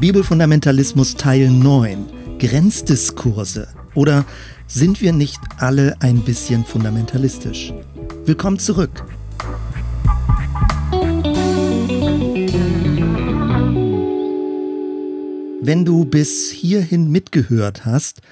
Bibelfundamentalismus 0.00 1.14
Teil 1.14 1.48
9 1.48 2.06
Grenzdiskurse 2.40 3.68
oder 3.94 4.24
sind 4.66 5.00
wir 5.00 5.12
nicht 5.12 5.38
alle 5.58 5.94
ein 6.00 6.22
bisschen 6.22 6.64
fundamentalistisch? 6.64 7.72
Willkommen 8.24 8.58
zurück. 8.58 9.04
Wenn 15.60 15.84
du 15.84 16.04
bis 16.04 16.50
hierhin 16.50 17.12
mitgehört 17.12 17.84
hast, 17.84 18.22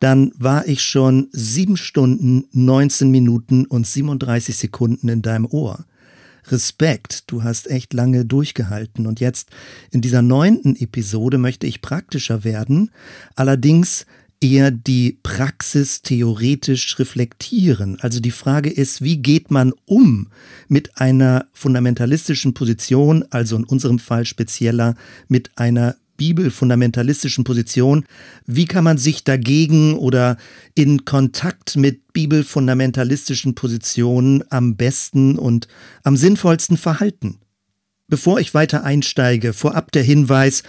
dann 0.00 0.32
war 0.36 0.66
ich 0.66 0.82
schon 0.82 1.28
sieben 1.30 1.76
Stunden, 1.76 2.46
19 2.52 3.08
Minuten 3.10 3.66
und 3.66 3.86
37 3.86 4.56
Sekunden 4.56 5.08
in 5.08 5.22
deinem 5.22 5.46
Ohr. 5.46 5.84
Respekt, 6.52 7.24
du 7.30 7.42
hast 7.42 7.70
echt 7.70 7.92
lange 7.92 8.24
durchgehalten. 8.24 9.06
Und 9.06 9.20
jetzt 9.20 9.50
in 9.90 10.00
dieser 10.00 10.22
neunten 10.22 10.76
Episode 10.76 11.38
möchte 11.38 11.66
ich 11.66 11.82
praktischer 11.82 12.44
werden, 12.44 12.90
allerdings 13.36 14.06
eher 14.40 14.70
die 14.70 15.18
Praxis 15.22 16.02
theoretisch 16.02 16.98
reflektieren. 16.98 17.98
Also 18.00 18.20
die 18.20 18.30
Frage 18.30 18.70
ist, 18.70 19.02
wie 19.02 19.18
geht 19.18 19.50
man 19.50 19.72
um 19.84 20.28
mit 20.66 20.98
einer 20.98 21.46
fundamentalistischen 21.52 22.54
Position, 22.54 23.24
also 23.30 23.56
in 23.56 23.64
unserem 23.64 23.98
Fall 23.98 24.24
spezieller 24.24 24.94
mit 25.28 25.50
einer 25.56 25.96
bibelfundamentalistischen 26.20 27.44
Position, 27.44 28.04
wie 28.44 28.66
kann 28.66 28.84
man 28.84 28.98
sich 28.98 29.24
dagegen 29.24 29.94
oder 29.94 30.36
in 30.74 31.06
Kontakt 31.06 31.76
mit 31.76 32.12
bibelfundamentalistischen 32.12 33.54
Positionen 33.54 34.44
am 34.50 34.76
besten 34.76 35.38
und 35.38 35.66
am 36.04 36.18
sinnvollsten 36.18 36.76
verhalten? 36.76 37.38
Bevor 38.06 38.38
ich 38.38 38.52
weiter 38.52 38.84
einsteige, 38.84 39.54
vorab 39.54 39.92
der 39.92 40.02
Hinweis, 40.02 40.62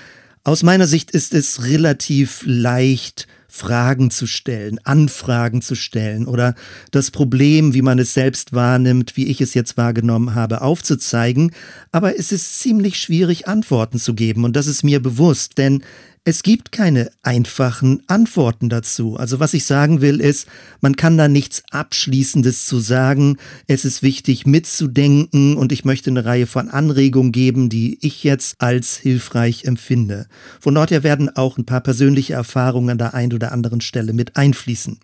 aus 0.45 0.63
meiner 0.63 0.88
Sicht 0.88 1.11
ist 1.11 1.33
es 1.33 1.65
relativ 1.65 2.43
leicht, 2.45 3.27
Fragen 3.53 4.11
zu 4.11 4.27
stellen, 4.27 4.80
Anfragen 4.85 5.61
zu 5.61 5.75
stellen 5.75 6.25
oder 6.25 6.55
das 6.91 7.11
Problem, 7.11 7.73
wie 7.73 7.81
man 7.81 7.99
es 7.99 8.13
selbst 8.13 8.53
wahrnimmt, 8.53 9.17
wie 9.17 9.27
ich 9.27 9.41
es 9.41 9.53
jetzt 9.53 9.75
wahrgenommen 9.75 10.35
habe, 10.35 10.61
aufzuzeigen. 10.61 11.52
Aber 11.91 12.17
es 12.17 12.31
ist 12.31 12.59
ziemlich 12.61 12.97
schwierig, 12.97 13.49
Antworten 13.49 13.99
zu 13.99 14.13
geben 14.13 14.45
und 14.45 14.55
das 14.55 14.67
ist 14.67 14.83
mir 14.83 15.02
bewusst, 15.02 15.58
denn 15.58 15.83
es 16.23 16.44
gibt 16.44 16.72
keine 16.72 17.09
einfachen 17.23 18.03
Antworten 18.05 18.69
dazu. 18.69 19.17
Also 19.17 19.39
was 19.39 19.55
ich 19.55 19.66
sagen 19.66 20.02
will 20.02 20.22
ist, 20.22 20.47
man 20.80 20.95
kann 20.95 21.17
da 21.17 21.27
nichts 21.27 21.64
Abschließendes 21.72 22.67
zu 22.67 22.80
sagen. 22.80 23.38
Es 23.66 23.86
ist 23.86 24.03
wichtig 24.03 24.45
mitzudenken 24.45 25.58
und 25.58 25.72
ich 25.72 25.83
möchte 25.83 26.11
eine 26.11 26.23
Reihe 26.23 26.45
von 26.45 26.69
Anregungen 26.69 27.31
geben, 27.31 27.69
die 27.69 27.97
ich 28.05 28.23
jetzt 28.23 28.61
als 28.61 28.97
hilfreich 28.97 29.66
empfinde. 29.66 30.27
Von 30.59 30.75
dort 30.75 30.92
her 30.92 31.02
werden 31.02 31.36
auch 31.36 31.58
ein 31.58 31.66
paar 31.66 31.81
persönliche 31.81 32.33
Erfahrungen 32.33 32.92
an 32.92 32.97
der 32.99 33.16
einen 33.16 33.33
oder 33.33 33.52
anderen 33.52 33.81
Stelle 33.81 34.14
mit 34.14 34.38
einfließen. 34.38 34.99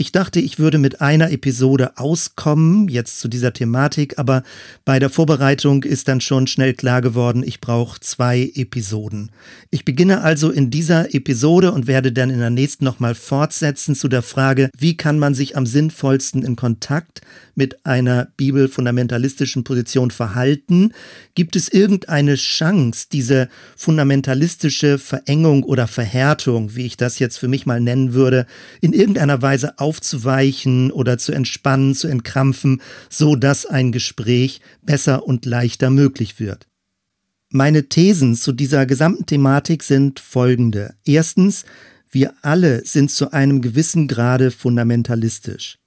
Ich 0.00 0.12
dachte, 0.12 0.38
ich 0.38 0.60
würde 0.60 0.78
mit 0.78 1.00
einer 1.00 1.32
Episode 1.32 1.98
auskommen, 1.98 2.86
jetzt 2.86 3.18
zu 3.18 3.26
dieser 3.26 3.52
Thematik, 3.52 4.16
aber 4.16 4.44
bei 4.84 5.00
der 5.00 5.10
Vorbereitung 5.10 5.82
ist 5.82 6.06
dann 6.06 6.20
schon 6.20 6.46
schnell 6.46 6.72
klar 6.72 7.02
geworden, 7.02 7.42
ich 7.44 7.60
brauche 7.60 7.98
zwei 7.98 8.52
Episoden. 8.54 9.32
Ich 9.70 9.84
beginne 9.84 10.20
also 10.20 10.52
in 10.52 10.70
dieser 10.70 11.16
Episode 11.16 11.72
und 11.72 11.88
werde 11.88 12.12
dann 12.12 12.30
in 12.30 12.38
der 12.38 12.50
nächsten 12.50 12.84
nochmal 12.84 13.16
fortsetzen 13.16 13.96
zu 13.96 14.06
der 14.06 14.22
Frage, 14.22 14.70
wie 14.78 14.96
kann 14.96 15.18
man 15.18 15.34
sich 15.34 15.56
am 15.56 15.66
sinnvollsten 15.66 16.44
in 16.44 16.54
Kontakt 16.54 17.22
mit 17.56 17.84
einer 17.84 18.28
bibelfundamentalistischen 18.36 19.64
Position 19.64 20.12
verhalten? 20.12 20.92
Gibt 21.34 21.56
es 21.56 21.68
irgendeine 21.68 22.36
Chance, 22.36 23.08
diese 23.10 23.48
fundamentalistische 23.76 24.98
Verengung 24.98 25.64
oder 25.64 25.88
Verhärtung, 25.88 26.76
wie 26.76 26.86
ich 26.86 26.96
das 26.96 27.18
jetzt 27.18 27.36
für 27.36 27.48
mich 27.48 27.66
mal 27.66 27.80
nennen 27.80 28.14
würde, 28.14 28.46
in 28.80 28.92
irgendeiner 28.92 29.42
Weise 29.42 29.76
aufzuweichen 29.88 30.90
oder 30.92 31.16
zu 31.16 31.32
entspannen, 31.32 31.94
zu 31.94 32.08
entkrampfen, 32.08 32.82
so 33.08 33.36
dass 33.36 33.64
ein 33.64 33.90
Gespräch 33.90 34.60
besser 34.82 35.26
und 35.26 35.46
leichter 35.46 35.88
möglich 35.88 36.38
wird. 36.38 36.66
Meine 37.48 37.88
Thesen 37.88 38.34
zu 38.34 38.52
dieser 38.52 38.84
gesamten 38.84 39.24
Thematik 39.24 39.82
sind 39.82 40.20
folgende. 40.20 40.94
Erstens, 41.06 41.64
wir 42.10 42.34
alle 42.42 42.84
sind 42.84 43.10
zu 43.10 43.32
einem 43.32 43.62
gewissen 43.62 44.08
Grade 44.08 44.50
fundamentalistisch. 44.50 45.78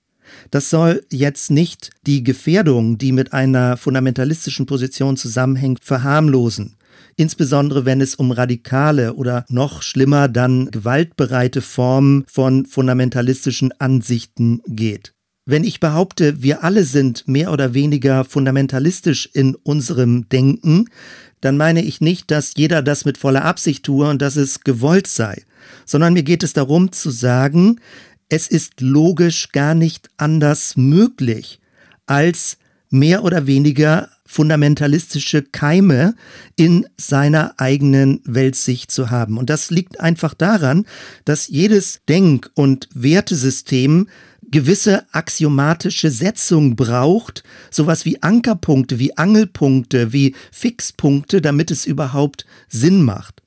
Das 0.50 0.72
soll 0.72 1.06
jetzt 1.12 1.52
nicht 1.52 1.92
die 2.08 2.24
Gefährdung, 2.24 2.98
die 2.98 3.12
mit 3.12 3.34
einer 3.34 3.78
fundamentalistischen 3.78 4.66
Position 4.66 5.16
zusammenhängt, 5.16 5.84
verharmlosen 5.84 6.78
insbesondere 7.16 7.86
wenn 7.86 8.02
es 8.02 8.16
um 8.16 8.32
radikale 8.32 9.14
oder 9.14 9.46
noch 9.50 9.82
schlimmer 9.82 10.28
dann 10.28 10.72
gewaltbereite 10.72 11.62
Formen 11.62 12.24
von 12.28 12.66
fundamentalistischen 12.66 13.72
Ansichten 13.80 14.62
geht. 14.68 15.14
Wenn 15.46 15.64
ich 15.64 15.80
behaupte, 15.80 16.44
wir 16.44 16.64
alle 16.64 16.84
sind 16.84 17.28
mehr 17.28 17.52
oder 17.52 17.74
weniger 17.74 18.24
fundamentalistisch 18.24 19.30
in 19.34 19.56
unserem 19.56 20.30
Denken, 20.30 20.86
dann 21.42 21.58
meine 21.58 21.84
ich 21.84 22.00
nicht, 22.00 22.30
dass 22.30 22.54
jeder 22.56 22.84
das 22.84 23.06
mit 23.06 23.18
voller 23.18 23.44
Absicht 23.44 23.84
tue 23.84 24.08
und 24.08 24.22
dass 24.22 24.36
es 24.36 24.62
gewollt 24.62 25.08
sei, 25.08 25.44
sondern 25.86 26.14
mir 26.14 26.24
geht 26.24 26.44
es 26.44 26.54
darum 26.54 26.92
zu 26.92 27.10
sagen, 27.10 27.80
es 28.30 28.48
ist 28.48 28.80
logisch 28.82 29.52
gar 29.52 29.74
nicht 29.74 30.10
anders 30.18 30.78
möglich, 30.78 31.60
als 32.06 32.58
mehr 32.90 33.24
oder 33.24 33.48
weniger 33.48 34.10
fundamentalistische 34.32 35.44
Keime 35.44 36.16
in 36.56 36.88
seiner 36.96 37.56
eigenen 37.58 38.22
Weltsicht 38.24 38.90
zu 38.90 39.10
haben. 39.10 39.38
Und 39.38 39.50
das 39.50 39.72
liegt 39.72 40.00
einfach 40.00 40.34
daran, 40.34 40.86
dass 41.26 41.50
jedes 41.50 42.00
Denk- 42.08 42.50
und 42.54 42.88
Wertesystem 42.94 44.08
gewisse 44.50 45.06
axiomatische 45.14 46.10
Setzung 46.10 46.78
braucht, 46.78 47.44
sowas 47.72 48.06
wie 48.06 48.24
Ankerpunkte, 48.24 49.00
wie 49.00 49.18
Angelpunkte, 49.18 50.14
wie 50.14 50.34
Fixpunkte, 50.52 51.42
damit 51.42 51.70
es 51.70 51.86
überhaupt 51.86 52.46
Sinn 52.70 53.04
macht. 53.04 53.42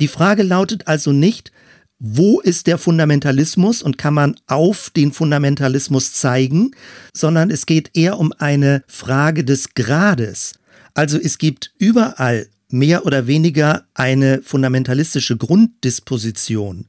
Die 0.00 0.08
Frage 0.08 0.44
lautet 0.44 0.86
also 0.86 1.10
nicht, 1.10 1.50
wo 1.98 2.40
ist 2.40 2.66
der 2.66 2.78
Fundamentalismus 2.78 3.82
und 3.82 3.96
kann 3.96 4.14
man 4.14 4.36
auf 4.46 4.90
den 4.90 5.12
Fundamentalismus 5.12 6.12
zeigen, 6.12 6.72
sondern 7.14 7.50
es 7.50 7.66
geht 7.66 7.90
eher 7.94 8.18
um 8.18 8.32
eine 8.38 8.82
Frage 8.86 9.44
des 9.44 9.74
Grades. 9.74 10.54
Also 10.94 11.18
es 11.18 11.38
gibt 11.38 11.72
überall 11.78 12.48
mehr 12.68 13.06
oder 13.06 13.26
weniger 13.26 13.86
eine 13.94 14.42
fundamentalistische 14.42 15.36
Grunddisposition. 15.36 16.86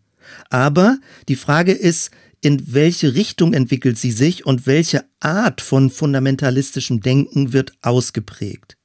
Aber 0.50 0.98
die 1.30 1.36
Frage 1.36 1.72
ist, 1.72 2.12
in 2.42 2.74
welche 2.74 3.16
Richtung 3.16 3.54
entwickelt 3.54 3.98
sie 3.98 4.12
sich 4.12 4.46
und 4.46 4.68
welche 4.68 5.06
Art 5.20 5.62
von 5.62 5.90
fundamentalistischem 5.90 7.02
Denken 7.02 7.54
wird 7.54 7.74
ausgeprägt. 7.82 8.78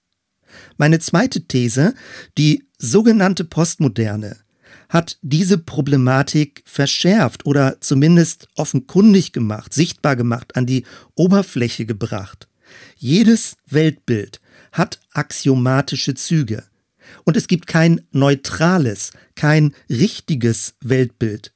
Meine 0.76 0.98
zweite 1.00 1.46
These, 1.46 1.94
die 2.38 2.64
sogenannte 2.78 3.44
Postmoderne, 3.44 4.36
hat 4.92 5.16
diese 5.22 5.56
Problematik 5.56 6.62
verschärft 6.66 7.46
oder 7.46 7.80
zumindest 7.80 8.48
offenkundig 8.56 9.32
gemacht, 9.32 9.72
sichtbar 9.72 10.16
gemacht, 10.16 10.54
an 10.54 10.66
die 10.66 10.84
Oberfläche 11.14 11.86
gebracht. 11.86 12.46
Jedes 12.98 13.56
Weltbild 13.70 14.38
hat 14.70 15.00
axiomatische 15.12 16.14
Züge. 16.14 16.64
Und 17.24 17.38
es 17.38 17.48
gibt 17.48 17.66
kein 17.66 18.02
neutrales, 18.10 19.12
kein 19.34 19.74
richtiges 19.88 20.74
Weltbild. 20.82 21.52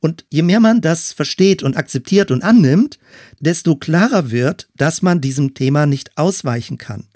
Und 0.00 0.24
je 0.28 0.42
mehr 0.42 0.60
man 0.60 0.80
das 0.80 1.12
versteht 1.12 1.62
und 1.62 1.76
akzeptiert 1.76 2.32
und 2.32 2.42
annimmt, 2.42 2.98
desto 3.38 3.76
klarer 3.76 4.32
wird, 4.32 4.68
dass 4.74 5.02
man 5.02 5.20
diesem 5.20 5.54
Thema 5.54 5.86
nicht 5.86 6.18
ausweichen 6.18 6.78
kann. 6.78 7.06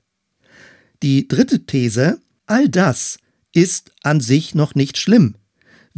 Die 1.02 1.26
dritte 1.26 1.66
These, 1.66 2.20
all 2.46 2.68
das 2.68 3.18
ist 3.52 3.90
an 4.04 4.20
sich 4.20 4.54
noch 4.54 4.76
nicht 4.76 4.96
schlimm. 4.96 5.34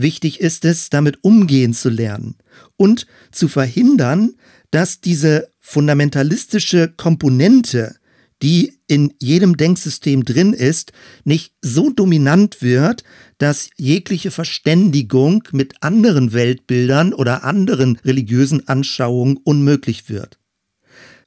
Wichtig 0.01 0.39
ist 0.39 0.65
es, 0.65 0.91
damit 0.91 1.25
umgehen 1.25 1.75
zu 1.75 1.89
lernen 1.89 2.37
und 2.77 3.09
zu 3.33 3.49
verhindern, 3.49 4.37
dass 4.71 5.01
diese 5.01 5.49
fundamentalistische 5.59 6.95
Komponente, 6.97 7.97
die 8.41 8.79
in 8.87 9.13
jedem 9.19 9.57
Denksystem 9.57 10.25
drin 10.25 10.53
ist, 10.53 10.93
nicht 11.25 11.53
so 11.63 11.91
dominant 11.91 12.63
wird, 12.63 13.03
dass 13.39 13.71
jegliche 13.77 14.31
Verständigung 14.31 15.43
mit 15.51 15.83
anderen 15.83 16.33
Weltbildern 16.33 17.13
oder 17.13 17.43
anderen 17.43 17.97
religiösen 18.05 18.69
Anschauungen 18.69 19.37
unmöglich 19.39 20.09
wird. 20.09 20.39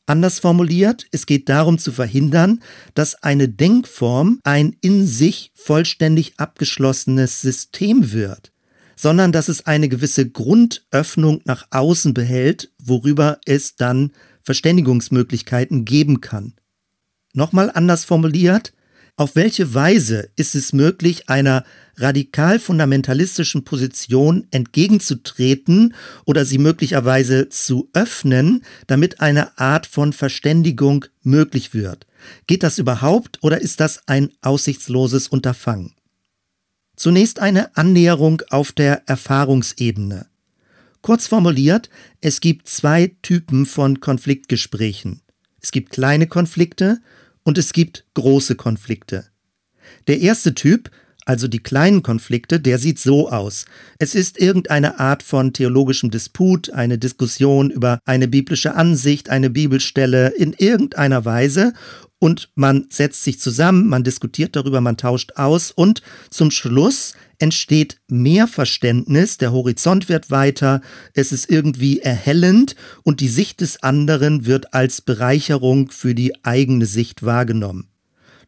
Anders 0.05 0.39
formuliert, 0.39 1.07
es 1.11 1.25
geht 1.25 1.49
darum 1.49 1.77
zu 1.77 1.91
verhindern, 1.91 2.61
dass 2.93 3.21
eine 3.21 3.49
Denkform 3.49 4.39
ein 4.45 4.77
in 4.79 5.05
sich 5.05 5.51
vollständig 5.55 6.35
abgeschlossenes 6.37 7.41
System 7.41 8.13
wird 8.13 8.51
sondern 9.01 9.31
dass 9.31 9.49
es 9.49 9.65
eine 9.65 9.89
gewisse 9.89 10.29
Grundöffnung 10.29 11.41
nach 11.45 11.65
außen 11.71 12.13
behält, 12.13 12.71
worüber 12.77 13.39
es 13.47 13.75
dann 13.75 14.11
Verständigungsmöglichkeiten 14.43 15.85
geben 15.85 16.21
kann. 16.21 16.53
Nochmal 17.33 17.71
anders 17.73 18.05
formuliert, 18.05 18.73
auf 19.15 19.35
welche 19.35 19.73
Weise 19.73 20.29
ist 20.35 20.53
es 20.53 20.71
möglich, 20.71 21.29
einer 21.29 21.65
radikal 21.95 22.59
fundamentalistischen 22.59 23.63
Position 23.63 24.45
entgegenzutreten 24.51 25.95
oder 26.25 26.45
sie 26.45 26.59
möglicherweise 26.59 27.49
zu 27.49 27.89
öffnen, 27.93 28.63
damit 28.85 29.19
eine 29.19 29.57
Art 29.57 29.87
von 29.87 30.13
Verständigung 30.13 31.05
möglich 31.23 31.73
wird? 31.73 32.05
Geht 32.45 32.61
das 32.61 32.77
überhaupt 32.77 33.39
oder 33.41 33.61
ist 33.61 33.79
das 33.79 34.07
ein 34.07 34.29
aussichtsloses 34.41 35.27
Unterfangen? 35.27 35.95
Zunächst 37.01 37.39
eine 37.39 37.75
Annäherung 37.75 38.43
auf 38.51 38.73
der 38.73 39.09
Erfahrungsebene. 39.09 40.27
Kurz 41.01 41.25
formuliert, 41.25 41.89
es 42.21 42.41
gibt 42.41 42.67
zwei 42.67 43.15
Typen 43.23 43.65
von 43.65 44.01
Konfliktgesprächen. 44.01 45.21
Es 45.59 45.71
gibt 45.71 45.89
kleine 45.89 46.27
Konflikte 46.27 46.99
und 47.41 47.57
es 47.57 47.73
gibt 47.73 48.05
große 48.13 48.53
Konflikte. 48.53 49.25
Der 50.05 50.19
erste 50.19 50.53
Typ, 50.53 50.91
also 51.25 51.47
die 51.47 51.63
kleinen 51.63 52.03
Konflikte, 52.03 52.59
der 52.59 52.77
sieht 52.77 52.99
so 52.99 53.31
aus. 53.31 53.65
Es 53.97 54.13
ist 54.13 54.39
irgendeine 54.39 54.99
Art 54.99 55.23
von 55.23 55.53
theologischem 55.53 56.11
Disput, 56.11 56.69
eine 56.69 56.99
Diskussion 56.99 57.71
über 57.71 57.97
eine 58.05 58.27
biblische 58.27 58.75
Ansicht, 58.75 59.31
eine 59.31 59.49
Bibelstelle 59.49 60.27
in 60.37 60.53
irgendeiner 60.53 61.25
Weise 61.25 61.73
und 62.21 62.49
man 62.53 62.85
setzt 62.89 63.23
sich 63.23 63.39
zusammen, 63.39 63.87
man 63.87 64.03
diskutiert 64.03 64.55
darüber, 64.55 64.79
man 64.79 64.95
tauscht 64.95 65.33
aus 65.37 65.71
und 65.71 66.03
zum 66.29 66.51
Schluss 66.51 67.15
entsteht 67.39 67.97
mehr 68.07 68.47
Verständnis, 68.47 69.39
der 69.39 69.51
Horizont 69.51 70.07
wird 70.07 70.29
weiter, 70.29 70.81
es 71.15 71.31
ist 71.31 71.49
irgendwie 71.49 71.99
erhellend 71.99 72.75
und 73.01 73.21
die 73.21 73.27
Sicht 73.27 73.59
des 73.61 73.81
anderen 73.81 74.45
wird 74.45 74.75
als 74.75 75.01
Bereicherung 75.01 75.89
für 75.89 76.13
die 76.13 76.45
eigene 76.45 76.85
Sicht 76.85 77.23
wahrgenommen. 77.23 77.87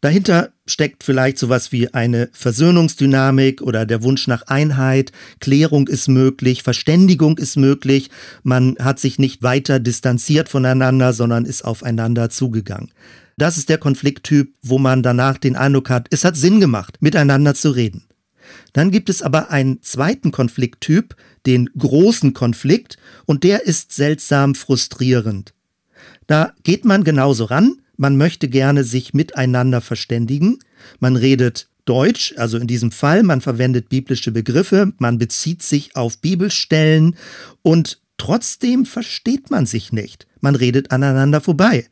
Dahinter 0.02 0.52
steckt 0.68 1.04
vielleicht 1.04 1.40
sowas 1.40 1.72
wie 1.72 1.94
eine 1.96 2.30
Versöhnungsdynamik 2.34 3.62
oder 3.64 3.88
der 3.88 4.04
Wunsch 4.04 4.28
nach 4.28 4.44
Einheit, 4.44 5.14
Klärung 5.40 5.88
ist 5.88 6.10
möglich, 6.10 6.62
Verständigung 6.62 7.40
ist 7.40 7.56
möglich, 7.56 8.12
man 8.44 8.76
hat 8.80 9.00
sich 9.00 9.18
nicht 9.18 9.42
weiter 9.42 9.80
distanziert 9.80 10.48
voneinander, 10.48 11.14
sondern 11.14 11.46
ist 11.46 11.66
aufeinander 11.66 12.30
zugegangen. 12.30 12.92
Das 13.38 13.58
ist 13.58 13.70
der 13.70 13.78
Konflikttyp, 13.78 14.54
wo 14.62 14.78
man 14.78 15.04
danach 15.04 15.38
den 15.38 15.56
Eindruck 15.56 15.90
hat, 15.90 16.08
es 16.12 16.24
hat 16.24 16.38
Sinn 16.38 16.60
gemacht, 16.60 16.98
miteinander 17.02 17.56
zu 17.56 17.72
reden. 17.72 18.04
Dann 18.74 18.92
gibt 18.92 19.10
es 19.10 19.22
aber 19.22 19.50
einen 19.52 19.82
zweiten 19.82 20.32
Konflikttyp, 20.32 21.16
den 21.46 21.70
großen 21.78 22.34
Konflikt, 22.34 22.98
und 23.26 23.44
der 23.44 23.66
ist 23.66 23.94
seltsam 23.94 24.56
frustrierend. 24.56 25.54
Da 26.28 26.54
geht 26.64 26.86
man 26.86 27.04
genauso 27.04 27.46
ran, 27.46 27.78
man 27.98 28.18
möchte 28.18 28.48
gerne 28.48 28.84
sich 28.84 29.14
miteinander 29.14 29.82
verständigen, 29.82 30.60
man 31.00 31.16
redet 31.16 31.70
Deutsch, 31.86 32.34
also 32.38 32.58
in 32.58 32.68
diesem 32.68 32.92
Fall, 32.92 33.24
man 33.24 33.42
verwendet 33.42 33.90
biblische 33.90 34.32
Begriffe, 34.32 34.94
man 35.00 35.18
bezieht 35.18 35.62
sich 35.62 35.96
auf 35.96 36.20
Bibelstellen 36.20 37.18
und 37.62 38.00
trotzdem 38.18 38.86
versteht 38.86 39.52
man 39.52 39.66
sich 39.66 39.92
nicht. 39.92 40.28
Man 40.40 40.56
redet 40.56 40.92
aneinander 40.92 41.42
vorbei. 41.42 41.88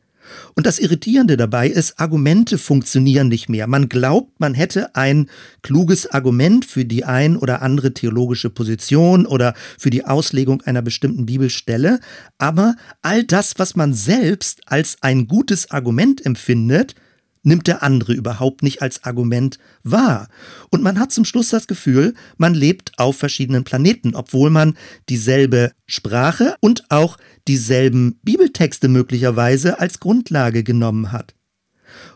Und 0.56 0.66
das 0.66 0.80
Irritierende 0.80 1.38
dabei 1.38 1.68
ist, 1.68 2.00
Argumente 2.00 2.58
funktionieren 2.58 3.28
nicht 3.28 3.50
mehr. 3.50 3.68
Man 3.68 3.90
glaubt, 3.90 4.40
man 4.40 4.54
hätte 4.54 4.96
ein 4.96 5.30
kluges 5.62 6.08
Argument 6.08 6.66
für 6.66 6.86
die 6.86 7.04
ein 7.04 7.38
oder 7.38 7.62
andere 7.62 7.94
theologische 7.94 8.50
Position 8.50 9.26
oder 9.26 9.54
für 9.78 9.90
die 9.90 10.06
Auslegung 10.06 10.62
einer 10.62 10.82
bestimmten 10.82 11.26
Bibelstelle, 11.26 12.00
aber 12.38 12.76
all 13.02 13.24
das, 13.24 13.54
was 13.58 13.76
man 13.76 13.94
selbst 13.94 14.62
als 14.66 14.98
ein 15.02 15.28
gutes 15.28 15.72
Argument 15.72 16.26
empfindet, 16.26 16.96
nimmt 17.44 17.68
der 17.68 17.84
andere 17.84 18.14
überhaupt 18.14 18.64
nicht 18.64 18.82
als 18.82 19.04
Argument 19.04 19.58
wahr. 19.84 20.28
Und 20.70 20.84
man 20.84 21.00
hat 21.00 21.12
zum 21.12 21.26
Schluss 21.26 21.50
das 21.50 21.68
Gefühl, 21.68 22.14
man 22.38 22.54
lebt 22.54 22.92
auf 22.98 23.18
verschiedenen 23.18 23.64
Planeten, 23.64 24.16
obwohl 24.16 24.50
man 24.50 24.78
dieselbe 25.10 25.72
Sprache 25.86 26.56
und 26.60 26.90
auch 26.90 27.18
dieselben 27.48 28.20
Bibeltexte 28.24 28.88
möglicherweise 28.88 29.80
als 29.80 30.00
Grundlage 30.00 30.64
genommen 30.64 31.12
hat. 31.12 31.36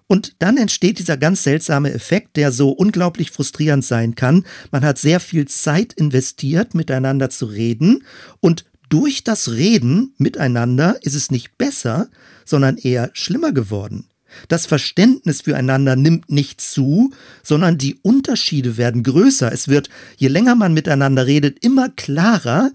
Und 0.07 0.35
dann 0.39 0.57
entsteht 0.57 0.99
dieser 0.99 1.17
ganz 1.17 1.43
seltsame 1.43 1.91
Effekt, 1.91 2.37
der 2.37 2.51
so 2.51 2.69
unglaublich 2.69 3.31
frustrierend 3.31 3.83
sein 3.83 4.15
kann. 4.15 4.45
Man 4.71 4.85
hat 4.85 4.99
sehr 4.99 5.19
viel 5.19 5.47
Zeit 5.47 5.93
investiert, 5.93 6.75
miteinander 6.75 7.29
zu 7.29 7.45
reden 7.45 8.03
und 8.39 8.65
durch 8.89 9.23
das 9.23 9.51
Reden 9.51 10.13
miteinander 10.17 10.97
ist 11.01 11.15
es 11.15 11.31
nicht 11.31 11.57
besser, 11.57 12.09
sondern 12.45 12.77
eher 12.77 13.09
schlimmer 13.13 13.51
geworden. 13.51 14.07
Das 14.47 14.65
Verständnis 14.65 15.41
füreinander 15.41 15.95
nimmt 15.95 16.31
nicht 16.31 16.61
zu, 16.61 17.11
sondern 17.43 17.77
die 17.77 17.95
Unterschiede 18.01 18.77
werden 18.77 19.03
größer. 19.03 19.51
Es 19.51 19.67
wird, 19.67 19.89
je 20.17 20.27
länger 20.27 20.55
man 20.55 20.73
miteinander 20.73 21.25
redet, 21.25 21.63
immer 21.63 21.89
klarer, 21.89 22.71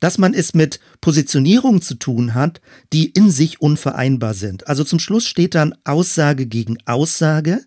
dass 0.00 0.18
man 0.18 0.34
es 0.34 0.52
mit 0.52 0.80
Positionierungen 1.00 1.80
zu 1.80 1.94
tun 1.94 2.34
hat, 2.34 2.60
die 2.92 3.06
in 3.06 3.30
sich 3.30 3.60
unvereinbar 3.62 4.34
sind. 4.34 4.68
Also 4.68 4.84
zum 4.84 4.98
Schluss 4.98 5.26
steht 5.26 5.54
dann 5.54 5.74
Aussage 5.84 6.46
gegen 6.46 6.76
Aussage, 6.84 7.64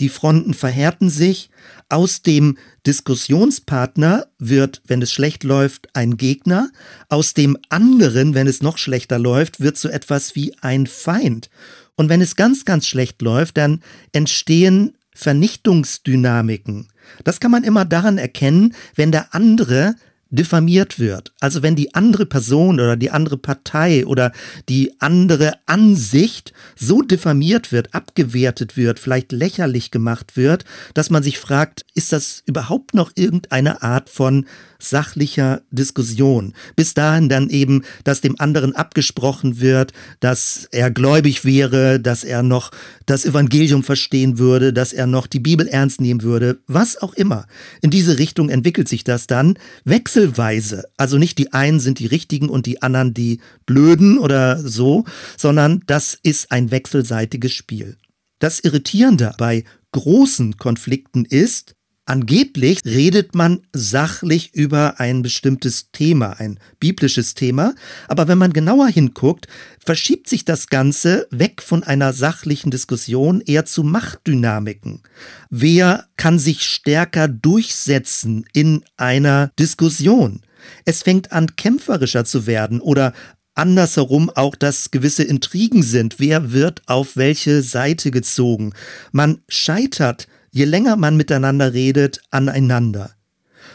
die 0.00 0.08
Fronten 0.08 0.54
verhärten 0.54 1.10
sich, 1.10 1.50
aus 1.88 2.22
dem 2.22 2.58
Diskussionspartner 2.86 4.26
wird, 4.38 4.82
wenn 4.86 5.00
es 5.00 5.12
schlecht 5.12 5.44
läuft, 5.44 5.88
ein 5.94 6.16
Gegner, 6.16 6.70
aus 7.08 7.34
dem 7.34 7.56
anderen, 7.68 8.34
wenn 8.34 8.48
es 8.48 8.62
noch 8.62 8.78
schlechter 8.78 9.18
läuft, 9.18 9.60
wird 9.60 9.76
so 9.76 9.88
etwas 9.88 10.34
wie 10.34 10.54
ein 10.60 10.86
Feind. 10.86 11.50
Und 11.96 12.08
wenn 12.08 12.20
es 12.20 12.36
ganz, 12.36 12.64
ganz 12.64 12.86
schlecht 12.86 13.20
läuft, 13.22 13.56
dann 13.56 13.82
entstehen 14.12 14.94
Vernichtungsdynamiken. 15.14 16.88
Das 17.24 17.40
kann 17.40 17.50
man 17.50 17.64
immer 17.64 17.84
daran 17.84 18.18
erkennen, 18.18 18.74
wenn 18.94 19.12
der 19.12 19.34
andere 19.34 19.94
diffamiert 20.30 20.98
wird. 20.98 21.32
Also 21.40 21.62
wenn 21.62 21.76
die 21.76 21.94
andere 21.94 22.26
Person 22.26 22.80
oder 22.80 22.96
die 22.96 23.10
andere 23.10 23.36
Partei 23.38 24.06
oder 24.06 24.32
die 24.68 25.00
andere 25.00 25.54
Ansicht 25.66 26.52
so 26.74 27.00
diffamiert 27.00 27.70
wird, 27.70 27.94
abgewertet 27.94 28.76
wird, 28.76 28.98
vielleicht 28.98 29.32
lächerlich 29.32 29.90
gemacht 29.90 30.36
wird, 30.36 30.64
dass 30.94 31.10
man 31.10 31.22
sich 31.22 31.38
fragt, 31.38 31.86
ist 31.94 32.12
das 32.12 32.42
überhaupt 32.46 32.94
noch 32.94 33.12
irgendeine 33.14 33.82
Art 33.82 34.10
von 34.10 34.46
sachlicher 34.78 35.62
Diskussion. 35.70 36.54
Bis 36.74 36.94
dahin 36.94 37.28
dann 37.28 37.48
eben, 37.50 37.82
dass 38.04 38.20
dem 38.20 38.38
anderen 38.40 38.74
abgesprochen 38.74 39.60
wird, 39.60 39.92
dass 40.20 40.68
er 40.72 40.90
gläubig 40.90 41.44
wäre, 41.44 42.00
dass 42.00 42.24
er 42.24 42.42
noch 42.42 42.70
das 43.06 43.24
Evangelium 43.24 43.82
verstehen 43.82 44.38
würde, 44.38 44.72
dass 44.72 44.92
er 44.92 45.06
noch 45.06 45.26
die 45.26 45.40
Bibel 45.40 45.68
ernst 45.68 46.00
nehmen 46.00 46.22
würde, 46.22 46.58
was 46.66 47.00
auch 47.00 47.14
immer. 47.14 47.46
In 47.82 47.90
diese 47.90 48.18
Richtung 48.18 48.48
entwickelt 48.48 48.88
sich 48.88 49.04
das 49.04 49.26
dann 49.26 49.58
wechselweise. 49.84 50.84
Also 50.96 51.18
nicht 51.18 51.38
die 51.38 51.52
einen 51.52 51.80
sind 51.80 51.98
die 51.98 52.06
richtigen 52.06 52.48
und 52.48 52.66
die 52.66 52.82
anderen 52.82 53.14
die 53.14 53.40
blöden 53.66 54.18
oder 54.18 54.58
so, 54.58 55.04
sondern 55.36 55.82
das 55.86 56.18
ist 56.22 56.50
ein 56.50 56.70
wechselseitiges 56.70 57.52
Spiel. 57.52 57.96
Das 58.38 58.60
Irritierende 58.60 59.32
bei 59.38 59.64
großen 59.92 60.56
Konflikten 60.58 61.24
ist, 61.24 61.75
Angeblich 62.08 62.84
redet 62.84 63.34
man 63.34 63.62
sachlich 63.72 64.54
über 64.54 65.00
ein 65.00 65.22
bestimmtes 65.22 65.90
Thema, 65.90 66.38
ein 66.38 66.60
biblisches 66.78 67.34
Thema, 67.34 67.74
aber 68.06 68.28
wenn 68.28 68.38
man 68.38 68.52
genauer 68.52 68.86
hinguckt, 68.86 69.48
verschiebt 69.84 70.28
sich 70.28 70.44
das 70.44 70.68
Ganze 70.68 71.26
weg 71.32 71.60
von 71.60 71.82
einer 71.82 72.12
sachlichen 72.12 72.70
Diskussion 72.70 73.40
eher 73.40 73.64
zu 73.64 73.82
Machtdynamiken. 73.82 75.02
Wer 75.50 76.06
kann 76.16 76.38
sich 76.38 76.62
stärker 76.62 77.26
durchsetzen 77.26 78.44
in 78.52 78.84
einer 78.96 79.50
Diskussion? 79.58 80.42
Es 80.84 81.02
fängt 81.02 81.32
an, 81.32 81.56
kämpferischer 81.56 82.24
zu 82.24 82.46
werden 82.46 82.80
oder 82.80 83.14
andersherum 83.56 84.30
auch, 84.30 84.54
dass 84.54 84.92
gewisse 84.92 85.24
Intrigen 85.24 85.82
sind. 85.82 86.20
Wer 86.20 86.52
wird 86.52 86.82
auf 86.86 87.16
welche 87.16 87.62
Seite 87.62 88.12
gezogen? 88.12 88.74
Man 89.10 89.40
scheitert 89.48 90.28
je 90.56 90.64
länger 90.64 90.96
man 90.96 91.18
miteinander 91.18 91.74
redet, 91.74 92.22
aneinander. 92.30 93.10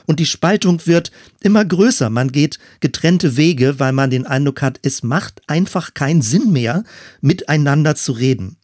Und 0.07 0.19
die 0.19 0.25
Spaltung 0.25 0.81
wird 0.87 1.11
immer 1.39 1.63
größer. 1.63 2.09
Man 2.09 2.31
geht 2.31 2.57
getrennte 2.79 3.37
Wege, 3.37 3.79
weil 3.79 3.93
man 3.93 4.09
den 4.09 4.25
Eindruck 4.25 4.63
hat, 4.63 4.79
es 4.81 5.03
macht 5.03 5.43
einfach 5.45 5.93
keinen 5.93 6.23
Sinn 6.23 6.51
mehr, 6.51 6.83
miteinander 7.21 7.93
zu 7.95 8.13
reden. 8.13 8.57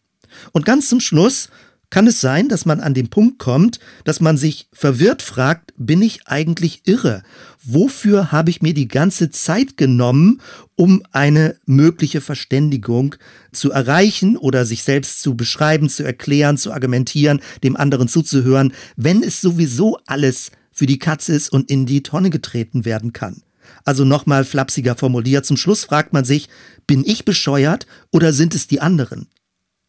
Und 0.51 0.65
ganz 0.65 0.89
zum 0.89 1.00
Schluss 1.00 1.50
kann 1.89 2.08
es 2.08 2.20
sein, 2.20 2.50
dass 2.50 2.65
man 2.65 2.82
an 2.82 2.94
den 2.94 3.10
Punkt 3.10 3.39
kommt, 3.39 3.79
dass 4.03 4.20
man 4.20 4.36
sich 4.36 4.67
verwirrt 4.74 5.22
fragt, 5.22 5.74
bin 5.77 6.01
ich 6.01 6.27
eigentlich 6.27 6.82
irre? 6.86 7.24
Wofür 7.63 8.32
habe 8.32 8.50
ich 8.50 8.62
mir 8.62 8.74
die 8.74 8.89
ganze 8.89 9.29
Zeit 9.29 9.77
genommen, 9.77 10.41
um 10.75 11.03
eine 11.12 11.56
mögliche 11.65 12.20
Verständigung 12.20 13.15
zu 13.53 13.72
erreichen 13.72 14.36
oder 14.36 14.65
sich 14.65 14.84
selbst 14.84 15.22
zu 15.22 15.36
beschreiben, 15.36 15.88
zu 15.88 16.03
erklären, 16.03 16.58
zu 16.58 16.74
argumentieren, 16.74 17.41
dem 17.63 17.77
anderen 17.77 18.10
zuzuhören, 18.10 18.74
wenn 18.98 19.24
es 19.24 19.39
sowieso 19.39 19.98
alles 20.06 20.51
für 20.72 20.88
die 20.88 21.00
Katze 21.00 21.34
ist 21.34 21.50
und 21.50 21.70
in 21.72 21.86
die 21.86 22.03
Tonne 22.03 22.29
getreten 22.29 22.84
werden 22.84 23.13
kann? 23.13 23.44
Also 23.86 24.03
nochmal 24.03 24.44
flapsiger 24.44 24.96
formuliert, 24.96 25.46
zum 25.46 25.58
Schluss 25.58 25.86
fragt 25.86 26.12
man 26.12 26.25
sich, 26.25 26.50
bin 26.86 27.03
ich 27.06 27.24
bescheuert 27.24 27.88
oder 28.12 28.34
sind 28.34 28.56
es 28.56 28.67
die 28.67 28.82
anderen? 28.82 29.27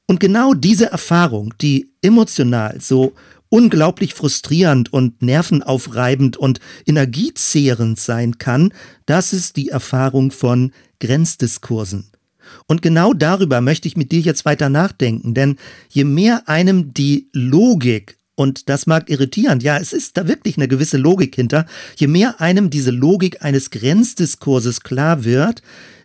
Und 0.09 0.21
genau 0.21 0.55
diese 0.55 0.87
Erfahrung, 0.91 1.53
die 1.61 1.93
emotional 2.01 2.81
so 2.81 3.13
unglaublich 3.51 4.15
frustrierend 4.15 4.91
und 4.91 5.21
nervenaufreibend 5.21 6.39
und 6.39 6.61
energiezehrend 6.87 8.01
sein 8.01 8.39
kann, 8.39 8.73
das 9.05 9.35
ist 9.35 9.57
die 9.57 9.69
Erfahrung 9.69 10.31
von 10.31 10.73
Grenzdiskursen. 11.01 12.11
Und 12.67 12.81
genau 12.81 13.13
darüber 13.13 13.61
möchte 13.61 13.87
ich 13.87 13.99
mit 13.99 14.11
dir 14.11 14.21
jetzt 14.21 14.47
weiter 14.47 14.71
nachdenken, 14.71 15.35
denn 15.35 15.57
je 15.91 16.05
mehr 16.05 16.49
einem 16.49 16.95
die 16.95 17.29
Logik 17.35 18.17
und 18.35 18.69
das 18.69 18.87
mag 18.87 19.11
irritierend, 19.11 19.65
ja, 19.65 19.79
es 19.79 19.93
ist 19.93 20.17
da 20.17 20.29
wirklich 20.29 20.57
eine 20.57 20.69
gewisse 20.69 20.97
Logik 20.97 21.35
hinter. 21.35 21.67
Je 21.97 22.07
mehr 22.07 22.41
einem 22.41 22.71
diese 22.71 22.93
Logik 22.93 23.43
eines 23.43 23.71
Grenzdiskurses 23.71 24.83
klar 24.83 25.25
wird, 25.25 25.61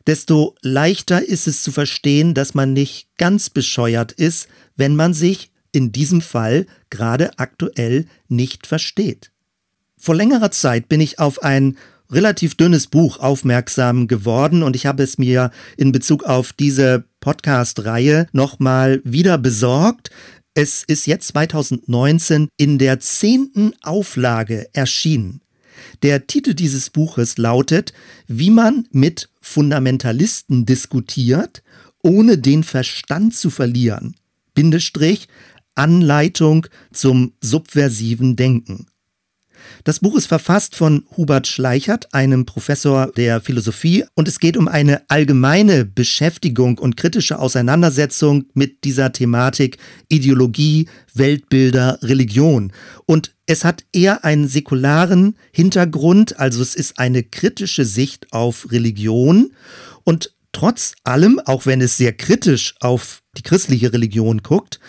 desto 0.08 0.56
leichter 0.62 1.28
ist 1.28 1.48
es 1.48 1.64
zu 1.64 1.72
verstehen, 1.72 2.34
dass 2.34 2.54
man 2.54 2.74
nicht 2.74 3.08
ganz 3.18 3.50
bescheuert 3.50 4.12
ist, 4.12 4.48
wenn 4.76 4.96
man 4.96 5.14
sich 5.14 5.52
in 5.72 5.92
diesem 5.92 6.22
Fall 6.22 6.66
gerade 6.90 7.38
aktuell 7.40 8.06
nicht 8.28 8.68
versteht. 8.68 9.32
Vor 9.98 10.16
längerer 10.16 10.52
Zeit 10.52 10.90
bin 10.90 11.02
ich 11.02 11.20
auf 11.20 11.44
ein 11.44 11.78
relativ 12.12 12.56
dünnes 12.56 12.88
Buch 12.88 13.20
aufmerksam 13.20 14.08
geworden 14.08 14.64
und 14.64 14.76
ich 14.76 14.86
habe 14.86 15.04
es 15.04 15.18
mir 15.18 15.52
in 15.78 15.92
Bezug 15.92 16.24
auf 16.24 16.54
diese 16.54 17.06
Podcast-Reihe 17.22 18.28
nochmal 18.32 19.02
wieder 19.04 19.38
besorgt. 19.38 20.12
Es 20.54 20.84
ist 20.84 21.08
jetzt 21.08 21.30
2019 21.30 22.50
in 22.58 22.78
der 22.78 23.00
zehnten 23.00 23.74
Auflage 23.82 24.68
erschienen. 24.74 25.42
Der 26.04 26.28
Titel 26.28 26.54
dieses 26.54 26.90
Buches 26.90 27.38
lautet 27.38 27.94
Wie 28.28 28.52
man 28.52 28.88
mit 28.92 29.30
Fundamentalisten 29.44 30.66
diskutiert, 30.66 31.64
ohne 32.02 32.38
den 32.38 32.64
Verstand 32.64 33.36
zu 33.36 33.50
verlieren. 33.50 34.16
Bindestrich 34.56 35.28
Anleitung 35.76 36.66
zum 36.92 37.34
subversiven 37.42 38.36
Denken. 38.36 38.88
Das 39.84 40.00
Buch 40.00 40.16
ist 40.16 40.28
verfasst 40.28 40.76
von 40.76 41.06
Hubert 41.18 41.48
Schleichert, 41.48 42.14
einem 42.14 42.46
Professor 42.46 43.12
der 43.12 43.42
Philosophie, 43.42 44.06
und 44.16 44.28
es 44.28 44.40
geht 44.40 44.56
um 44.56 44.68
eine 44.68 45.02
allgemeine 45.10 45.86
Beschäftigung 45.86 46.78
und 46.78 46.96
kritische 46.96 47.40
Auseinandersetzung 47.40 48.46
mit 48.54 48.84
dieser 48.86 49.12
Thematik 49.12 49.78
Ideologie, 50.10 50.88
Weltbilder, 51.14 52.00
Religion. 52.02 52.72
Und 53.06 53.33
es 53.46 53.66
hat 53.66 53.84
eher 53.92 54.24
einen 54.24 54.48
säkularen 54.48 55.38
Hintergrund, 55.52 56.40
also 56.40 56.62
es 56.62 56.76
ist 56.76 57.00
eine 57.00 57.24
kritische 57.24 57.86
Sicht 57.86 58.32
auf 58.32 58.72
Religion. 58.72 59.54
Und 60.04 60.34
trotz 60.52 60.94
allem, 61.04 61.40
auch 61.46 61.66
wenn 61.66 61.82
es 61.82 61.98
sehr 61.98 62.14
kritisch 62.14 62.76
auf 62.80 63.22
die 63.38 63.44
christliche 63.44 63.92
Religion 63.92 64.44
guckt, 64.44 64.80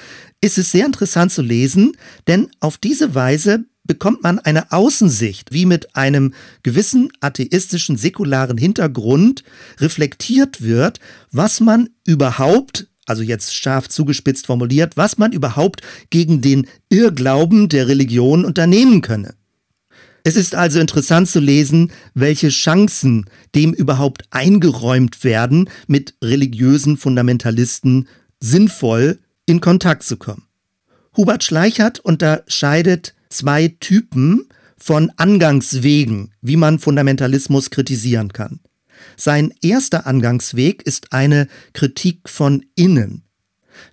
ist 0.41 0.59
es 0.59 0.71
sehr 0.71 0.87
interessant 0.87 1.33
zu 1.33 1.43
lesen, 1.43 1.97
denn 2.27 2.51
auf 2.61 2.77
diese 2.79 3.15
Weise 3.15 3.65
bekommt 3.85 4.23
man 4.23 4.39
eine 4.39 4.73
Außensicht, 4.73 5.53
wie 5.53 5.67
mit 5.67 5.95
einem 5.97 6.35
gewissen 6.63 7.11
atheistischen, 7.21 7.97
säkularen 7.97 8.57
Hintergrund 8.57 9.45
reflektiert 9.79 10.63
wird, 10.63 11.01
was 11.31 11.61
man 11.61 11.91
überhaupt 12.05 12.89
also 13.07 13.23
jetzt 13.23 13.55
scharf 13.55 13.89
zugespitzt 13.89 14.47
formuliert, 14.47 14.97
was 14.97 15.19
man 15.19 15.33
überhaupt 15.33 15.83
gegen 16.11 16.41
den 16.41 16.67
Irrglauben 16.89 17.69
der 17.69 17.89
Religion 17.89 18.45
unternehmen 18.45 19.01
könne. 19.01 19.35
Es 20.27 20.37
ist 20.37 20.55
also 20.55 20.81
interessant 20.81 21.29
zu 21.29 21.39
lesen, 21.39 21.93
welche 22.15 22.49
Chancen 22.49 23.27
dem 23.55 23.75
überhaupt 23.75 24.23
eingeräumt 24.31 25.23
werden, 25.23 25.69
mit 25.87 26.15
religiösen 26.23 26.97
Fundamentalisten 26.97 28.09
sinnvoll 28.41 29.19
in 29.45 29.61
Kontakt 29.61 30.03
zu 30.03 30.17
kommen. 30.17 30.47
Hubert 31.15 31.45
Schleichert 31.45 32.01
unterscheidet 32.01 33.15
zwei 33.29 33.69
Typen 33.81 34.49
von 34.79 35.13
Angangswegen, 35.17 36.33
wie 36.41 36.57
man 36.57 36.79
Fundamentalismus 36.79 37.71
kritisieren 37.71 38.33
kann. 38.33 38.61
Sein 39.17 39.53
erster 39.63 40.07
Angangsweg 40.07 40.83
ist 40.83 41.13
eine 41.13 41.49
Kritik 41.73 42.29
von 42.29 42.65
innen. 42.75 43.23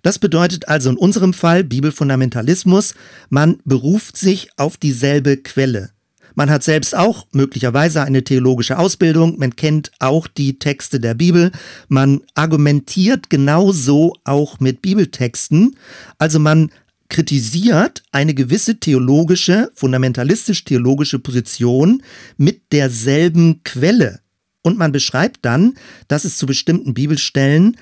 Das 0.03 0.19
bedeutet 0.19 0.67
also 0.67 0.89
in 0.89 0.97
unserem 0.97 1.33
Fall 1.33 1.63
Bibelfundamentalismus, 1.63 2.93
man 3.29 3.57
beruft 3.65 4.17
sich 4.17 4.49
auf 4.57 4.77
dieselbe 4.77 5.37
Quelle. 5.37 5.91
Man 6.33 6.49
hat 6.49 6.63
selbst 6.63 6.95
auch 6.95 7.27
möglicherweise 7.33 8.03
eine 8.03 8.23
theologische 8.23 8.77
Ausbildung, 8.77 9.37
man 9.37 9.55
kennt 9.55 9.91
auch 9.99 10.27
die 10.27 10.59
Texte 10.59 10.99
der 10.99 11.13
Bibel, 11.13 11.51
man 11.89 12.21
argumentiert 12.35 13.29
genauso 13.29 14.15
auch 14.23 14.59
mit 14.59 14.81
Bibeltexten, 14.81 15.75
also 16.17 16.39
man 16.39 16.71
kritisiert 17.09 18.03
eine 18.13 18.33
gewisse 18.33 18.79
theologische, 18.79 19.71
fundamentalistisch-theologische 19.75 21.19
Position 21.19 22.01
mit 22.37 22.71
derselben 22.71 23.63
Quelle. 23.65 24.20
Und 24.63 24.77
man 24.77 24.91
beschreibt 24.91 25.39
dann, 25.43 25.75
dass 26.07 26.25
es 26.25 26.37
zu 26.37 26.45
bestimmten 26.45 26.93
Bibelstellen 26.93 27.77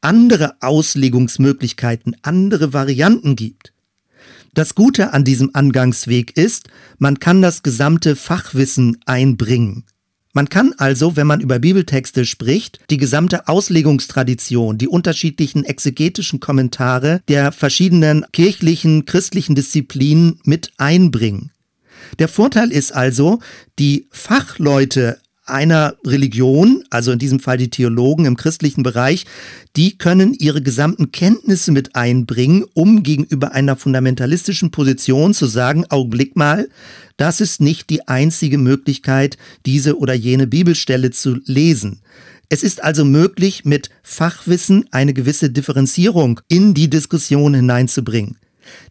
andere 0.00 0.56
Auslegungsmöglichkeiten, 0.60 2.16
andere 2.22 2.72
Varianten 2.72 3.36
gibt. 3.36 3.72
Das 4.54 4.74
Gute 4.74 5.14
an 5.14 5.24
diesem 5.24 5.50
Angangsweg 5.54 6.36
ist, 6.36 6.68
man 6.98 7.18
kann 7.18 7.40
das 7.40 7.62
gesamte 7.62 8.16
Fachwissen 8.16 8.98
einbringen. 9.06 9.84
Man 10.34 10.48
kann 10.48 10.74
also, 10.78 11.16
wenn 11.16 11.26
man 11.26 11.40
über 11.40 11.58
Bibeltexte 11.58 12.24
spricht, 12.24 12.80
die 12.90 12.96
gesamte 12.96 13.48
Auslegungstradition, 13.48 14.78
die 14.78 14.88
unterschiedlichen 14.88 15.64
exegetischen 15.64 16.40
Kommentare 16.40 17.20
der 17.28 17.52
verschiedenen 17.52 18.24
kirchlichen, 18.32 19.04
christlichen 19.04 19.54
Disziplinen 19.54 20.40
mit 20.44 20.72
einbringen. 20.78 21.50
Der 22.18 22.28
Vorteil 22.28 22.72
ist 22.72 22.92
also, 22.92 23.40
die 23.78 24.06
Fachleute 24.10 25.18
einer 25.44 25.96
Religion, 26.06 26.84
also 26.90 27.10
in 27.10 27.18
diesem 27.18 27.40
Fall 27.40 27.56
die 27.56 27.70
Theologen 27.70 28.26
im 28.26 28.36
christlichen 28.36 28.82
Bereich, 28.82 29.26
die 29.76 29.98
können 29.98 30.34
ihre 30.34 30.62
gesamten 30.62 31.10
Kenntnisse 31.10 31.72
mit 31.72 31.96
einbringen, 31.96 32.64
um 32.74 33.02
gegenüber 33.02 33.52
einer 33.52 33.76
fundamentalistischen 33.76 34.70
Position 34.70 35.34
zu 35.34 35.46
sagen, 35.46 35.84
Augenblick 35.88 36.36
mal, 36.36 36.68
das 37.16 37.40
ist 37.40 37.60
nicht 37.60 37.90
die 37.90 38.06
einzige 38.08 38.58
Möglichkeit, 38.58 39.36
diese 39.66 39.98
oder 39.98 40.14
jene 40.14 40.46
Bibelstelle 40.46 41.10
zu 41.10 41.38
lesen. 41.44 42.00
Es 42.48 42.62
ist 42.62 42.84
also 42.84 43.04
möglich, 43.04 43.64
mit 43.64 43.90
Fachwissen 44.02 44.86
eine 44.90 45.14
gewisse 45.14 45.50
Differenzierung 45.50 46.40
in 46.48 46.74
die 46.74 46.90
Diskussion 46.90 47.54
hineinzubringen. 47.54 48.36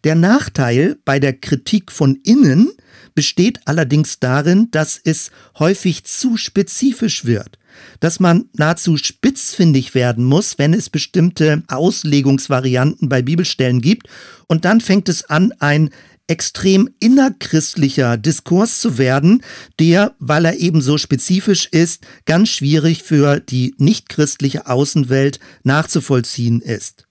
Der 0.04 0.16
Nachteil 0.16 0.96
bei 1.04 1.18
der 1.18 1.32
Kritik 1.32 1.92
von 1.92 2.18
innen 2.24 2.70
besteht 3.14 3.60
allerdings 3.66 4.18
darin, 4.18 4.68
dass 4.70 5.00
es 5.02 5.30
häufig 5.58 6.04
zu 6.04 6.36
spezifisch 6.36 7.24
wird, 7.24 7.58
dass 8.00 8.20
man 8.20 8.46
nahezu 8.54 8.96
spitzfindig 8.96 9.94
werden 9.94 10.24
muss, 10.24 10.58
wenn 10.58 10.74
es 10.74 10.90
bestimmte 10.90 11.62
Auslegungsvarianten 11.68 13.08
bei 13.08 13.22
Bibelstellen 13.22 13.80
gibt, 13.80 14.08
und 14.48 14.64
dann 14.64 14.80
fängt 14.80 15.08
es 15.08 15.24
an, 15.24 15.52
ein 15.60 15.90
extrem 16.26 16.88
innerchristlicher 17.00 18.16
Diskurs 18.16 18.80
zu 18.80 18.96
werden, 18.98 19.42
der, 19.78 20.14
weil 20.18 20.44
er 20.44 20.58
eben 20.58 20.80
so 20.80 20.96
spezifisch 20.96 21.66
ist, 21.66 22.06
ganz 22.24 22.48
schwierig 22.48 23.02
für 23.02 23.40
die 23.40 23.74
nichtchristliche 23.78 24.66
Außenwelt 24.66 25.40
nachzuvollziehen 25.62 26.60
ist. 26.60 27.06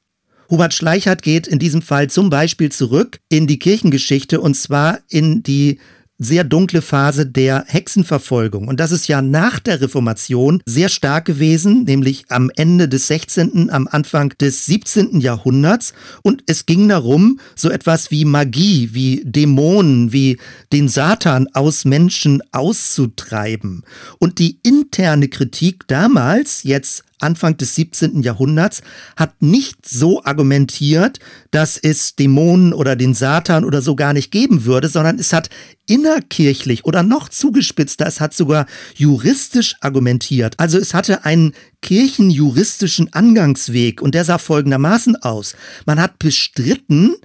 Hubert 0.52 0.74
Schleichert 0.74 1.22
geht 1.22 1.48
in 1.48 1.60
diesem 1.60 1.82
Fall 1.82 2.10
zum 2.10 2.30
Beispiel 2.30 2.70
zurück 2.72 3.22
in 3.30 3.48
die 3.48 3.58
Kirchengeschichte 3.58 4.42
und 4.42 4.56
zwar 4.56 5.00
in 5.08 5.44
die 5.44 5.80
sehr 6.22 6.44
dunkle 6.44 6.84
Phase 6.84 7.26
der 7.26 7.64
Hexenverfolgung. 7.68 8.68
Und 8.68 8.80
das 8.80 8.92
ist 8.92 9.08
ja 9.08 9.24
nach 9.24 9.60
der 9.60 9.82
Reformation 9.82 10.62
sehr 10.66 10.90
stark 10.90 11.26
gewesen, 11.26 11.86
nämlich 11.86 12.26
am 12.30 12.52
Ende 12.56 12.88
des 12.88 13.08
16., 13.08 13.72
am 13.72 13.88
Anfang 13.90 14.30
des 14.40 14.68
17. 14.68 15.20
Jahrhunderts. 15.20 15.94
Und 16.22 16.44
es 16.46 16.68
ging 16.68 16.88
darum, 16.90 17.40
so 17.56 17.72
etwas 17.72 18.12
wie 18.12 18.26
Magie, 18.26 18.90
wie 18.92 19.24
Dämonen, 19.26 20.14
wie 20.14 20.38
den 20.72 20.90
Satan 20.90 21.48
aus 21.54 21.86
Menschen 21.86 22.44
auszutreiben. 22.52 23.84
Und 24.20 24.38
die 24.38 24.60
interne 24.62 25.28
Kritik 25.28 25.88
damals, 25.88 26.62
jetzt 26.62 27.04
Anfang 27.22 27.58
des 27.58 27.76
17. 27.76 28.22
Jahrhunderts, 28.22 28.82
hat 29.16 29.42
nicht 29.42 29.88
so 29.88 30.24
argumentiert, 30.24 31.20
dass 31.52 31.78
es 31.78 32.16
Dämonen 32.16 32.74
oder 32.74 32.96
den 32.96 33.14
Satan 33.14 33.66
oder 33.66 33.82
so 33.82 33.96
gar 33.96 34.14
nicht 34.14 34.32
geben 34.32 34.66
würde, 34.66 34.90
sondern 34.90 35.20
es 35.20 35.34
hat 35.34 35.50
innerkirchlich 35.88 36.86
oder 36.86 37.04
noch 37.04 37.30
zugespitzter, 37.30 38.06
es 38.06 38.22
hat 38.22 38.34
sogar 38.34 38.66
juristisch 38.96 39.76
argumentiert. 39.82 40.60
Also 40.60 40.78
es 40.78 40.94
hatte 40.94 41.26
einen 41.26 41.54
kirchenjuristischen 41.82 43.12
Angangsweg 43.14 44.02
und 44.02 44.16
der 44.16 44.26
sah 44.26 44.38
folgendermaßen 44.38 45.18
aus. 45.18 45.56
Man 45.86 46.00
hat 46.00 46.20
bestritten, 46.20 47.16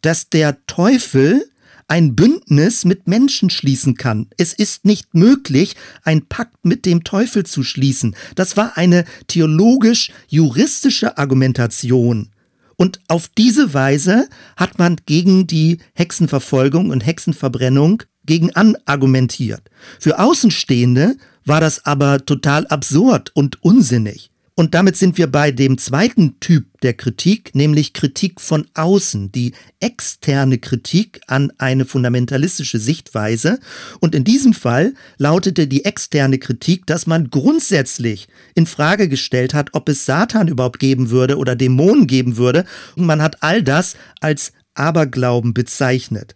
dass 0.00 0.28
der 0.28 0.64
Teufel 0.66 1.48
ein 1.88 2.16
Bündnis 2.16 2.84
mit 2.84 3.06
Menschen 3.06 3.50
schließen 3.50 3.96
kann. 3.96 4.28
Es 4.36 4.52
ist 4.52 4.84
nicht 4.84 5.14
möglich, 5.14 5.76
ein 6.02 6.26
Pakt 6.26 6.64
mit 6.64 6.84
dem 6.84 7.04
Teufel 7.04 7.46
zu 7.46 7.62
schließen. 7.62 8.16
Das 8.34 8.56
war 8.56 8.76
eine 8.76 9.04
theologisch-juristische 9.28 11.16
Argumentation. 11.18 12.30
Und 12.76 13.00
auf 13.08 13.28
diese 13.28 13.72
Weise 13.72 14.28
hat 14.56 14.78
man 14.78 14.96
gegen 15.06 15.46
die 15.46 15.78
Hexenverfolgung 15.94 16.90
und 16.90 17.06
Hexenverbrennung 17.06 18.02
gegen 18.26 18.54
an 18.54 18.76
argumentiert. 18.84 19.62
Für 19.98 20.18
Außenstehende 20.18 21.16
war 21.44 21.60
das 21.60 21.86
aber 21.86 22.26
total 22.26 22.66
absurd 22.66 23.30
und 23.34 23.62
unsinnig. 23.62 24.30
Und 24.58 24.72
damit 24.72 24.96
sind 24.96 25.18
wir 25.18 25.26
bei 25.26 25.52
dem 25.52 25.76
zweiten 25.76 26.40
Typ 26.40 26.80
der 26.80 26.94
Kritik, 26.94 27.54
nämlich 27.54 27.92
Kritik 27.92 28.40
von 28.40 28.66
außen, 28.72 29.30
die 29.30 29.52
externe 29.80 30.56
Kritik 30.56 31.20
an 31.26 31.52
eine 31.58 31.84
fundamentalistische 31.84 32.78
Sichtweise. 32.78 33.60
Und 34.00 34.14
in 34.14 34.24
diesem 34.24 34.54
Fall 34.54 34.94
lautete 35.18 35.66
die 35.66 35.84
externe 35.84 36.38
Kritik, 36.38 36.86
dass 36.86 37.06
man 37.06 37.28
grundsätzlich 37.28 38.28
in 38.54 38.64
Frage 38.64 39.10
gestellt 39.10 39.52
hat, 39.52 39.74
ob 39.74 39.90
es 39.90 40.06
Satan 40.06 40.48
überhaupt 40.48 40.78
geben 40.78 41.10
würde 41.10 41.36
oder 41.36 41.54
Dämonen 41.54 42.06
geben 42.06 42.38
würde. 42.38 42.64
Und 42.96 43.04
man 43.04 43.20
hat 43.20 43.42
all 43.42 43.62
das 43.62 43.94
als 44.20 44.52
Aberglauben 44.72 45.52
bezeichnet. 45.52 46.34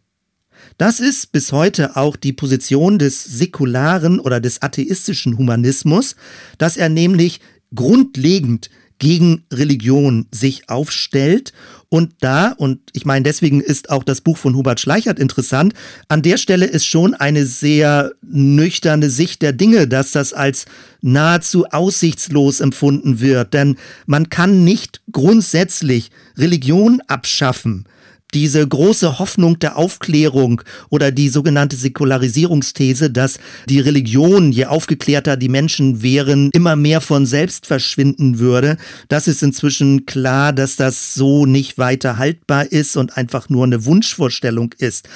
Das 0.76 1.00
ist 1.00 1.32
bis 1.32 1.52
heute 1.52 1.96
auch 1.96 2.16
die 2.16 2.34
Position 2.34 2.98
des 2.98 3.24
säkularen 3.24 4.20
oder 4.20 4.40
des 4.40 4.60
atheistischen 4.60 5.38
Humanismus, 5.38 6.16
dass 6.58 6.76
er 6.76 6.90
nämlich 6.90 7.40
grundlegend 7.74 8.70
gegen 9.00 9.44
Religion 9.52 10.26
sich 10.30 10.68
aufstellt. 10.68 11.52
Und 11.88 12.12
da, 12.20 12.52
und 12.52 12.78
ich 12.92 13.04
meine, 13.04 13.24
deswegen 13.24 13.60
ist 13.60 13.90
auch 13.90 14.04
das 14.04 14.20
Buch 14.20 14.36
von 14.36 14.54
Hubert 14.54 14.78
Schleichert 14.78 15.18
interessant, 15.18 15.74
an 16.06 16.22
der 16.22 16.36
Stelle 16.36 16.66
ist 16.66 16.84
schon 16.84 17.14
eine 17.14 17.46
sehr 17.46 18.12
nüchterne 18.22 19.10
Sicht 19.10 19.42
der 19.42 19.52
Dinge, 19.52 19.88
dass 19.88 20.12
das 20.12 20.32
als 20.32 20.66
nahezu 21.00 21.64
aussichtslos 21.66 22.60
empfunden 22.60 23.20
wird. 23.20 23.54
Denn 23.54 23.76
man 24.06 24.28
kann 24.28 24.62
nicht 24.62 25.00
grundsätzlich 25.10 26.10
Religion 26.36 27.00
abschaffen 27.08 27.86
diese 28.34 28.66
große 28.66 29.18
Hoffnung 29.18 29.58
der 29.58 29.76
Aufklärung 29.76 30.62
oder 30.88 31.10
die 31.10 31.28
sogenannte 31.28 31.76
Säkularisierungsthese, 31.76 33.10
dass 33.10 33.38
die 33.68 33.80
Religion, 33.80 34.52
je 34.52 34.66
aufgeklärter 34.66 35.36
die 35.36 35.48
Menschen 35.48 36.02
wären, 36.02 36.50
immer 36.52 36.76
mehr 36.76 37.00
von 37.00 37.26
selbst 37.26 37.66
verschwinden 37.66 38.38
würde, 38.38 38.76
das 39.08 39.28
ist 39.28 39.42
inzwischen 39.42 40.06
klar, 40.06 40.52
dass 40.52 40.76
das 40.76 41.14
so 41.14 41.46
nicht 41.46 41.78
weiter 41.78 42.18
haltbar 42.18 42.70
ist 42.70 42.96
und 42.96 43.16
einfach 43.16 43.48
nur 43.48 43.64
eine 43.64 43.84
Wunschvorstellung 43.84 44.74
ist. 44.78 45.08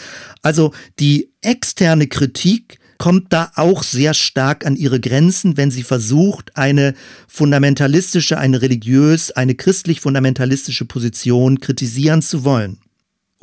Also 0.43 0.73
die 0.99 1.31
externe 1.41 2.07
Kritik 2.07 2.79
kommt 2.99 3.33
da 3.33 3.51
auch 3.57 3.83
sehr 3.83 4.15
stark 4.15 4.65
an 4.65 4.77
ihre 4.77 5.01
Grenzen, 5.01 5.57
wenn 5.57 5.71
sie 5.71 5.83
versucht, 5.83 6.57
eine 6.57 6.95
fundamentalistische, 7.29 8.39
eine 8.39 8.63
religiös, 8.63 9.31
eine 9.31 9.55
christlich 9.55 10.01
fundamentalistische 10.01 10.85
Position 10.85 11.61
kritisieren 11.61 12.23
zu 12.23 12.45
wollen. 12.45 12.79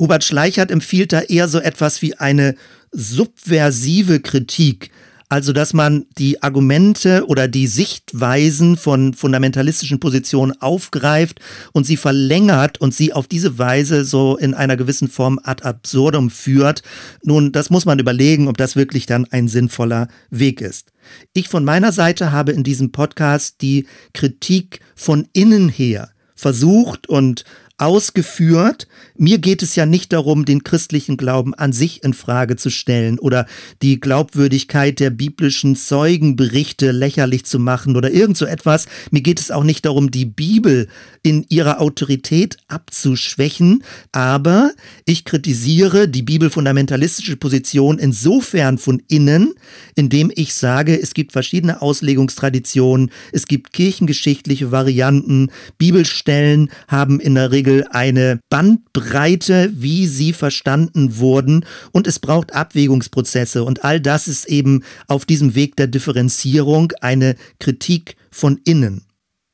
Hubert 0.02 0.24
Schleichert 0.24 0.72
empfiehlt 0.72 1.14
da 1.14 1.22
eher 1.22 1.48
so 1.48 1.60
etwas 1.60 2.02
wie 2.02 2.16
eine 2.16 2.56
subversive 2.92 4.20
Kritik, 4.20 4.90
also 5.30 5.54
dass 5.54 5.74
man 5.74 6.08
die 6.18 6.42
Argumente 6.42 7.28
oder 7.28 7.48
die 7.48 7.68
Sichtweisen 7.68 8.78
von 8.78 9.14
fundamentalistischen 9.14 10.00
Positionen 10.00 10.60
aufgreift 10.60 11.40
und 11.72 11.86
sie 11.86 11.98
verlängert 11.98 12.82
und 12.82 12.96
sie 12.96 13.14
auf 13.14 13.28
diese 13.28 13.60
Weise 13.60 14.04
so 14.04 14.38
in 14.38 14.56
einer 14.56 14.76
gewissen 14.76 15.08
Form 15.08 15.40
ad 15.44 15.64
absurdum 15.64 16.32
führt. 16.32 16.82
Nun, 17.24 17.52
das 17.52 17.70
muss 17.70 17.86
man 17.86 18.00
überlegen, 18.00 18.48
ob 18.48 18.58
das 18.58 18.76
wirklich 18.76 19.06
dann 19.06 19.28
ein 19.30 19.48
sinnvoller 19.48 20.08
Weg 20.32 20.62
ist. 20.62 20.94
Ich 21.34 21.48
von 21.48 21.64
meiner 21.64 21.92
Seite 21.92 22.32
habe 22.32 22.54
in 22.54 22.64
diesem 22.64 22.92
Podcast 22.92 23.62
die 23.62 23.86
Kritik 24.16 24.80
von 24.96 25.28
innen 25.34 25.70
her 25.70 26.10
versucht 26.34 27.08
und 27.08 27.46
ausgeführt. 27.82 28.88
Mir 29.22 29.38
geht 29.38 29.62
es 29.62 29.76
ja 29.76 29.86
nicht 29.86 30.14
darum, 30.14 30.46
den 30.46 30.64
christlichen 30.64 31.16
Glauben 31.16 31.54
an 31.54 31.74
sich 31.74 32.04
in 32.04 32.16
Frage 32.16 32.56
zu 32.56 32.72
stellen 32.72 33.20
oder 33.20 33.46
die 33.84 34.00
Glaubwürdigkeit 34.00 35.00
der 35.00 35.12
biblischen 35.12 35.76
Zeugenberichte 35.76 36.90
lächerlich 36.90 37.46
zu 37.46 37.60
machen 37.60 37.96
oder 37.96 38.10
irgend 38.10 38.36
so 38.36 38.48
etwas. 38.48 38.88
Mir 39.12 39.22
geht 39.22 39.40
es 39.40 39.52
auch 39.52 39.64
nicht 39.64 39.86
darum, 39.86 40.10
die 40.10 40.26
Bibel 40.26 40.88
in 41.22 41.46
ihrer 41.50 41.82
Autorität 41.82 42.58
abzuschwächen, 42.68 43.84
aber 44.12 44.72
ich 45.06 45.24
kritisiere 45.24 46.08
die 46.08 46.24
bibelfundamentalistische 46.24 47.38
Position 47.38 48.00
insofern 48.00 48.80
von 48.80 49.04
innen, 49.08 49.54
indem 49.94 50.32
ich 50.34 50.56
sage, 50.56 51.00
es 51.00 51.14
gibt 51.14 51.32
verschiedene 51.32 51.84
Auslegungstraditionen, 51.84 53.12
es 53.34 53.46
gibt 53.46 53.72
kirchengeschichtliche 53.72 54.72
Varianten, 54.72 55.52
Bibelstellen 55.78 56.72
haben 56.88 57.20
in 57.20 57.36
der 57.36 57.52
Regel 57.52 57.86
eine 57.92 58.40
Bandbreite, 58.50 59.11
wie 59.14 60.08
sie 60.08 60.34
verstanden 60.34 61.18
wurden 61.18 61.66
und 61.92 62.08
es 62.08 62.20
braucht 62.20 62.54
Abwägungsprozesse 62.54 63.64
und 63.64 63.84
all 63.84 64.00
das 64.00 64.28
ist 64.28 64.46
eben 64.46 64.84
auf 65.08 65.26
diesem 65.26 65.56
Weg 65.56 65.76
der 65.76 65.88
Differenzierung 65.88 66.94
eine 67.02 67.36
Kritik 67.60 68.16
von 68.32 68.60
innen. 68.64 69.04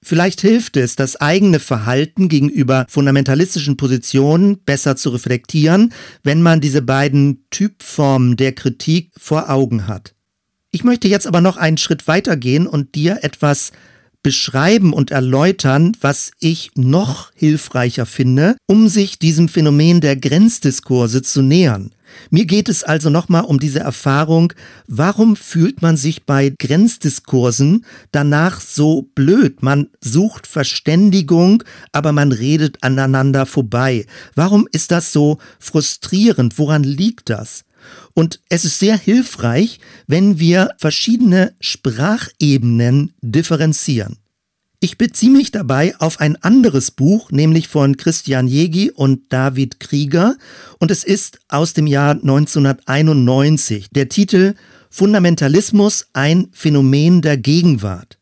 Vielleicht 0.03 0.41
hilft 0.41 0.77
es, 0.77 0.95
das 0.95 1.17
eigene 1.17 1.59
Verhalten 1.59 2.29
gegenüber 2.29 2.85
fundamentalistischen 2.87 3.77
Positionen 3.77 4.59
besser 4.63 4.95
zu 4.95 5.09
reflektieren, 5.09 5.91
wenn 6.23 6.41
man 6.41 6.61
diese 6.61 6.81
beiden 6.81 7.43
Typformen 7.49 8.37
der 8.37 8.53
Kritik 8.53 9.11
vor 9.17 9.49
Augen 9.49 9.87
hat. 9.87 10.13
Ich 10.71 10.83
möchte 10.83 11.07
jetzt 11.07 11.27
aber 11.27 11.41
noch 11.41 11.57
einen 11.57 11.77
Schritt 11.77 12.07
weitergehen 12.07 12.67
und 12.67 12.95
dir 12.95 13.19
etwas 13.23 13.71
beschreiben 14.27 14.91
und 14.91 15.09
erläutern, 15.09 15.95
was 16.01 16.31
ich 16.41 16.71
noch 16.75 17.31
hilfreicher 17.33 18.05
finde, 18.05 18.57
um 18.65 18.89
sich 18.89 19.19
diesem 19.19 19.47
Phänomen 19.47 20.01
der 20.01 20.17
Grenzdiskurse 20.17 21.21
zu 21.21 21.41
nähern. 21.41 21.91
Mir 22.29 22.43
geht 22.43 22.67
es 22.67 22.83
also 22.83 23.09
nochmal 23.09 23.45
um 23.45 23.57
diese 23.57 23.79
Erfahrung, 23.79 24.51
warum 24.85 25.37
fühlt 25.37 25.81
man 25.81 25.95
sich 25.95 26.25
bei 26.25 26.53
Grenzdiskursen 26.59 27.85
danach 28.11 28.59
so 28.59 29.03
blöd? 29.15 29.63
Man 29.63 29.87
sucht 30.01 30.45
Verständigung, 30.45 31.63
aber 31.93 32.11
man 32.11 32.33
redet 32.33 32.83
aneinander 32.83 33.45
vorbei. 33.45 34.05
Warum 34.35 34.67
ist 34.73 34.91
das 34.91 35.13
so 35.13 35.37
frustrierend? 35.57 36.59
Woran 36.59 36.83
liegt 36.83 37.29
das? 37.29 37.63
Und 38.13 38.41
es 38.49 38.65
ist 38.65 38.79
sehr 38.79 38.97
hilfreich, 38.97 39.79
wenn 40.07 40.39
wir 40.39 40.71
verschiedene 40.77 41.53
Sprachebenen 41.59 43.13
differenzieren. 43.21 44.17
Ich 44.79 44.99
beziehe 44.99 45.31
mich 45.31 45.49
dabei 45.49 45.95
auf 45.99 46.19
ein 46.19 46.35
anderes 46.43 46.91
Buch, 46.91 47.31
nämlich 47.31 47.67
von 47.67 47.97
Christian 47.97 48.47
Jegi 48.47 48.91
und 48.91 49.33
David 49.33 49.79
Krieger, 49.79 50.37
und 50.77 50.91
es 50.91 51.03
ist 51.03 51.39
aus 51.47 51.73
dem 51.73 51.87
Jahr 51.87 52.11
1991. 52.11 53.87
Der 53.91 54.07
Titel 54.07 54.53
Fundamentalismus, 54.91 56.07
ein 56.13 56.49
Phänomen 56.51 57.23
der 57.23 57.37
Gegenwart. 57.37 58.19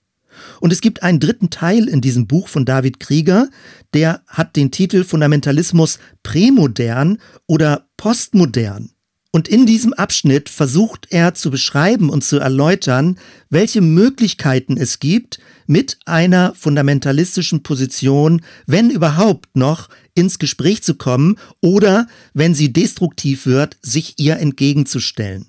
Und 0.62 0.71
es 0.71 0.80
gibt 0.80 1.04
einen 1.04 1.19
dritten 1.19 1.49
Teil 1.49 1.89
in 1.89 1.99
diesem 1.99 2.25
Buch 2.28 2.47
von 2.47 2.65
David 2.65 3.01
Krieger, 3.01 3.49
der 3.93 4.21
hat 4.28 4.56
den 4.56 4.71
Titel 4.71 5.04
Fundamentalismus 5.04 5.99
prämodern 6.23 7.17
oder 7.47 7.88
postmodern. 7.97 8.91
Und 9.36 9.50
in 9.50 9.65
diesem 9.65 9.91
Abschnitt 9.91 10.48
versucht 10.48 11.08
er 11.10 11.34
zu 11.34 11.52
beschreiben 11.52 12.10
und 12.10 12.24
zu 12.24 12.39
erläutern, 12.39 13.19
welche 13.50 13.82
Möglichkeiten 13.82 14.78
es 14.78 15.00
gibt, 15.00 15.39
mit 15.67 15.98
einer 16.06 16.56
fundamentalistischen 16.56 17.62
Position, 17.62 18.43
wenn 18.65 18.89
überhaupt 18.89 19.58
noch, 19.58 19.89
ins 20.13 20.39
Gespräch 20.39 20.84
zu 20.84 20.95
kommen 20.95 21.36
oder, 21.60 22.08
wenn 22.34 22.56
sie 22.56 22.71
destruktiv 22.71 23.45
wird, 23.45 23.76
sich 23.82 24.17
ihr 24.19 24.38
entgegenzustellen. 24.38 25.48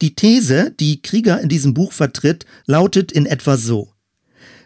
Die 0.00 0.14
These, 0.14 0.74
die 0.80 1.02
Krieger 1.02 1.42
in 1.42 1.50
diesem 1.50 1.74
Buch 1.74 1.92
vertritt, 1.92 2.46
lautet 2.64 3.12
in 3.12 3.26
etwa 3.26 3.58
so. 3.58 3.92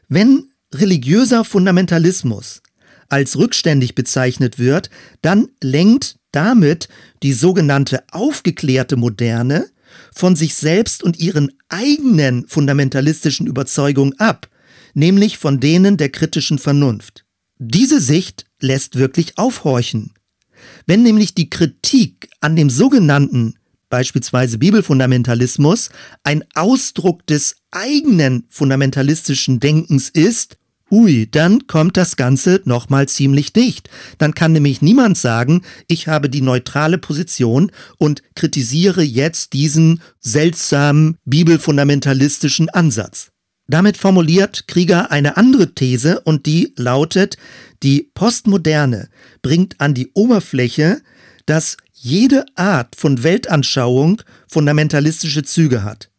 Wenn 0.09 0.45
religiöser 0.73 1.45
Fundamentalismus 1.45 2.63
als 3.09 3.37
rückständig 3.37 3.97
bezeichnet 3.97 4.61
wird, 4.61 4.91
dann 5.23 5.49
lenkt 5.61 6.21
damit 6.33 6.89
die 7.23 7.33
sogenannte 7.33 8.03
aufgeklärte 8.11 8.97
Moderne 8.97 9.67
von 10.15 10.37
sich 10.37 10.55
selbst 10.55 11.03
und 11.03 11.19
ihren 11.19 11.53
eigenen 11.69 12.47
fundamentalistischen 12.49 13.47
Überzeugungen 13.47 14.19
ab, 14.19 14.49
nämlich 14.95 15.39
von 15.39 15.61
denen 15.61 15.97
der 15.97 16.09
kritischen 16.09 16.59
Vernunft. 16.59 17.25
Diese 17.59 18.01
Sicht 18.01 18.47
lässt 18.61 18.97
wirklich 18.97 19.39
aufhorchen. 19.39 20.15
Wenn 20.87 21.03
nämlich 21.03 21.35
die 21.35 21.51
Kritik 21.51 22.29
an 22.41 22.57
dem 22.57 22.71
sogenannten 22.71 23.55
beispielsweise 23.89 24.57
Bibelfundamentalismus 24.57 25.91
ein 26.25 26.45
Ausdruck 26.55 27.27
des 27.27 27.57
eigenen 27.71 28.47
fundamentalistischen 28.49 29.61
Denkens 29.61 30.09
ist, 30.09 30.57
ui, 30.93 31.27
dann 31.29 31.67
kommt 31.67 31.97
das 31.97 32.17
Ganze 32.17 32.61
nochmal 32.65 33.09
ziemlich 33.09 33.53
dicht. 33.53 33.89
Dann 34.19 34.35
kann 34.35 34.53
nämlich 34.53 34.83
niemand 34.83 35.17
sagen, 35.17 35.63
ich 35.89 36.07
habe 36.07 36.29
die 36.29 36.43
neutrale 36.43 36.99
Position 36.99 37.73
und 37.97 38.23
kritisiere 38.37 39.03
jetzt 39.03 39.55
diesen 39.55 40.03
seltsamen 40.21 41.17
bibelfundamentalistischen 41.25 42.69
Ansatz. 42.69 43.33
Damit 43.67 43.97
formuliert 43.97 44.69
Krieger 44.69 45.11
eine 45.11 45.39
andere 45.39 45.75
These 45.75 46.21
und 46.21 46.45
die 46.45 46.75
lautet, 46.77 47.39
die 47.83 48.11
Postmoderne 48.13 49.09
bringt 49.41 49.81
an 49.81 49.95
die 49.95 50.11
Oberfläche, 50.13 51.01
dass 51.47 51.79
jede 51.95 52.45
Art 52.55 52.97
von 52.97 53.23
Weltanschauung 53.23 54.21
fundamentalistische 54.47 55.43
Züge 55.43 55.85
hat. 55.85 56.11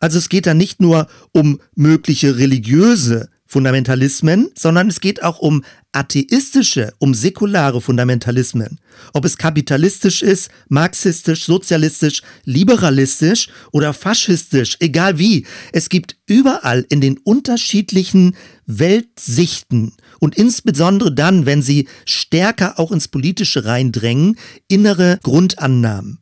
Also 0.00 0.18
es 0.18 0.28
geht 0.28 0.46
da 0.46 0.54
nicht 0.54 0.80
nur 0.80 1.08
um 1.32 1.60
mögliche 1.74 2.38
religiöse 2.38 3.28
Fundamentalismen, 3.52 4.50
sondern 4.56 4.88
es 4.88 5.00
geht 5.00 5.22
auch 5.22 5.38
um 5.38 5.62
atheistische, 5.92 6.94
um 6.98 7.12
säkulare 7.12 7.82
Fundamentalismen. 7.82 8.80
Ob 9.12 9.26
es 9.26 9.36
kapitalistisch 9.36 10.22
ist, 10.22 10.50
marxistisch, 10.70 11.44
sozialistisch, 11.44 12.22
liberalistisch 12.46 13.50
oder 13.70 13.92
faschistisch, 13.92 14.78
egal 14.80 15.18
wie. 15.18 15.44
Es 15.72 15.90
gibt 15.90 16.16
überall 16.26 16.86
in 16.88 17.02
den 17.02 17.18
unterschiedlichen 17.18 18.36
Weltsichten 18.64 19.92
und 20.18 20.34
insbesondere 20.36 21.14
dann, 21.14 21.44
wenn 21.44 21.60
sie 21.60 21.88
stärker 22.06 22.78
auch 22.78 22.90
ins 22.90 23.08
Politische 23.08 23.66
reindrängen, 23.66 24.38
innere 24.66 25.18
Grundannahmen. 25.22 26.20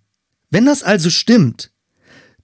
Wenn 0.51 0.67
das 0.67 0.83
also 0.83 1.11
stimmt, 1.11 1.71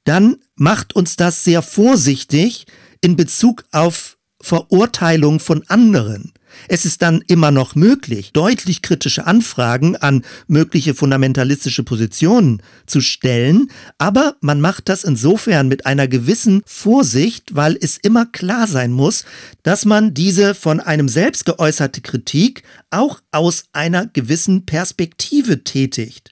dann 0.04 0.36
macht 0.54 0.94
uns 0.94 1.16
das 1.16 1.42
sehr 1.42 1.60
vorsichtig 1.62 2.66
in 3.00 3.16
Bezug 3.16 3.64
auf 3.72 4.15
Verurteilung 4.46 5.40
von 5.40 5.64
anderen. 5.66 6.32
Es 6.68 6.84
ist 6.84 7.02
dann 7.02 7.20
immer 7.26 7.50
noch 7.50 7.74
möglich, 7.74 8.30
deutlich 8.32 8.80
kritische 8.80 9.26
Anfragen 9.26 9.96
an 9.96 10.24
mögliche 10.46 10.94
fundamentalistische 10.94 11.82
Positionen 11.82 12.62
zu 12.86 13.00
stellen, 13.00 13.72
aber 13.98 14.36
man 14.40 14.60
macht 14.60 14.88
das 14.88 15.02
insofern 15.02 15.66
mit 15.66 15.84
einer 15.84 16.06
gewissen 16.06 16.62
Vorsicht, 16.64 17.56
weil 17.56 17.76
es 17.80 17.96
immer 17.96 18.24
klar 18.24 18.68
sein 18.68 18.92
muss, 18.92 19.24
dass 19.64 19.84
man 19.84 20.14
diese 20.14 20.54
von 20.54 20.78
einem 20.78 21.08
selbst 21.08 21.44
geäußerte 21.44 22.00
Kritik 22.00 22.62
auch 22.90 23.20
aus 23.32 23.64
einer 23.72 24.06
gewissen 24.06 24.64
Perspektive 24.64 25.64
tätigt. 25.64 26.30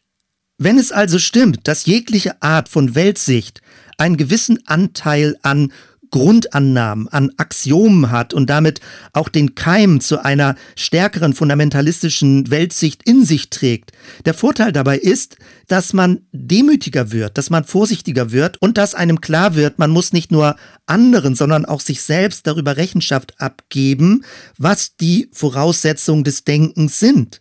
Wenn 0.56 0.78
es 0.78 0.92
also 0.92 1.18
stimmt, 1.18 1.66
dass 1.66 1.86
jegliche 1.86 2.40
Art 2.40 2.68
von 2.68 2.94
Weltsicht 2.94 3.60
einen 3.98 4.16
gewissen 4.16 4.66
Anteil 4.66 5.36
an 5.42 5.72
Grundannahmen, 6.14 7.08
an 7.08 7.32
Axiomen 7.38 8.12
hat 8.12 8.34
und 8.34 8.48
damit 8.48 8.80
auch 9.12 9.28
den 9.28 9.56
Keim 9.56 10.00
zu 10.00 10.24
einer 10.24 10.54
stärkeren 10.76 11.34
fundamentalistischen 11.34 12.52
Weltsicht 12.52 13.02
in 13.02 13.24
sich 13.24 13.50
trägt. 13.50 13.90
Der 14.24 14.32
Vorteil 14.32 14.70
dabei 14.70 14.96
ist, 14.96 15.34
dass 15.66 15.92
man 15.92 16.20
demütiger 16.30 17.10
wird, 17.10 17.36
dass 17.36 17.50
man 17.50 17.64
vorsichtiger 17.64 18.30
wird 18.30 18.62
und 18.62 18.78
dass 18.78 18.94
einem 18.94 19.20
klar 19.20 19.56
wird, 19.56 19.80
man 19.80 19.90
muss 19.90 20.12
nicht 20.12 20.30
nur 20.30 20.54
anderen, 20.86 21.34
sondern 21.34 21.64
auch 21.64 21.80
sich 21.80 22.00
selbst 22.02 22.46
darüber 22.46 22.76
Rechenschaft 22.76 23.40
abgeben, 23.40 24.24
was 24.56 24.94
die 24.94 25.28
Voraussetzungen 25.32 26.22
des 26.22 26.44
Denkens 26.44 27.00
sind. 27.00 27.40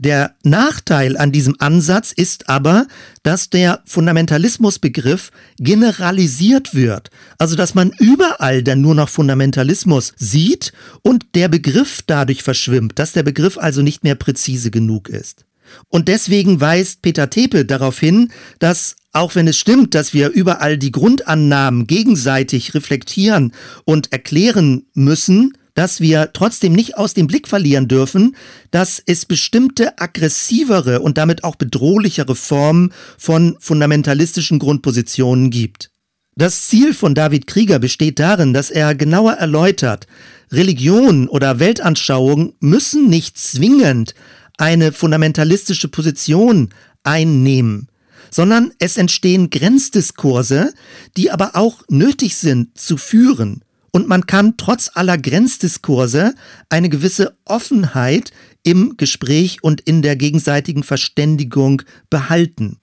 Der 0.00 0.34
Nachteil 0.42 1.18
an 1.18 1.30
diesem 1.30 1.56
Ansatz 1.58 2.10
ist 2.10 2.48
aber, 2.48 2.86
dass 3.22 3.50
der 3.50 3.82
Fundamentalismusbegriff 3.84 5.30
generalisiert 5.58 6.74
wird. 6.74 7.10
Also, 7.36 7.54
dass 7.54 7.74
man 7.74 7.92
überall 7.98 8.62
dann 8.62 8.80
nur 8.80 8.94
noch 8.94 9.10
Fundamentalismus 9.10 10.14
sieht 10.16 10.72
und 11.02 11.26
der 11.34 11.48
Begriff 11.48 12.00
dadurch 12.06 12.42
verschwimmt, 12.42 12.98
dass 12.98 13.12
der 13.12 13.24
Begriff 13.24 13.58
also 13.58 13.82
nicht 13.82 14.02
mehr 14.02 14.14
präzise 14.14 14.70
genug 14.70 15.10
ist. 15.10 15.44
Und 15.90 16.08
deswegen 16.08 16.62
weist 16.62 17.02
Peter 17.02 17.28
Tepe 17.28 17.66
darauf 17.66 18.00
hin, 18.00 18.32
dass 18.58 18.96
auch 19.12 19.34
wenn 19.34 19.48
es 19.48 19.58
stimmt, 19.58 19.94
dass 19.94 20.14
wir 20.14 20.30
überall 20.30 20.78
die 20.78 20.92
Grundannahmen 20.92 21.86
gegenseitig 21.86 22.72
reflektieren 22.72 23.52
und 23.84 24.12
erklären 24.12 24.86
müssen, 24.94 25.52
dass 25.80 25.98
wir 25.98 26.34
trotzdem 26.34 26.74
nicht 26.74 26.98
aus 26.98 27.14
dem 27.14 27.26
Blick 27.26 27.48
verlieren 27.48 27.88
dürfen, 27.88 28.36
dass 28.70 29.02
es 29.06 29.24
bestimmte 29.24 29.98
aggressivere 29.98 31.00
und 31.00 31.16
damit 31.16 31.42
auch 31.42 31.56
bedrohlichere 31.56 32.36
Formen 32.36 32.92
von 33.16 33.56
fundamentalistischen 33.60 34.58
Grundpositionen 34.58 35.48
gibt. 35.48 35.90
Das 36.36 36.68
Ziel 36.68 36.92
von 36.92 37.14
David 37.14 37.46
Krieger 37.46 37.78
besteht 37.78 38.18
darin, 38.18 38.52
dass 38.52 38.70
er 38.70 38.94
genauer 38.94 39.32
erläutert, 39.32 40.06
Religion 40.52 41.28
oder 41.28 41.60
Weltanschauung 41.60 42.52
müssen 42.60 43.08
nicht 43.08 43.38
zwingend 43.38 44.14
eine 44.58 44.92
fundamentalistische 44.92 45.88
Position 45.88 46.74
einnehmen, 47.04 47.88
sondern 48.30 48.74
es 48.78 48.98
entstehen 48.98 49.48
Grenzdiskurse, 49.48 50.74
die 51.16 51.30
aber 51.30 51.56
auch 51.56 51.84
nötig 51.88 52.36
sind 52.36 52.76
zu 52.76 52.98
führen 52.98 53.62
und 53.92 54.08
man 54.08 54.26
kann 54.26 54.56
trotz 54.56 54.90
aller 54.94 55.18
Grenzdiskurse 55.18 56.34
eine 56.68 56.88
gewisse 56.88 57.36
Offenheit 57.44 58.32
im 58.62 58.96
Gespräch 58.96 59.62
und 59.62 59.80
in 59.80 60.02
der 60.02 60.16
gegenseitigen 60.16 60.82
Verständigung 60.82 61.82
behalten. 62.10 62.78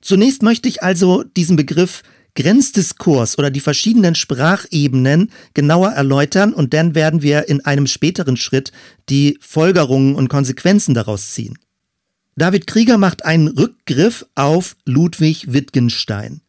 Zunächst 0.00 0.42
möchte 0.42 0.68
ich 0.68 0.82
also 0.82 1.22
diesen 1.22 1.56
Begriff 1.56 2.02
Grenzdiskurs 2.34 3.38
oder 3.38 3.50
die 3.50 3.60
verschiedenen 3.60 4.14
Sprachebenen 4.14 5.30
genauer 5.54 5.90
erläutern 5.90 6.52
und 6.52 6.72
dann 6.72 6.94
werden 6.94 7.22
wir 7.22 7.48
in 7.48 7.64
einem 7.64 7.86
späteren 7.86 8.36
Schritt 8.36 8.72
die 9.08 9.38
Folgerungen 9.40 10.14
und 10.14 10.28
Konsequenzen 10.28 10.94
daraus 10.94 11.32
ziehen. 11.32 11.58
David 12.36 12.66
Krieger 12.66 12.98
macht 12.98 13.24
einen 13.24 13.48
Rückgriff 13.48 14.24
auf 14.34 14.76
Ludwig 14.86 15.52
Wittgenstein. 15.52 16.40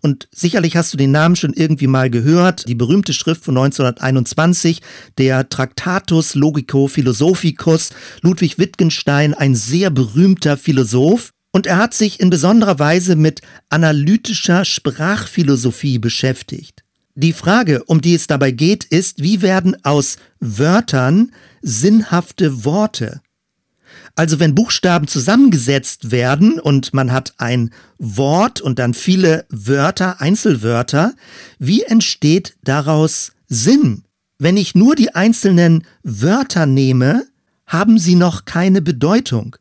Und 0.00 0.28
sicherlich 0.32 0.76
hast 0.76 0.92
du 0.92 0.96
den 0.96 1.10
Namen 1.10 1.36
schon 1.36 1.52
irgendwie 1.52 1.86
mal 1.86 2.10
gehört. 2.10 2.68
Die 2.68 2.74
berühmte 2.74 3.12
Schrift 3.12 3.44
von 3.44 3.56
1921, 3.56 4.82
der 5.18 5.48
Tractatus 5.48 6.34
Logico 6.34 6.88
Philosophicus. 6.88 7.90
Ludwig 8.22 8.58
Wittgenstein, 8.58 9.34
ein 9.34 9.54
sehr 9.54 9.90
berühmter 9.90 10.56
Philosoph. 10.56 11.32
Und 11.50 11.66
er 11.66 11.78
hat 11.78 11.94
sich 11.94 12.20
in 12.20 12.30
besonderer 12.30 12.78
Weise 12.78 13.16
mit 13.16 13.40
analytischer 13.68 14.64
Sprachphilosophie 14.64 15.98
beschäftigt. 15.98 16.84
Die 17.14 17.32
Frage, 17.32 17.82
um 17.84 18.00
die 18.00 18.14
es 18.14 18.28
dabei 18.28 18.52
geht, 18.52 18.84
ist, 18.84 19.20
wie 19.22 19.42
werden 19.42 19.76
aus 19.84 20.18
Wörtern 20.38 21.32
sinnhafte 21.62 22.64
Worte? 22.64 23.22
Also 24.18 24.40
wenn 24.40 24.56
Buchstaben 24.56 25.06
zusammengesetzt 25.06 26.10
werden 26.10 26.58
und 26.58 26.92
man 26.92 27.12
hat 27.12 27.34
ein 27.38 27.70
Wort 27.98 28.60
und 28.60 28.80
dann 28.80 28.92
viele 28.92 29.46
Wörter, 29.48 30.20
Einzelwörter, 30.20 31.14
wie 31.60 31.84
entsteht 31.84 32.56
daraus 32.64 33.30
Sinn? 33.46 34.02
Wenn 34.36 34.56
ich 34.56 34.74
nur 34.74 34.96
die 34.96 35.14
einzelnen 35.14 35.86
Wörter 36.02 36.66
nehme, 36.66 37.28
haben 37.64 37.96
sie 38.00 38.16
noch 38.16 38.44
keine 38.44 38.82
Bedeutung. 38.82 39.54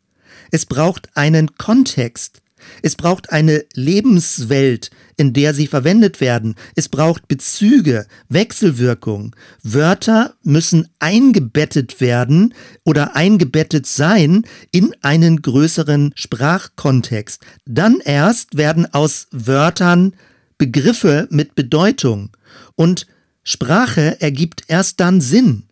Es 0.50 0.66
braucht 0.66 1.16
einen 1.16 1.56
Kontext. 1.58 2.42
Es 2.82 2.96
braucht 2.96 3.32
eine 3.32 3.66
Lebenswelt, 3.74 4.92
in 5.16 5.34
der 5.34 5.54
sie 5.54 5.68
verwendet 5.68 6.22
werden. 6.22 6.56
Es 6.76 6.90
braucht 6.90 7.28
Bezüge, 7.28 8.08
Wechselwirkung. 8.30 9.36
Wörter 9.64 10.36
müssen 10.44 10.88
eingebettet 11.00 12.00
werden 12.02 12.54
oder 12.84 13.16
eingebettet 13.16 13.86
sein 13.86 14.44
in 14.72 14.94
einen 15.02 15.42
größeren 15.42 16.14
Sprachkontext. 16.16 17.44
Dann 17.66 18.00
erst 18.00 18.58
werden 18.58 18.92
aus 18.94 19.28
Wörtern 19.32 20.14
Begriffe 20.58 21.28
mit 21.30 21.56
Bedeutung 21.56 22.32
und 22.76 23.06
Sprache 23.44 24.20
ergibt 24.20 24.64
erst 24.68 25.00
dann 25.00 25.22
Sinn. 25.22 25.64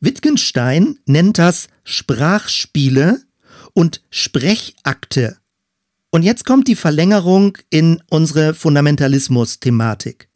Wittgenstein 0.00 0.98
nennt 1.06 1.38
das 1.38 1.68
Sprachspiele 1.84 3.22
und 3.72 4.02
Sprechakte. 4.10 5.36
Und 6.14 6.22
jetzt 6.22 6.46
kommt 6.46 6.68
die 6.68 6.76
Verlängerung 6.76 7.58
in 7.70 8.00
unsere 8.08 8.54
Fundamentalismus-Thematik. 8.54 10.28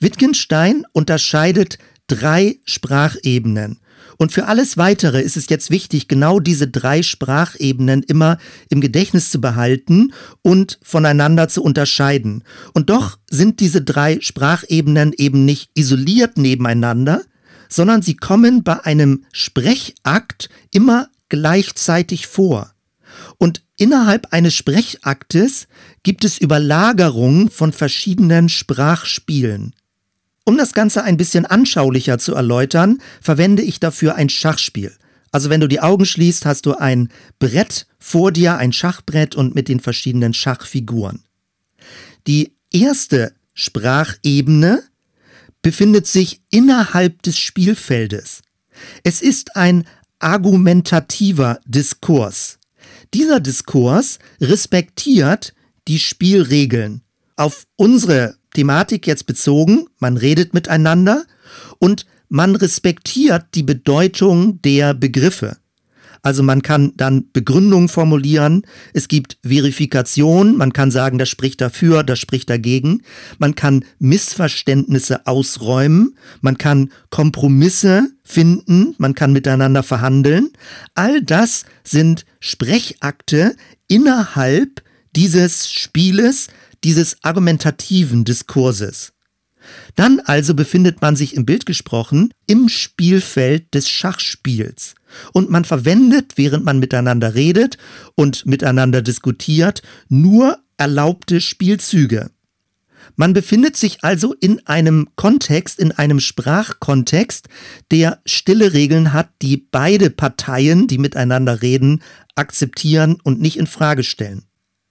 Wittgenstein 0.00 0.84
unterscheidet 0.92 1.78
drei 2.08 2.58
Sprachebenen. 2.64 3.78
Und 4.16 4.32
für 4.32 4.46
alles 4.46 4.76
Weitere 4.76 5.20
ist 5.20 5.36
es 5.36 5.48
jetzt 5.48 5.70
wichtig, 5.70 6.08
genau 6.08 6.40
diese 6.40 6.66
drei 6.66 7.04
Sprachebenen 7.04 8.02
immer 8.02 8.38
im 8.70 8.80
Gedächtnis 8.80 9.30
zu 9.30 9.40
behalten 9.40 10.12
und 10.42 10.80
voneinander 10.82 11.46
zu 11.46 11.62
unterscheiden. 11.62 12.42
Und 12.74 12.90
doch 12.90 13.16
sind 13.30 13.60
diese 13.60 13.82
drei 13.82 14.18
Sprachebenen 14.20 15.12
eben 15.16 15.44
nicht 15.44 15.70
isoliert 15.74 16.38
nebeneinander, 16.38 17.22
sondern 17.68 18.02
sie 18.02 18.16
kommen 18.16 18.64
bei 18.64 18.84
einem 18.84 19.24
Sprechakt 19.30 20.48
immer 20.72 21.08
gleichzeitig 21.28 22.26
vor. 22.26 22.74
Und 23.38 23.62
innerhalb 23.80 24.32
eines 24.32 24.54
Sprechaktes 24.54 25.66
gibt 26.02 26.24
es 26.24 26.38
Überlagerungen 26.38 27.50
von 27.50 27.72
verschiedenen 27.72 28.48
Sprachspielen. 28.48 29.74
Um 30.44 30.58
das 30.58 30.74
Ganze 30.74 31.02
ein 31.02 31.16
bisschen 31.16 31.46
anschaulicher 31.46 32.18
zu 32.18 32.34
erläutern, 32.34 32.98
verwende 33.20 33.62
ich 33.62 33.80
dafür 33.80 34.16
ein 34.16 34.28
Schachspiel. 34.28 34.94
Also 35.32 35.48
wenn 35.48 35.60
du 35.60 35.68
die 35.68 35.80
Augen 35.80 36.04
schließt, 36.04 36.44
hast 36.44 36.66
du 36.66 36.74
ein 36.74 37.08
Brett 37.38 37.86
vor 37.98 38.32
dir, 38.32 38.58
ein 38.58 38.72
Schachbrett 38.72 39.34
und 39.34 39.54
mit 39.54 39.68
den 39.68 39.80
verschiedenen 39.80 40.34
Schachfiguren. 40.34 41.22
Die 42.26 42.52
erste 42.70 43.32
Sprachebene 43.54 44.82
befindet 45.62 46.06
sich 46.06 46.42
innerhalb 46.50 47.22
des 47.22 47.38
Spielfeldes. 47.38 48.42
Es 49.04 49.22
ist 49.22 49.56
ein 49.56 49.86
argumentativer 50.18 51.60
Diskurs. 51.64 52.59
Dieser 53.12 53.40
Diskurs 53.40 54.18
respektiert 54.40 55.54
die 55.88 55.98
Spielregeln. 55.98 57.02
Auf 57.36 57.64
unsere 57.76 58.36
Thematik 58.54 59.06
jetzt 59.06 59.26
bezogen, 59.26 59.86
man 59.98 60.16
redet 60.16 60.54
miteinander 60.54 61.24
und 61.78 62.06
man 62.28 62.54
respektiert 62.54 63.46
die 63.54 63.64
Bedeutung 63.64 64.62
der 64.62 64.94
Begriffe. 64.94 65.56
Also 66.22 66.42
man 66.42 66.62
kann 66.62 66.92
dann 66.96 67.30
Begründungen 67.32 67.88
formulieren, 67.88 68.62
es 68.92 69.08
gibt 69.08 69.38
Verifikation, 69.42 70.56
man 70.56 70.72
kann 70.72 70.90
sagen, 70.90 71.18
das 71.18 71.28
spricht 71.28 71.60
dafür, 71.60 72.02
das 72.02 72.18
spricht 72.18 72.50
dagegen, 72.50 73.02
man 73.38 73.54
kann 73.54 73.84
Missverständnisse 73.98 75.26
ausräumen, 75.26 76.16
man 76.40 76.58
kann 76.58 76.92
Kompromisse 77.10 78.10
finden, 78.22 78.94
man 78.98 79.14
kann 79.14 79.32
miteinander 79.32 79.82
verhandeln. 79.82 80.50
All 80.94 81.22
das 81.22 81.64
sind 81.84 82.24
Sprechakte 82.38 83.56
innerhalb 83.88 84.82
dieses 85.16 85.70
Spieles, 85.70 86.48
dieses 86.84 87.16
argumentativen 87.22 88.24
Diskurses. 88.24 89.12
Dann 89.96 90.20
also 90.20 90.54
befindet 90.54 91.02
man 91.02 91.16
sich 91.16 91.34
im 91.34 91.44
Bild 91.44 91.66
gesprochen 91.66 92.32
im 92.46 92.68
Spielfeld 92.68 93.74
des 93.74 93.88
Schachspiels. 93.88 94.94
Und 95.32 95.50
man 95.50 95.64
verwendet, 95.64 96.32
während 96.36 96.64
man 96.64 96.78
miteinander 96.78 97.34
redet 97.34 97.78
und 98.14 98.46
miteinander 98.46 99.02
diskutiert, 99.02 99.82
nur 100.08 100.58
erlaubte 100.76 101.40
Spielzüge. 101.40 102.30
Man 103.16 103.32
befindet 103.32 103.76
sich 103.76 104.02
also 104.02 104.34
in 104.34 104.66
einem 104.66 105.08
Kontext, 105.16 105.78
in 105.78 105.92
einem 105.92 106.20
Sprachkontext, 106.20 107.48
der 107.90 108.20
stille 108.24 108.72
Regeln 108.72 109.12
hat, 109.12 109.30
die 109.42 109.56
beide 109.56 110.10
Parteien, 110.10 110.86
die 110.86 110.98
miteinander 110.98 111.62
reden, 111.62 112.02
akzeptieren 112.34 113.18
und 113.22 113.40
nicht 113.40 113.58
in 113.58 113.66
Frage 113.66 114.04
stellen. 114.04 114.44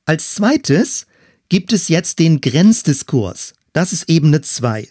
Als 0.05 0.35
zweites 0.35 1.07
gibt 1.49 1.73
es 1.73 1.87
jetzt 1.87 2.19
den 2.19 2.41
Grenzdiskurs. 2.41 3.53
Das 3.73 3.93
ist 3.93 4.09
Ebene 4.09 4.41
2. 4.41 4.89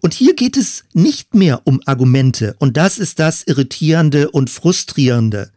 Und 0.00 0.14
hier 0.14 0.34
geht 0.34 0.56
es 0.56 0.84
nicht 0.92 1.34
mehr 1.34 1.62
um 1.64 1.80
Argumente, 1.86 2.54
und 2.58 2.76
das 2.76 2.98
ist 2.98 3.18
das 3.18 3.42
Irritierende 3.42 4.30
und 4.30 4.50
Frustrierende, 4.50 5.50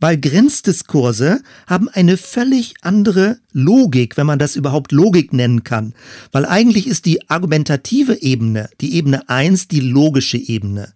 weil 0.00 0.18
Grenzdiskurse 0.18 1.42
haben 1.66 1.88
eine 1.88 2.16
völlig 2.16 2.74
andere 2.82 3.38
Logik, 3.52 4.16
wenn 4.16 4.26
man 4.26 4.38
das 4.38 4.56
überhaupt 4.56 4.92
Logik 4.92 5.32
nennen 5.32 5.64
kann, 5.64 5.94
weil 6.30 6.46
eigentlich 6.46 6.86
ist 6.86 7.06
die 7.06 7.28
argumentative 7.30 8.22
Ebene, 8.22 8.68
die 8.80 8.94
Ebene 8.94 9.28
1, 9.28 9.68
die 9.68 9.80
logische 9.80 10.38
Ebene. 10.38 10.92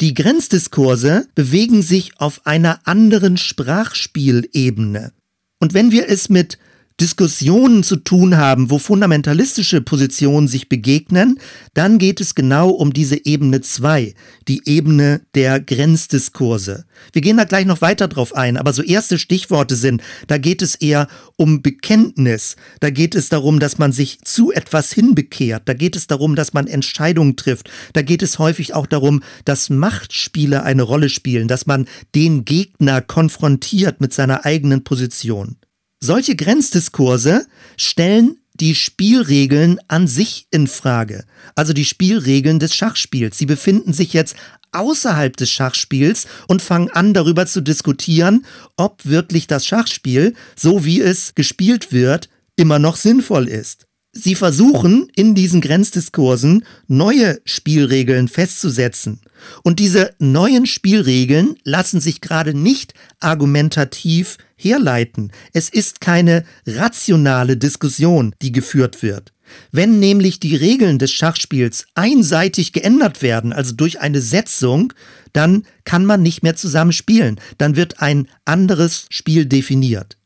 Die 0.00 0.14
Grenzdiskurse 0.14 1.26
bewegen 1.34 1.82
sich 1.82 2.20
auf 2.20 2.46
einer 2.46 2.80
anderen 2.84 3.36
Sprachspielebene. 3.36 5.12
Und 5.58 5.74
wenn 5.74 5.90
wir 5.90 6.08
es 6.08 6.28
mit 6.28 6.58
Diskussionen 7.00 7.84
zu 7.84 7.96
tun 7.96 8.36
haben, 8.36 8.70
wo 8.70 8.78
fundamentalistische 8.78 9.80
Positionen 9.80 10.48
sich 10.48 10.68
begegnen, 10.68 11.38
dann 11.72 11.98
geht 11.98 12.20
es 12.20 12.34
genau 12.34 12.70
um 12.70 12.92
diese 12.92 13.24
Ebene 13.24 13.60
2, 13.60 14.14
die 14.48 14.62
Ebene 14.64 15.20
der 15.36 15.60
Grenzdiskurse. 15.60 16.86
Wir 17.12 17.22
gehen 17.22 17.36
da 17.36 17.44
gleich 17.44 17.66
noch 17.66 17.82
weiter 17.82 18.08
drauf 18.08 18.34
ein, 18.34 18.56
aber 18.56 18.72
so 18.72 18.82
erste 18.82 19.16
Stichworte 19.18 19.76
sind, 19.76 20.02
da 20.26 20.38
geht 20.38 20.60
es 20.60 20.74
eher 20.74 21.06
um 21.36 21.62
Bekenntnis, 21.62 22.56
da 22.80 22.90
geht 22.90 23.14
es 23.14 23.28
darum, 23.28 23.60
dass 23.60 23.78
man 23.78 23.92
sich 23.92 24.20
zu 24.22 24.50
etwas 24.50 24.92
hinbekehrt, 24.92 25.68
da 25.68 25.74
geht 25.74 25.94
es 25.94 26.08
darum, 26.08 26.34
dass 26.34 26.52
man 26.52 26.66
Entscheidungen 26.66 27.36
trifft, 27.36 27.70
da 27.92 28.02
geht 28.02 28.22
es 28.24 28.40
häufig 28.40 28.74
auch 28.74 28.86
darum, 28.86 29.22
dass 29.44 29.70
Machtspiele 29.70 30.64
eine 30.64 30.82
Rolle 30.82 31.10
spielen, 31.10 31.46
dass 31.46 31.66
man 31.66 31.86
den 32.16 32.44
Gegner 32.44 33.02
konfrontiert 33.02 34.00
mit 34.00 34.12
seiner 34.12 34.44
eigenen 34.44 34.82
Position. 34.82 35.56
Solche 36.00 36.36
Grenzdiskurse 36.36 37.46
stellen 37.76 38.38
die 38.54 38.76
Spielregeln 38.76 39.80
an 39.88 40.06
sich 40.06 40.46
in 40.50 40.68
Frage, 40.68 41.24
also 41.56 41.72
die 41.72 41.84
Spielregeln 41.84 42.60
des 42.60 42.74
Schachspiels. 42.74 43.36
Sie 43.36 43.46
befinden 43.46 43.92
sich 43.92 44.12
jetzt 44.12 44.36
außerhalb 44.70 45.36
des 45.36 45.50
Schachspiels 45.50 46.26
und 46.46 46.62
fangen 46.62 46.90
an 46.90 47.14
darüber 47.14 47.46
zu 47.46 47.60
diskutieren, 47.60 48.46
ob 48.76 49.06
wirklich 49.06 49.48
das 49.48 49.66
Schachspiel, 49.66 50.34
so 50.54 50.84
wie 50.84 51.00
es 51.00 51.34
gespielt 51.34 51.92
wird, 51.92 52.28
immer 52.54 52.78
noch 52.78 52.96
sinnvoll 52.96 53.48
ist. 53.48 53.87
Sie 54.12 54.34
versuchen 54.34 55.08
in 55.14 55.34
diesen 55.34 55.60
Grenzdiskursen 55.60 56.64
neue 56.86 57.40
Spielregeln 57.44 58.28
festzusetzen. 58.28 59.20
Und 59.62 59.78
diese 59.78 60.14
neuen 60.18 60.66
Spielregeln 60.66 61.56
lassen 61.62 62.00
sich 62.00 62.20
gerade 62.20 62.54
nicht 62.54 62.94
argumentativ 63.20 64.38
herleiten. 64.56 65.30
Es 65.52 65.68
ist 65.68 66.00
keine 66.00 66.44
rationale 66.66 67.56
Diskussion, 67.56 68.34
die 68.40 68.50
geführt 68.50 69.02
wird. 69.02 69.32
Wenn 69.72 69.98
nämlich 69.98 70.40
die 70.40 70.56
Regeln 70.56 70.98
des 70.98 71.12
Schachspiels 71.12 71.86
einseitig 71.94 72.72
geändert 72.72 73.22
werden, 73.22 73.52
also 73.52 73.74
durch 73.74 74.00
eine 74.00 74.20
Setzung, 74.20 74.92
dann 75.32 75.64
kann 75.84 76.04
man 76.04 76.22
nicht 76.22 76.42
mehr 76.42 76.56
zusammen 76.56 76.92
spielen. 76.92 77.40
Dann 77.58 77.76
wird 77.76 78.00
ein 78.00 78.28
anderes 78.44 79.06
Spiel 79.10 79.46
definiert. 79.46 80.16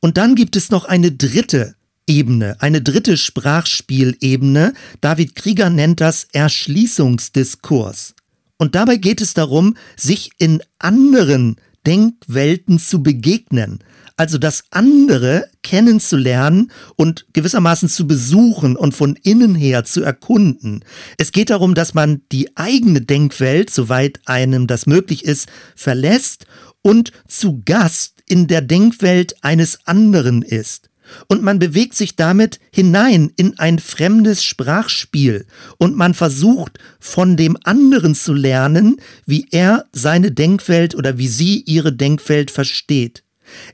Und 0.00 0.16
dann 0.16 0.34
gibt 0.34 0.56
es 0.56 0.70
noch 0.70 0.84
eine 0.84 1.12
dritte 1.12 1.74
Ebene, 2.06 2.56
eine 2.60 2.82
dritte 2.82 3.16
Sprachspielebene. 3.16 4.74
David 5.00 5.34
Krieger 5.34 5.70
nennt 5.70 6.00
das 6.00 6.26
Erschließungsdiskurs. 6.32 8.14
Und 8.58 8.74
dabei 8.74 8.96
geht 8.96 9.20
es 9.20 9.34
darum, 9.34 9.76
sich 9.96 10.30
in 10.38 10.62
anderen 10.78 11.56
Denkwelten 11.86 12.78
zu 12.78 13.02
begegnen, 13.02 13.80
also 14.16 14.38
das 14.38 14.64
andere 14.70 15.48
kennenzulernen 15.62 16.70
und 16.94 17.26
gewissermaßen 17.32 17.88
zu 17.88 18.06
besuchen 18.06 18.76
und 18.76 18.94
von 18.94 19.16
innen 19.22 19.56
her 19.56 19.84
zu 19.84 20.02
erkunden. 20.02 20.84
Es 21.18 21.32
geht 21.32 21.50
darum, 21.50 21.74
dass 21.74 21.94
man 21.94 22.22
die 22.30 22.56
eigene 22.56 23.00
Denkwelt, 23.00 23.70
soweit 23.70 24.20
einem 24.26 24.68
das 24.68 24.86
möglich 24.86 25.24
ist, 25.24 25.48
verlässt 25.74 26.46
und 26.82 27.10
zu 27.26 27.62
Gast 27.64 28.22
in 28.28 28.46
der 28.46 28.60
Denkwelt 28.60 29.42
eines 29.42 29.86
anderen 29.86 30.42
ist 30.42 30.91
und 31.28 31.42
man 31.42 31.58
bewegt 31.58 31.94
sich 31.94 32.16
damit 32.16 32.60
hinein 32.72 33.32
in 33.36 33.58
ein 33.58 33.78
fremdes 33.78 34.44
Sprachspiel 34.44 35.46
und 35.78 35.96
man 35.96 36.14
versucht 36.14 36.78
von 37.00 37.36
dem 37.36 37.56
anderen 37.64 38.14
zu 38.14 38.32
lernen, 38.32 38.96
wie 39.26 39.46
er 39.50 39.86
seine 39.92 40.32
Denkwelt 40.32 40.94
oder 40.94 41.18
wie 41.18 41.28
sie 41.28 41.60
ihre 41.60 41.92
Denkwelt 41.92 42.50
versteht. 42.50 43.22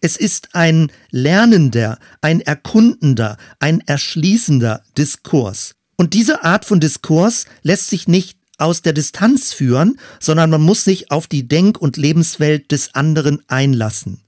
Es 0.00 0.16
ist 0.16 0.54
ein 0.54 0.90
lernender, 1.10 1.98
ein 2.20 2.40
erkundender, 2.40 3.36
ein 3.60 3.80
erschließender 3.86 4.82
Diskurs. 4.96 5.74
Und 5.96 6.14
diese 6.14 6.44
Art 6.44 6.64
von 6.64 6.80
Diskurs 6.80 7.46
lässt 7.62 7.88
sich 7.88 8.08
nicht 8.08 8.38
aus 8.56 8.82
der 8.82 8.92
Distanz 8.92 9.52
führen, 9.52 9.98
sondern 10.20 10.50
man 10.50 10.60
muss 10.60 10.84
sich 10.84 11.10
auf 11.10 11.26
die 11.26 11.46
Denk- 11.46 11.80
und 11.80 11.96
Lebenswelt 11.96 12.72
des 12.72 12.94
anderen 12.94 13.42
einlassen. 13.48 14.20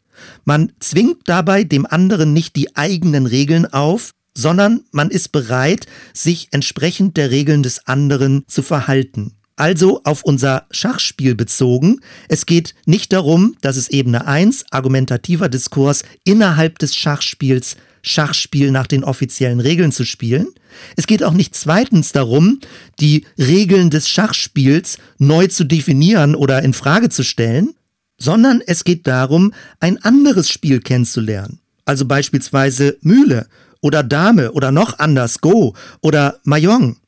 Man 0.45 0.73
zwingt 0.81 1.23
dabei 1.27 1.65
dem 1.65 1.87
anderen 1.87 2.33
nicht 2.33 2.57
die 2.57 2.77
eigenen 2.77 3.27
Regeln 3.27 3.67
auf, 3.67 4.13
sondern 4.37 4.83
man 4.93 5.11
ist 5.11 5.33
bereit, 5.33 5.87
sich 6.13 6.49
entsprechend 6.53 7.17
der 7.17 7.31
Regeln 7.31 7.63
des 7.63 7.87
anderen 7.87 8.45
zu 8.47 8.63
verhalten. 8.63 9.37
Also 9.57 10.01
auf 10.05 10.23
unser 10.23 10.67
Schachspiel 10.71 11.35
bezogen. 11.35 12.01
Es 12.29 12.47
geht 12.47 12.75
nicht 12.87 13.13
darum, 13.13 13.57
dass 13.61 13.77
es 13.77 13.89
Ebene 13.89 14.27
1, 14.27 14.65
argumentativer 14.71 15.51
Diskurs, 15.51 16.03
innerhalb 16.25 16.79
des 16.79 16.97
Schachspiels 16.97 17.77
Schachspiel 18.03 18.71
nach 18.71 18.87
den 18.87 19.05
offiziellen 19.05 19.61
Regeln 19.61 19.93
zu 19.93 20.07
spielen. 20.07 20.49
Es 20.97 21.07
geht 21.07 21.23
auch 21.23 21.35
nicht 21.35 21.55
zweitens 21.55 22.13
darum, 22.13 22.61
die 23.01 23.27
Regeln 23.37 23.91
des 23.91 24.09
Schachspiels 24.09 24.97
neu 25.19 25.49
zu 25.49 25.65
definieren 25.65 26.35
oder 26.35 26.63
in 26.63 26.73
Frage 26.73 27.11
zu 27.11 27.23
stellen, 27.23 27.75
sondern 28.21 28.63
es 28.65 28.85
geht 28.85 29.07
darum, 29.07 29.53
ein 29.81 29.99
anderes 30.05 30.49
Spiel 30.49 30.81
kennenzulernen. 30.81 31.59
Also 31.85 32.05
beispielsweise 32.05 32.97
Mühle 33.01 33.49
oder 33.81 34.03
Dame 34.03 34.53
oder 34.53 34.71
noch 34.71 34.99
anders 34.99 35.41
Go 35.41 35.75
oder 36.01 36.39
Mahjong. 36.45 36.99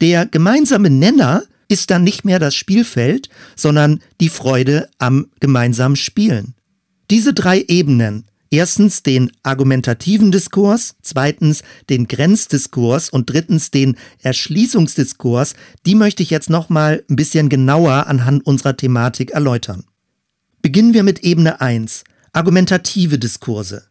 Der 0.00 0.26
gemeinsame 0.26 0.90
Nenner 0.90 1.44
ist 1.68 1.90
dann 1.90 2.04
nicht 2.04 2.24
mehr 2.24 2.38
das 2.38 2.54
Spielfeld, 2.54 3.30
sondern 3.56 4.00
die 4.20 4.28
Freude 4.28 4.88
am 4.98 5.28
gemeinsamen 5.40 5.96
Spielen. 5.96 6.54
Diese 7.10 7.32
drei 7.32 7.64
Ebenen, 7.68 8.24
erstens 8.50 9.02
den 9.02 9.30
argumentativen 9.42 10.32
Diskurs, 10.32 10.96
zweitens 11.02 11.62
den 11.88 12.08
Grenzdiskurs 12.08 13.10
und 13.10 13.30
drittens 13.30 13.70
den 13.70 13.96
Erschließungsdiskurs, 14.22 15.54
die 15.86 15.94
möchte 15.94 16.22
ich 16.22 16.30
jetzt 16.30 16.50
nochmal 16.50 17.04
ein 17.08 17.16
bisschen 17.16 17.48
genauer 17.48 18.06
anhand 18.06 18.44
unserer 18.44 18.76
Thematik 18.76 19.30
erläutern. 19.30 19.84
Beginnen 20.62 20.94
wir 20.94 21.02
mit 21.02 21.24
Ebene 21.24 21.60
1, 21.60 22.04
argumentative 22.32 23.18
Diskurse. 23.18 23.88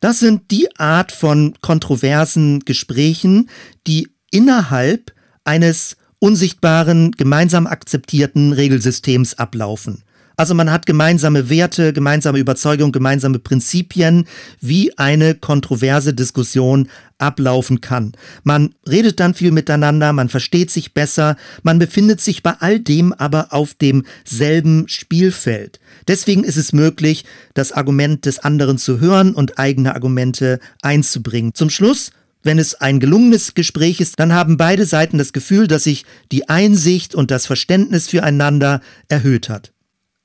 Das 0.00 0.18
sind 0.18 0.50
die 0.50 0.68
Art 0.76 1.10
von 1.10 1.54
kontroversen 1.62 2.60
Gesprächen, 2.60 3.48
die 3.86 4.10
innerhalb 4.30 5.14
eines 5.44 5.96
unsichtbaren, 6.18 7.12
gemeinsam 7.12 7.66
akzeptierten 7.66 8.52
Regelsystems 8.52 9.38
ablaufen. 9.38 10.04
Also 10.42 10.56
man 10.56 10.72
hat 10.72 10.86
gemeinsame 10.86 11.50
Werte, 11.50 11.92
gemeinsame 11.92 12.40
Überzeugungen, 12.40 12.90
gemeinsame 12.90 13.38
Prinzipien, 13.38 14.24
wie 14.60 14.98
eine 14.98 15.36
kontroverse 15.36 16.14
Diskussion 16.14 16.88
ablaufen 17.18 17.80
kann. 17.80 18.10
Man 18.42 18.74
redet 18.84 19.20
dann 19.20 19.34
viel 19.34 19.52
miteinander, 19.52 20.12
man 20.12 20.28
versteht 20.28 20.72
sich 20.72 20.94
besser, 20.94 21.36
man 21.62 21.78
befindet 21.78 22.20
sich 22.20 22.42
bei 22.42 22.54
all 22.58 22.80
dem 22.80 23.12
aber 23.12 23.52
auf 23.52 23.74
demselben 23.74 24.88
Spielfeld. 24.88 25.78
Deswegen 26.08 26.42
ist 26.42 26.56
es 26.56 26.72
möglich, 26.72 27.24
das 27.54 27.70
Argument 27.70 28.26
des 28.26 28.40
anderen 28.40 28.78
zu 28.78 28.98
hören 28.98 29.34
und 29.34 29.60
eigene 29.60 29.94
Argumente 29.94 30.58
einzubringen. 30.82 31.54
Zum 31.54 31.70
Schluss 31.70 32.10
wenn 32.42 32.58
es 32.58 32.74
ein 32.74 32.98
gelungenes 32.98 33.54
Gespräch 33.54 34.00
ist, 34.00 34.18
dann 34.18 34.32
haben 34.32 34.56
beide 34.56 34.84
Seiten 34.86 35.16
das 35.16 35.32
Gefühl, 35.32 35.68
dass 35.68 35.84
sich 35.84 36.04
die 36.32 36.48
Einsicht 36.48 37.14
und 37.14 37.30
das 37.30 37.46
Verständnis 37.46 38.08
füreinander 38.08 38.80
erhöht 39.06 39.48
hat. 39.48 39.70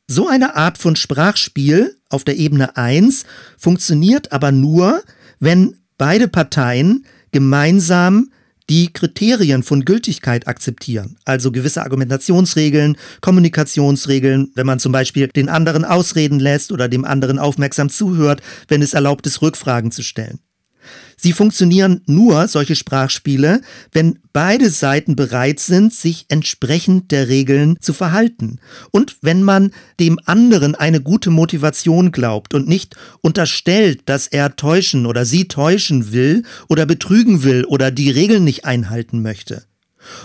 So 0.10 0.30
eine 0.30 0.56
Art 0.56 0.78
von 0.78 0.96
Sprachspiel 0.96 1.98
auf 2.10 2.24
der 2.24 2.38
Ebene 2.38 2.78
1 2.78 3.26
funktioniert 3.58 4.32
aber 4.32 4.54
nur, 4.54 5.04
wenn 5.42 5.76
beide 5.98 6.30
Parteien 6.30 7.06
gemeinsam 7.32 8.32
die 8.70 8.92
Kriterien 8.94 9.64
von 9.64 9.84
Gültigkeit 9.84 10.48
akzeptieren, 10.48 11.18
also 11.26 11.52
gewisse 11.52 11.82
Argumentationsregeln, 11.82 12.98
Kommunikationsregeln, 13.20 14.52
wenn 14.56 14.66
man 14.66 14.80
zum 14.80 14.94
Beispiel 14.94 15.28
den 15.28 15.50
anderen 15.50 15.84
ausreden 15.84 16.40
lässt 16.40 16.72
oder 16.72 16.88
dem 16.88 17.04
anderen 17.04 17.38
aufmerksam 17.38 17.90
zuhört, 17.90 18.42
wenn 18.70 18.82
es 18.82 18.94
erlaubt 18.94 19.28
ist, 19.28 19.42
Rückfragen 19.42 19.92
zu 19.92 20.04
stellen. 20.04 20.40
Sie 21.16 21.34
funktionieren 21.34 22.02
nur, 22.06 22.48
solche 22.48 22.76
Sprachspiele, 22.76 23.62
wenn 23.92 24.20
beide 24.34 24.70
Seiten 24.70 25.16
bereit 25.16 25.60
sind, 25.60 25.94
sich 25.94 26.26
entsprechend 26.30 27.12
der 27.12 27.28
Regeln 27.28 27.78
zu 27.80 27.94
verhalten. 27.94 28.60
Und 28.92 29.18
wenn 29.22 29.42
man 29.42 29.72
dem 30.00 30.20
anderen 30.26 30.76
eine 30.76 31.02
gute 31.02 31.32
Motivation 31.32 32.12
glaubt 32.12 32.54
und 32.54 32.68
nicht 32.68 32.96
unterstellt, 33.22 34.02
dass 34.06 34.28
er 34.28 34.56
täuschen 34.56 35.06
oder 35.06 35.26
sie 35.26 35.48
täuschen 35.48 36.12
will 36.12 36.44
oder 36.68 36.86
betrügen 36.86 37.44
will 37.44 37.66
oder 37.66 37.90
die 37.90 38.12
Regeln 38.12 38.44
nicht 38.44 38.66
einhalten 38.66 39.22
möchte. 39.22 39.64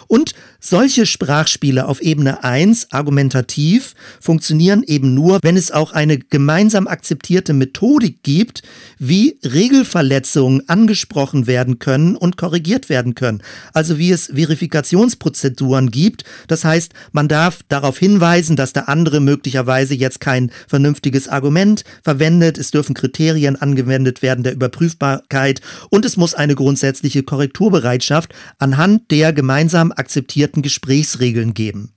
Und 0.07 0.35
solche 0.63 1.07
Sprachspiele 1.07 1.87
auf 1.87 2.01
Ebene 2.01 2.45
1, 2.45 2.93
argumentativ, 2.93 3.95
funktionieren 4.21 4.85
eben 4.85 5.13
nur, 5.13 5.41
wenn 5.43 5.57
es 5.57 5.73
auch 5.73 5.93
eine 5.93 6.19
gemeinsam 6.19 6.87
akzeptierte 6.87 7.53
Methodik 7.53 8.23
gibt, 8.23 8.63
wie 8.99 9.37
Regelverletzungen 9.45 10.69
angesprochen 10.69 11.49
werden 11.49 11.81
können 11.81 12.15
und 12.17 12.37
korrigiert 12.37 12.89
werden 12.89 13.17
können. 13.17 13.43
Also 13.73 13.99
wie 13.99 14.13
es 14.13 14.27
Verifikationsprozeduren 14.33 15.91
gibt. 15.91 16.25
Das 16.47 16.65
heißt, 16.65 16.93
man 17.11 17.27
darf 17.27 17.61
darauf 17.69 17.99
hinweisen, 17.99 18.55
dass 18.55 18.73
der 18.73 18.89
andere 18.89 19.21
möglicherweise 19.21 19.95
jetzt 19.95 20.21
kein 20.21 20.53
vernünftiges 20.69 21.27
Argument 21.29 21.83
verwendet. 22.05 22.57
Es 22.57 22.71
dürfen 22.71 22.95
Kriterien 22.95 23.57
angewendet 23.57 24.23
werden 24.23 24.45
der 24.45 24.53
Überprüfbarkeit 24.53 25.61
und 25.91 26.05
es 26.05 26.17
muss 26.17 26.35
eine 26.35 26.55
grundsätzliche 26.55 27.25
Korrekturbereitschaft 27.25 28.33
anhand 28.59 29.11
der 29.11 29.33
gemeinsam 29.33 29.91
akzeptierten 29.91 30.52
etablierten 30.53 30.63
Gesprächsregeln 30.63 31.55
geben. 31.55 31.93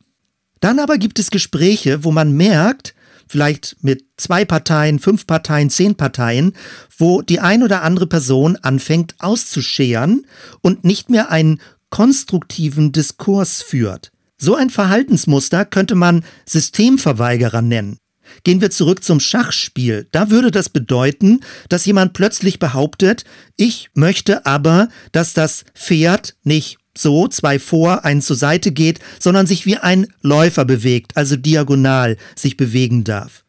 Dann 0.62 0.80
aber 0.80 0.98
gibt 0.98 1.20
es 1.20 1.30
Gespräche, 1.30 2.04
wo 2.04 2.12
man 2.12 2.32
merkt, 2.32 2.96
vielleicht 3.28 3.78
mit 3.82 4.06
zwei 4.18 4.46
Parteien, 4.46 5.00
fünf 5.00 5.28
Parteien, 5.28 5.70
zehn 5.70 5.96
Parteien, 5.96 6.54
wo 6.98 7.22
die 7.22 7.40
ein 7.40 7.64
oder 7.64 7.84
andere 7.84 8.08
Person 8.08 8.58
anfängt 8.62 9.16
auszuscheren 9.20 10.26
und 10.62 10.84
nicht 10.84 11.10
mehr 11.10 11.32
einen 11.32 11.60
konstruktiven 11.90 12.92
Diskurs 12.92 13.62
führt. 13.62 14.12
So 14.38 14.56
ein 14.56 14.70
Verhaltensmuster 14.70 15.66
könnte 15.66 15.96
man 15.96 16.24
Systemverweigerer 16.46 17.62
nennen. 17.62 17.98
Gehen 18.44 18.60
wir 18.60 18.72
zurück 18.72 19.04
zum 19.04 19.20
Schachspiel. 19.20 20.08
Da 20.12 20.30
würde 20.30 20.50
das 20.50 20.70
bedeuten, 20.70 21.42
dass 21.70 21.86
jemand 21.86 22.14
plötzlich 22.14 22.58
behauptet, 22.60 23.24
ich 23.56 23.90
möchte 23.94 24.46
aber, 24.46 24.90
dass 25.12 25.34
das 25.34 25.64
Pferd 25.76 26.36
nicht 26.44 26.78
so 26.98 27.28
zwei 27.28 27.60
vor, 27.60 28.06
ein 28.06 28.22
zur 28.22 28.36
Seite 28.36 28.72
geht, 28.72 29.00
sondern 29.20 29.48
sich 29.48 29.66
wie 29.66 29.78
ein 29.78 30.08
Läufer 30.22 30.66
bewegt, 30.66 31.16
also 31.18 31.36
diagonal 31.36 32.18
sich 32.36 32.58
bewegen 32.58 33.04
darf. 33.04 33.44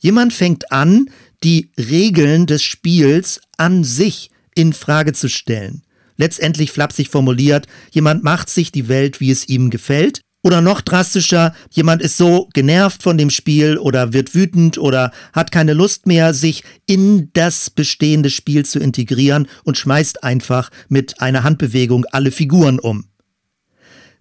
Jemand 0.00 0.32
fängt 0.32 0.70
an, 0.70 1.10
die 1.42 1.70
Regeln 1.78 2.46
des 2.46 2.62
Spiels 2.62 3.40
an 3.56 3.84
sich 3.84 4.30
in 4.54 4.72
Frage 4.72 5.12
zu 5.12 5.28
stellen. 5.28 5.82
Letztendlich 6.16 6.70
flapsig 6.70 7.08
formuliert, 7.08 7.66
jemand 7.90 8.22
macht 8.22 8.48
sich 8.48 8.70
die 8.70 8.88
Welt, 8.88 9.20
wie 9.20 9.30
es 9.30 9.48
ihm 9.48 9.70
gefällt, 9.70 10.20
oder 10.44 10.60
noch 10.60 10.82
drastischer, 10.82 11.54
jemand 11.70 12.02
ist 12.02 12.18
so 12.18 12.48
genervt 12.52 13.02
von 13.02 13.16
dem 13.16 13.30
Spiel 13.30 13.78
oder 13.78 14.12
wird 14.12 14.34
wütend 14.34 14.76
oder 14.76 15.10
hat 15.32 15.50
keine 15.50 15.72
Lust 15.72 16.06
mehr, 16.06 16.34
sich 16.34 16.62
in 16.86 17.30
das 17.32 17.70
bestehende 17.70 18.28
Spiel 18.28 18.64
zu 18.64 18.78
integrieren 18.78 19.48
und 19.64 19.78
schmeißt 19.78 20.22
einfach 20.22 20.70
mit 20.88 21.20
einer 21.20 21.42
Handbewegung 21.44 22.04
alle 22.12 22.30
Figuren 22.30 22.78
um. 22.78 23.06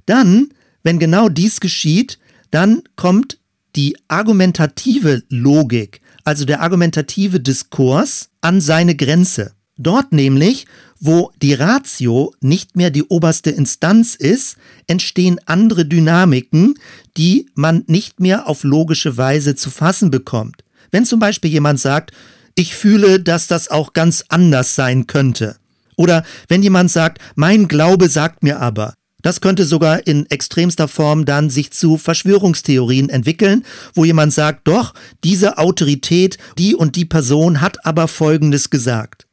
Dann, 0.05 0.49
wenn 0.81 0.97
genau 0.97 1.27
dies 1.27 1.59
geschieht, 1.59 2.19
dann 2.51 2.83
kommt 2.95 3.37
die 3.75 3.97
argumentative 4.07 5.23
Logik, 5.27 5.99
also 6.23 6.45
der 6.45 6.61
argumentative 6.61 7.41
Diskurs, 7.41 8.29
an 8.39 8.61
seine 8.61 8.95
Grenze. 8.95 9.53
Dort 9.77 10.13
nämlich, 10.13 10.67
wo 11.05 11.31
die 11.41 11.53
Ratio 11.53 12.33
nicht 12.39 12.77
mehr 12.77 12.89
die 12.89 13.03
oberste 13.03 13.49
Instanz 13.49 14.15
ist, 14.15 14.55
entstehen 14.87 15.37
andere 15.45 15.85
Dynamiken, 15.85 16.75
die 17.17 17.49
man 17.55 17.83
nicht 17.87 18.21
mehr 18.21 18.47
auf 18.47 18.63
logische 18.63 19.17
Weise 19.17 19.55
zu 19.55 19.69
fassen 19.69 20.11
bekommt. 20.11 20.63
Wenn 20.91 21.03
zum 21.03 21.19
Beispiel 21.19 21.51
jemand 21.51 21.81
sagt, 21.81 22.11
ich 22.55 22.73
fühle, 22.73 23.19
dass 23.19 23.47
das 23.47 23.69
auch 23.69 23.91
ganz 23.91 24.23
anders 24.29 24.75
sein 24.75 25.05
könnte. 25.05 25.57
Oder 25.97 26.23
wenn 26.47 26.63
jemand 26.63 26.89
sagt, 26.89 27.19
mein 27.35 27.67
Glaube 27.67 28.07
sagt 28.07 28.41
mir 28.41 28.61
aber. 28.61 28.93
Das 29.21 29.41
könnte 29.41 29.65
sogar 29.65 30.07
in 30.07 30.25
extremster 30.29 30.87
Form 30.87 31.25
dann 31.25 31.49
sich 31.49 31.71
zu 31.71 31.97
Verschwörungstheorien 31.97 33.09
entwickeln, 33.09 33.65
wo 33.93 34.05
jemand 34.05 34.31
sagt, 34.31 34.69
doch, 34.69 34.93
diese 35.25 35.57
Autorität, 35.57 36.37
die 36.57 36.75
und 36.75 36.95
die 36.95 37.05
Person 37.05 37.59
hat 37.59 37.85
aber 37.85 38.07
Folgendes 38.07 38.69
gesagt. 38.69 39.27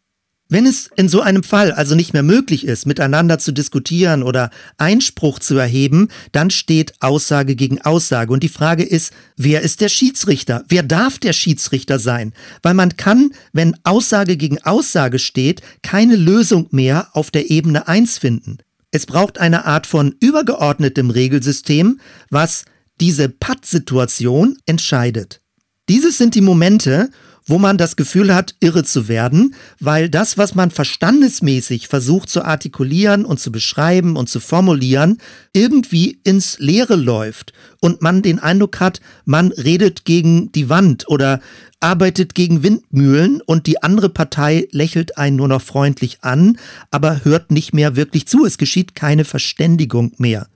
Wenn 0.50 0.66
es 0.66 0.90
in 0.96 1.08
so 1.08 1.20
einem 1.20 1.44
Fall 1.44 1.70
also 1.70 1.94
nicht 1.94 2.12
mehr 2.12 2.24
möglich 2.24 2.66
ist, 2.66 2.84
miteinander 2.84 3.38
zu 3.38 3.52
diskutieren 3.52 4.24
oder 4.24 4.50
Einspruch 4.78 5.38
zu 5.38 5.56
erheben, 5.56 6.08
dann 6.32 6.50
steht 6.50 6.94
Aussage 7.00 7.54
gegen 7.54 7.80
Aussage. 7.80 8.32
Und 8.32 8.42
die 8.42 8.48
Frage 8.48 8.82
ist, 8.82 9.12
wer 9.36 9.62
ist 9.62 9.80
der 9.80 9.88
Schiedsrichter? 9.88 10.64
Wer 10.68 10.82
darf 10.82 11.20
der 11.20 11.32
Schiedsrichter 11.32 12.00
sein? 12.00 12.32
Weil 12.62 12.74
man 12.74 12.96
kann, 12.96 13.30
wenn 13.52 13.76
Aussage 13.84 14.36
gegen 14.36 14.60
Aussage 14.62 15.20
steht, 15.20 15.62
keine 15.82 16.16
Lösung 16.16 16.66
mehr 16.72 17.08
auf 17.12 17.30
der 17.30 17.48
Ebene 17.48 17.86
1 17.86 18.18
finden. 18.18 18.58
Es 18.90 19.06
braucht 19.06 19.38
eine 19.38 19.66
Art 19.66 19.86
von 19.86 20.16
übergeordnetem 20.18 21.10
Regelsystem, 21.10 22.00
was 22.28 22.64
diese 23.00 23.28
Patt-Situation 23.28 24.58
entscheidet. 24.66 25.40
Dieses 25.88 26.18
sind 26.18 26.34
die 26.34 26.40
Momente, 26.40 27.10
wo 27.50 27.58
man 27.58 27.76
das 27.76 27.96
Gefühl 27.96 28.34
hat, 28.34 28.54
irre 28.60 28.84
zu 28.84 29.08
werden, 29.08 29.54
weil 29.80 30.08
das, 30.08 30.38
was 30.38 30.54
man 30.54 30.70
verstandesmäßig 30.70 31.88
versucht 31.88 32.30
zu 32.30 32.44
artikulieren 32.44 33.24
und 33.24 33.40
zu 33.40 33.50
beschreiben 33.50 34.16
und 34.16 34.28
zu 34.28 34.38
formulieren, 34.38 35.18
irgendwie 35.52 36.20
ins 36.22 36.58
Leere 36.60 36.94
läuft 36.94 37.52
und 37.80 38.02
man 38.02 38.22
den 38.22 38.38
Eindruck 38.38 38.78
hat, 38.78 39.00
man 39.24 39.50
redet 39.50 40.04
gegen 40.04 40.52
die 40.52 40.68
Wand 40.68 41.08
oder 41.08 41.40
arbeitet 41.80 42.34
gegen 42.34 42.62
Windmühlen 42.62 43.40
und 43.40 43.66
die 43.66 43.82
andere 43.82 44.10
Partei 44.10 44.68
lächelt 44.70 45.18
einen 45.18 45.36
nur 45.36 45.48
noch 45.48 45.62
freundlich 45.62 46.18
an, 46.22 46.56
aber 46.90 47.24
hört 47.24 47.50
nicht 47.50 47.74
mehr 47.74 47.96
wirklich 47.96 48.28
zu. 48.28 48.44
Es 48.44 48.58
geschieht 48.58 48.94
keine 48.94 49.24
Verständigung 49.24 50.12
mehr. 50.18 50.46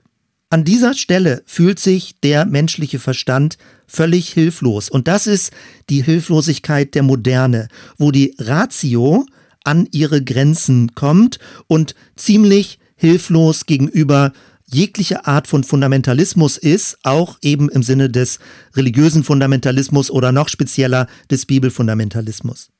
An 0.50 0.64
dieser 0.64 0.94
Stelle 0.94 1.42
fühlt 1.46 1.78
sich 1.78 2.20
der 2.22 2.44
menschliche 2.44 2.98
Verstand 2.98 3.58
völlig 3.86 4.32
hilflos. 4.32 4.88
Und 4.88 5.08
das 5.08 5.26
ist 5.26 5.52
die 5.90 6.02
Hilflosigkeit 6.02 6.94
der 6.94 7.02
Moderne, 7.02 7.68
wo 7.98 8.10
die 8.10 8.34
Ratio 8.38 9.26
an 9.64 9.88
ihre 9.90 10.22
Grenzen 10.22 10.94
kommt 10.94 11.38
und 11.66 11.94
ziemlich 12.16 12.78
hilflos 12.96 13.66
gegenüber 13.66 14.32
jegliche 14.66 15.26
Art 15.26 15.46
von 15.46 15.64
Fundamentalismus 15.64 16.56
ist, 16.56 16.98
auch 17.02 17.38
eben 17.42 17.68
im 17.68 17.82
Sinne 17.82 18.10
des 18.10 18.38
religiösen 18.74 19.24
Fundamentalismus 19.24 20.10
oder 20.10 20.32
noch 20.32 20.48
spezieller 20.48 21.06
des 21.30 21.46
Bibelfundamentalismus. 21.46 22.70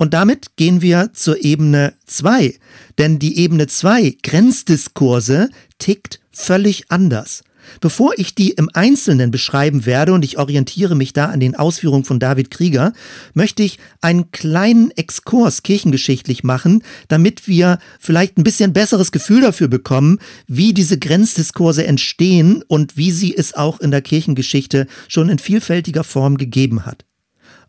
Und 0.00 0.14
damit 0.14 0.56
gehen 0.56 0.80
wir 0.80 1.10
zur 1.12 1.44
Ebene 1.44 1.92
2, 2.06 2.54
denn 2.96 3.18
die 3.18 3.36
Ebene 3.36 3.66
2, 3.66 4.16
Grenzdiskurse, 4.22 5.50
tickt 5.78 6.20
völlig 6.32 6.90
anders. 6.90 7.42
Bevor 7.82 8.14
ich 8.16 8.34
die 8.34 8.52
im 8.52 8.70
Einzelnen 8.72 9.30
beschreiben 9.30 9.84
werde, 9.84 10.14
und 10.14 10.24
ich 10.24 10.38
orientiere 10.38 10.94
mich 10.94 11.12
da 11.12 11.26
an 11.26 11.38
den 11.38 11.54
Ausführungen 11.54 12.06
von 12.06 12.18
David 12.18 12.50
Krieger, 12.50 12.94
möchte 13.34 13.62
ich 13.62 13.78
einen 14.00 14.30
kleinen 14.30 14.90
Exkurs 14.92 15.62
kirchengeschichtlich 15.62 16.44
machen, 16.44 16.82
damit 17.08 17.46
wir 17.46 17.78
vielleicht 17.98 18.38
ein 18.38 18.42
bisschen 18.42 18.72
besseres 18.72 19.12
Gefühl 19.12 19.42
dafür 19.42 19.68
bekommen, 19.68 20.18
wie 20.46 20.72
diese 20.72 20.98
Grenzdiskurse 20.98 21.86
entstehen 21.86 22.64
und 22.68 22.96
wie 22.96 23.10
sie 23.10 23.36
es 23.36 23.52
auch 23.52 23.80
in 23.80 23.90
der 23.90 24.00
Kirchengeschichte 24.00 24.86
schon 25.08 25.28
in 25.28 25.38
vielfältiger 25.38 26.04
Form 26.04 26.38
gegeben 26.38 26.86
hat. 26.86 27.04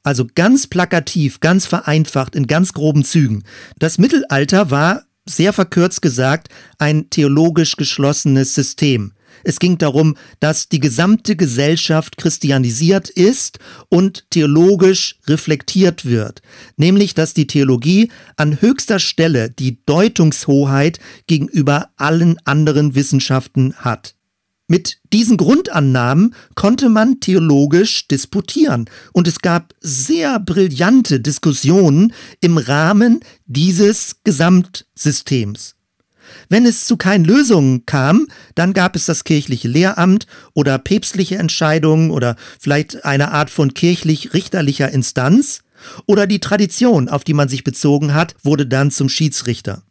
Also 0.03 0.25
ganz 0.33 0.67
plakativ, 0.67 1.39
ganz 1.39 1.65
vereinfacht, 1.65 2.35
in 2.35 2.47
ganz 2.47 2.73
groben 2.73 3.03
Zügen. 3.03 3.43
Das 3.77 3.97
Mittelalter 3.97 4.71
war, 4.71 5.03
sehr 5.25 5.53
verkürzt 5.53 6.01
gesagt, 6.01 6.49
ein 6.79 7.09
theologisch 7.09 7.75
geschlossenes 7.75 8.55
System. 8.55 9.13
Es 9.43 9.59
ging 9.59 9.77
darum, 9.77 10.17
dass 10.39 10.69
die 10.69 10.79
gesamte 10.79 11.35
Gesellschaft 11.35 12.17
christianisiert 12.17 13.09
ist 13.09 13.59
und 13.89 14.25
theologisch 14.29 15.17
reflektiert 15.27 16.05
wird. 16.05 16.41
Nämlich, 16.77 17.13
dass 17.13 17.33
die 17.33 17.47
Theologie 17.47 18.11
an 18.37 18.61
höchster 18.61 18.99
Stelle 18.99 19.49
die 19.49 19.83
Deutungshoheit 19.85 20.99
gegenüber 21.27 21.89
allen 21.97 22.37
anderen 22.45 22.95
Wissenschaften 22.95 23.73
hat. 23.75 24.15
Mit 24.71 24.99
diesen 25.11 25.35
Grundannahmen 25.35 26.33
konnte 26.55 26.87
man 26.87 27.19
theologisch 27.19 28.07
disputieren 28.07 28.89
und 29.11 29.27
es 29.27 29.39
gab 29.39 29.73
sehr 29.81 30.39
brillante 30.39 31.19
Diskussionen 31.19 32.13
im 32.39 32.57
Rahmen 32.57 33.19
dieses 33.47 34.15
Gesamtsystems. 34.23 35.75
Wenn 36.47 36.65
es 36.65 36.85
zu 36.85 36.95
keinen 36.95 37.25
Lösungen 37.25 37.85
kam, 37.85 38.27
dann 38.55 38.71
gab 38.71 38.95
es 38.95 39.05
das 39.05 39.25
kirchliche 39.25 39.67
Lehramt 39.67 40.25
oder 40.53 40.77
päpstliche 40.77 41.37
Entscheidungen 41.37 42.09
oder 42.09 42.37
vielleicht 42.57 43.03
eine 43.03 43.31
Art 43.33 43.49
von 43.49 43.73
kirchlich-richterlicher 43.73 44.89
Instanz 44.89 45.63
oder 46.05 46.27
die 46.27 46.39
Tradition, 46.39 47.09
auf 47.09 47.25
die 47.25 47.33
man 47.33 47.49
sich 47.49 47.65
bezogen 47.65 48.13
hat, 48.13 48.35
wurde 48.41 48.65
dann 48.65 48.89
zum 48.89 49.09
Schiedsrichter. 49.09 49.83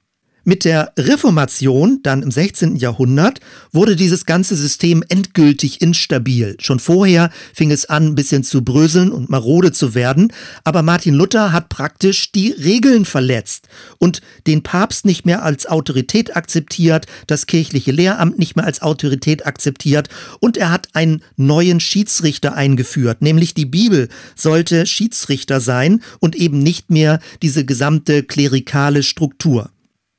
Mit 0.45 0.64
der 0.64 0.93
Reformation, 0.99 2.01
dann 2.03 2.22
im 2.22 2.30
16. 2.30 2.76
Jahrhundert, 2.76 3.41
wurde 3.72 3.95
dieses 3.95 4.24
ganze 4.24 4.57
System 4.57 5.05
endgültig 5.09 5.82
instabil. 5.82 6.57
Schon 6.61 6.78
vorher 6.78 7.30
fing 7.53 7.70
es 7.70 7.84
an, 7.84 8.07
ein 8.07 8.14
bisschen 8.14 8.43
zu 8.43 8.64
bröseln 8.64 9.12
und 9.12 9.28
marode 9.28 9.70
zu 9.72 9.95
werden, 9.95 10.32
aber 10.64 10.82
Martin 10.82 11.14
Luther 11.14 11.53
hat 11.53 11.68
praktisch 11.68 12.32
die 12.32 12.53
Regeln 12.53 13.05
verletzt 13.05 13.68
und 13.99 14.22
den 14.47 14.62
Papst 14.62 15.05
nicht 15.05 15.26
mehr 15.26 15.43
als 15.43 15.66
Autorität 15.66 16.34
akzeptiert, 16.34 17.07
das 17.26 17.47
kirchliche 17.47 17.93
Lehramt 17.93 18.38
nicht 18.38 18.57
mehr 18.57 18.64
als 18.64 18.80
Autorität 18.80 19.45
akzeptiert 19.47 20.09
und 20.41 20.57
er 20.57 20.70
hat 20.70 20.88
einen 20.95 21.22
neuen 21.36 21.80
Schiedsrichter 21.80 22.55
eingeführt, 22.55 23.20
nämlich 23.20 23.53
die 23.53 23.66
Bibel 23.66 24.09
sollte 24.36 24.86
Schiedsrichter 24.86 25.61
sein 25.61 26.03
und 26.18 26.34
eben 26.34 26.62
nicht 26.62 26.88
mehr 26.91 27.20
diese 27.43 27.66
gesamte 27.66 28.22
klerikale 28.22 29.03
Struktur. 29.03 29.70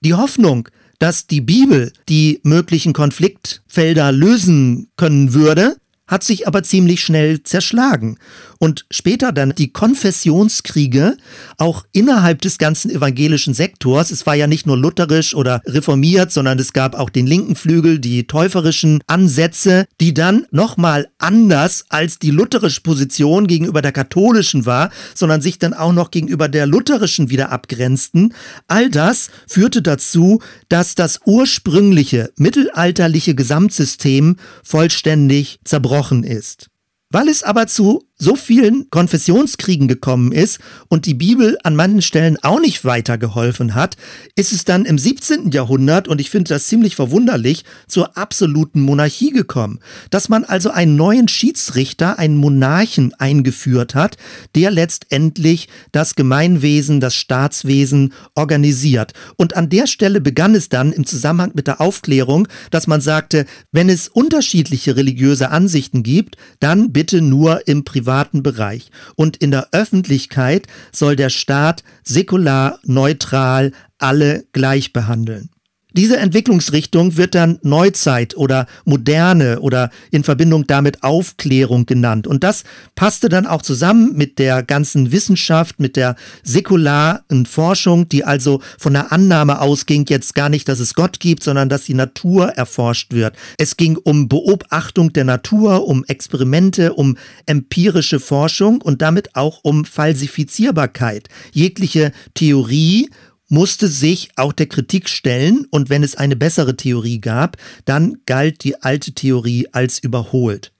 Die 0.03 0.15
Hoffnung, 0.15 0.67
dass 0.97 1.27
die 1.27 1.41
Bibel 1.41 1.93
die 2.09 2.39
möglichen 2.43 2.91
Konfliktfelder 2.91 4.11
lösen 4.11 4.89
können 4.97 5.35
würde, 5.35 5.77
hat 6.11 6.23
sich 6.23 6.45
aber 6.45 6.61
ziemlich 6.61 6.99
schnell 6.99 7.41
zerschlagen. 7.41 8.17
Und 8.59 8.85
später 8.91 9.31
dann 9.31 9.55
die 9.57 9.71
Konfessionskriege, 9.71 11.17
auch 11.57 11.85
innerhalb 11.93 12.41
des 12.41 12.57
ganzen 12.57 12.91
evangelischen 12.91 13.53
Sektors. 13.53 14.11
Es 14.11 14.25
war 14.27 14.35
ja 14.35 14.45
nicht 14.45 14.67
nur 14.67 14.77
lutherisch 14.77 15.33
oder 15.33 15.61
reformiert, 15.65 16.31
sondern 16.31 16.59
es 16.59 16.73
gab 16.73 16.93
auch 16.95 17.09
den 17.09 17.25
linken 17.25 17.55
Flügel, 17.55 17.97
die 17.97 18.27
täuferischen 18.27 19.01
Ansätze, 19.07 19.85
die 20.01 20.13
dann 20.13 20.45
nochmal 20.51 21.07
anders 21.17 21.85
als 21.89 22.19
die 22.19 22.29
lutherische 22.29 22.81
Position 22.81 23.47
gegenüber 23.47 23.81
der 23.81 23.93
katholischen 23.93 24.65
war, 24.65 24.91
sondern 25.15 25.41
sich 25.41 25.59
dann 25.59 25.73
auch 25.73 25.93
noch 25.93 26.11
gegenüber 26.11 26.49
der 26.49 26.67
lutherischen 26.67 27.29
wieder 27.29 27.51
abgrenzten. 27.51 28.33
All 28.67 28.89
das 28.89 29.29
führte 29.47 29.81
dazu, 29.81 30.41
dass 30.67 30.93
das 30.93 31.21
ursprüngliche 31.25 32.31
mittelalterliche 32.35 33.33
Gesamtsystem 33.33 34.35
vollständig 34.61 35.59
zerbrochen 35.63 36.00
gebrochen 36.01 36.23
ist. 36.23 36.69
Weil 37.09 37.27
es 37.27 37.43
aber 37.43 37.67
zu 37.67 38.07
so 38.21 38.35
vielen 38.35 38.87
Konfessionskriegen 38.91 39.87
gekommen 39.87 40.31
ist 40.31 40.59
und 40.89 41.07
die 41.07 41.15
Bibel 41.15 41.57
an 41.63 41.75
manchen 41.75 42.03
Stellen 42.03 42.37
auch 42.43 42.59
nicht 42.59 42.85
weitergeholfen 42.85 43.73
hat, 43.73 43.97
ist 44.35 44.53
es 44.53 44.63
dann 44.63 44.85
im 44.85 44.99
17. 44.99 45.49
Jahrhundert, 45.49 46.07
und 46.07 46.21
ich 46.21 46.29
finde 46.29 46.49
das 46.49 46.67
ziemlich 46.67 46.95
verwunderlich, 46.95 47.65
zur 47.87 48.15
absoluten 48.17 48.81
Monarchie 48.81 49.31
gekommen. 49.31 49.79
Dass 50.11 50.29
man 50.29 50.43
also 50.43 50.69
einen 50.69 50.95
neuen 50.95 51.27
Schiedsrichter, 51.27 52.19
einen 52.19 52.35
Monarchen 52.37 53.11
eingeführt 53.15 53.95
hat, 53.95 54.17
der 54.53 54.69
letztendlich 54.69 55.67
das 55.91 56.13
Gemeinwesen, 56.13 56.99
das 56.99 57.15
Staatswesen 57.15 58.13
organisiert. 58.35 59.13
Und 59.35 59.55
an 59.55 59.69
der 59.69 59.87
Stelle 59.87 60.21
begann 60.21 60.53
es 60.53 60.69
dann 60.69 60.93
im 60.93 61.07
Zusammenhang 61.07 61.53
mit 61.55 61.65
der 61.65 61.81
Aufklärung, 61.81 62.47
dass 62.69 62.85
man 62.85 63.01
sagte, 63.01 63.47
wenn 63.71 63.89
es 63.89 64.09
unterschiedliche 64.09 64.95
religiöse 64.95 65.49
Ansichten 65.49 66.03
gibt, 66.03 66.37
dann 66.59 66.91
bitte 66.91 67.21
nur 67.21 67.67
im 67.67 67.83
Privat 67.83 68.10
privaten 68.11 68.43
Bereich. 68.43 68.91
Und 69.15 69.37
in 69.37 69.51
der 69.51 69.69
Öffentlichkeit 69.71 70.67
soll 70.91 71.15
der 71.15 71.29
Staat 71.29 71.83
säkular, 72.03 72.79
neutral 72.83 73.71
alle 73.99 74.43
gleich 74.51 74.91
behandeln. 74.91 75.49
Diese 75.93 76.17
Entwicklungsrichtung 76.17 77.17
wird 77.17 77.35
dann 77.35 77.59
Neuzeit 77.63 78.37
oder 78.37 78.65
Moderne 78.85 79.59
oder 79.59 79.89
in 80.09 80.23
Verbindung 80.23 80.65
damit 80.65 81.03
Aufklärung 81.03 81.85
genannt. 81.85 82.27
Und 82.27 82.43
das 82.43 82.63
passte 82.95 83.27
dann 83.27 83.45
auch 83.45 83.61
zusammen 83.61 84.15
mit 84.15 84.39
der 84.39 84.63
ganzen 84.63 85.11
Wissenschaft, 85.11 85.79
mit 85.79 85.97
der 85.97 86.15
säkularen 86.43 87.45
Forschung, 87.45 88.07
die 88.07 88.23
also 88.23 88.61
von 88.77 88.93
der 88.93 89.11
Annahme 89.11 89.59
ausging, 89.59 90.05
jetzt 90.07 90.33
gar 90.33 90.47
nicht, 90.47 90.69
dass 90.69 90.79
es 90.79 90.93
Gott 90.93 91.19
gibt, 91.19 91.43
sondern 91.43 91.67
dass 91.67 91.83
die 91.83 91.93
Natur 91.93 92.49
erforscht 92.49 93.13
wird. 93.13 93.35
Es 93.57 93.75
ging 93.75 93.97
um 93.97 94.29
Beobachtung 94.29 95.11
der 95.11 95.25
Natur, 95.25 95.87
um 95.87 96.05
Experimente, 96.05 96.93
um 96.93 97.17
empirische 97.45 98.21
Forschung 98.21 98.81
und 98.81 99.01
damit 99.01 99.35
auch 99.35 99.59
um 99.63 99.83
Falsifizierbarkeit. 99.83 101.27
Jegliche 101.51 102.13
Theorie 102.33 103.09
musste 103.51 103.87
sich 103.87 104.29
auch 104.37 104.53
der 104.53 104.67
Kritik 104.67 105.09
stellen 105.09 105.67
und 105.69 105.89
wenn 105.89 106.03
es 106.03 106.15
eine 106.15 106.35
bessere 106.35 106.77
Theorie 106.77 107.19
gab, 107.19 107.57
dann 107.85 108.17
galt 108.25 108.63
die 108.63 108.81
alte 108.81 109.11
Theorie 109.11 109.67
als 109.73 109.99
überholt. 109.99 110.71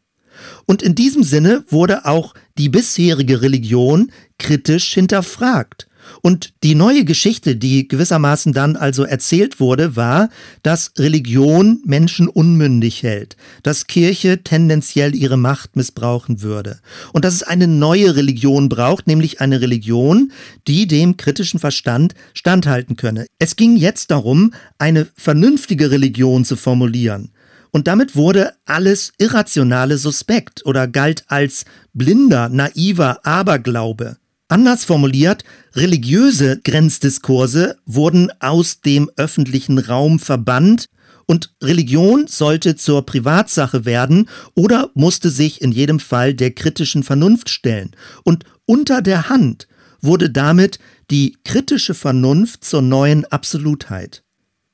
Und 0.65 0.81
in 0.81 0.95
diesem 0.95 1.23
Sinne 1.23 1.65
wurde 1.67 2.05
auch 2.05 2.33
die 2.57 2.69
bisherige 2.69 3.41
Religion 3.41 4.11
kritisch 4.39 4.93
hinterfragt. 4.93 5.87
Und 6.21 6.53
die 6.63 6.75
neue 6.75 7.03
Geschichte, 7.03 7.55
die 7.55 7.87
gewissermaßen 7.87 8.53
dann 8.53 8.75
also 8.75 9.03
erzählt 9.03 9.59
wurde, 9.59 9.95
war, 9.95 10.29
dass 10.61 10.91
Religion 10.97 11.81
Menschen 11.83 12.27
unmündig 12.27 13.01
hält, 13.01 13.35
dass 13.63 13.87
Kirche 13.87 14.43
tendenziell 14.43 15.15
ihre 15.15 15.37
Macht 15.37 15.75
missbrauchen 15.75 16.41
würde 16.41 16.79
und 17.11 17.25
dass 17.25 17.33
es 17.33 17.43
eine 17.43 17.67
neue 17.67 18.15
Religion 18.15 18.69
braucht, 18.69 19.07
nämlich 19.07 19.41
eine 19.41 19.61
Religion, 19.61 20.31
die 20.67 20.87
dem 20.87 21.17
kritischen 21.17 21.59
Verstand 21.59 22.13
standhalten 22.33 22.95
könne. 22.95 23.25
Es 23.39 23.55
ging 23.55 23.75
jetzt 23.75 24.11
darum, 24.11 24.53
eine 24.77 25.07
vernünftige 25.15 25.89
Religion 25.89 26.45
zu 26.45 26.55
formulieren. 26.55 27.31
Und 27.71 27.87
damit 27.87 28.15
wurde 28.15 28.53
alles 28.65 29.13
Irrationale 29.17 29.97
suspekt 29.97 30.65
oder 30.65 30.87
galt 30.87 31.23
als 31.27 31.65
blinder, 31.93 32.49
naiver 32.49 33.25
Aberglaube. 33.25 34.17
Anders 34.51 34.83
formuliert, 34.83 35.45
religiöse 35.75 36.59
Grenzdiskurse 36.61 37.77
wurden 37.85 38.29
aus 38.41 38.81
dem 38.81 39.09
öffentlichen 39.15 39.77
Raum 39.79 40.19
verbannt 40.19 40.87
und 41.25 41.53
Religion 41.63 42.27
sollte 42.27 42.75
zur 42.75 43.05
Privatsache 43.05 43.85
werden 43.85 44.27
oder 44.53 44.91
musste 44.93 45.29
sich 45.29 45.61
in 45.61 45.71
jedem 45.71 46.01
Fall 46.01 46.33
der 46.33 46.51
kritischen 46.51 47.03
Vernunft 47.03 47.49
stellen. 47.49 47.91
Und 48.25 48.43
unter 48.65 49.01
der 49.01 49.29
Hand 49.29 49.69
wurde 50.01 50.29
damit 50.29 50.79
die 51.11 51.37
kritische 51.45 51.93
Vernunft 51.93 52.65
zur 52.65 52.81
neuen 52.81 53.23
Absolutheit. 53.23 54.21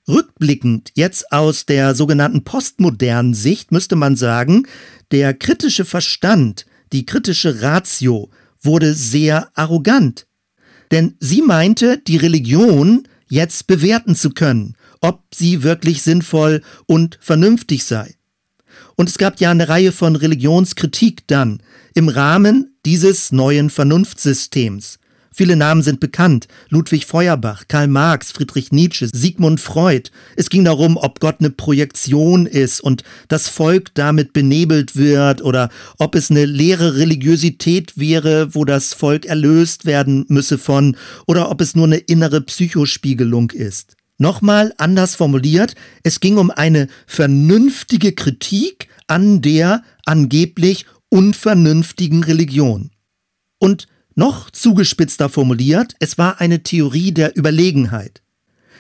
Rückblickend, 0.08 0.90
jetzt 0.96 1.32
aus 1.32 1.68
der 1.68 1.94
sogenannten 1.94 2.44
postmodernen 2.44 3.36
Sicht, 3.36 3.72
müsste 3.72 3.96
man 3.96 4.16
sagen, 4.16 4.66
der 5.12 5.36
kritische 5.36 5.86
Verstand, 5.86 6.66
die 6.92 7.06
kritische 7.06 7.62
Ratio 7.62 8.32
wurde 8.62 8.94
sehr 8.94 9.50
arrogant. 9.54 10.28
Denn 10.92 11.16
sie 11.20 11.42
meinte, 11.42 11.98
die 11.98 12.18
Religion 12.18 13.08
jetzt 13.30 13.68
bewerten 13.68 14.16
zu 14.16 14.30
können, 14.30 14.76
ob 15.02 15.24
sie 15.34 15.64
wirklich 15.64 16.02
sinnvoll 16.02 16.62
und 16.86 17.18
vernünftig 17.22 17.84
sei. 17.84 18.16
Und 18.96 19.10
es 19.10 19.18
gab 19.18 19.40
ja 19.40 19.52
eine 19.52 19.70
Reihe 19.70 19.92
von 19.92 20.16
Religionskritik 20.16 21.28
dann 21.28 21.62
im 21.94 22.10
Rahmen 22.10 22.78
dieses 22.86 23.32
neuen 23.32 23.70
Vernunftsystems. 23.70 25.00
Viele 25.32 25.56
Namen 25.56 25.82
sind 25.82 26.00
bekannt. 26.00 26.48
Ludwig 26.70 27.06
Feuerbach, 27.06 27.64
Karl 27.68 27.88
Marx, 27.88 28.32
Friedrich 28.32 28.72
Nietzsche, 28.72 29.10
Sigmund 29.12 29.60
Freud. 29.60 30.10
Es 30.36 30.50
ging 30.50 30.64
darum, 30.64 30.98
ob 30.98 31.20
Gott 31.20 31.38
eine 31.40 31.50
Projektion 31.50 32.46
ist 32.46 32.82
und 32.82 33.04
das 33.28 33.48
Volk 33.48 33.94
damit 33.94 34.34
benebelt 34.34 34.96
wird 34.96 35.42
oder 35.42 35.70
ob 35.98 36.16
es 36.16 36.32
eine 36.32 36.46
leere 36.46 36.98
Religiosität 36.98 37.98
wäre, 37.98 38.56
wo 38.56 38.66
das 38.66 38.94
Volk 38.94 39.26
erlöst 39.26 39.86
werden 39.86 40.26
müsse 40.28 40.58
von 40.58 40.98
oder 41.28 41.50
ob 41.52 41.62
es 41.62 41.76
nur 41.76 41.86
eine 41.86 41.98
innere 41.98 42.42
Psychospiegelung 42.42 43.52
ist. 43.52 43.96
Nochmal 44.18 44.74
anders 44.78 45.16
formuliert, 45.16 45.76
es 46.02 46.20
ging 46.20 46.38
um 46.38 46.50
eine 46.50 46.88
vernünftige 47.06 48.14
Kritik 48.14 48.88
an 49.06 49.42
der 49.42 49.84
angeblich 50.06 50.86
unvernünftigen 51.10 52.24
Religion. 52.24 52.90
Und 53.60 53.88
noch 54.18 54.50
zugespitzter 54.52 55.30
formuliert, 55.30 55.96
es 56.00 56.18
war 56.18 56.42
eine 56.42 56.64
Theorie 56.64 57.12
der 57.14 57.38
Überlegenheit. 57.38 58.22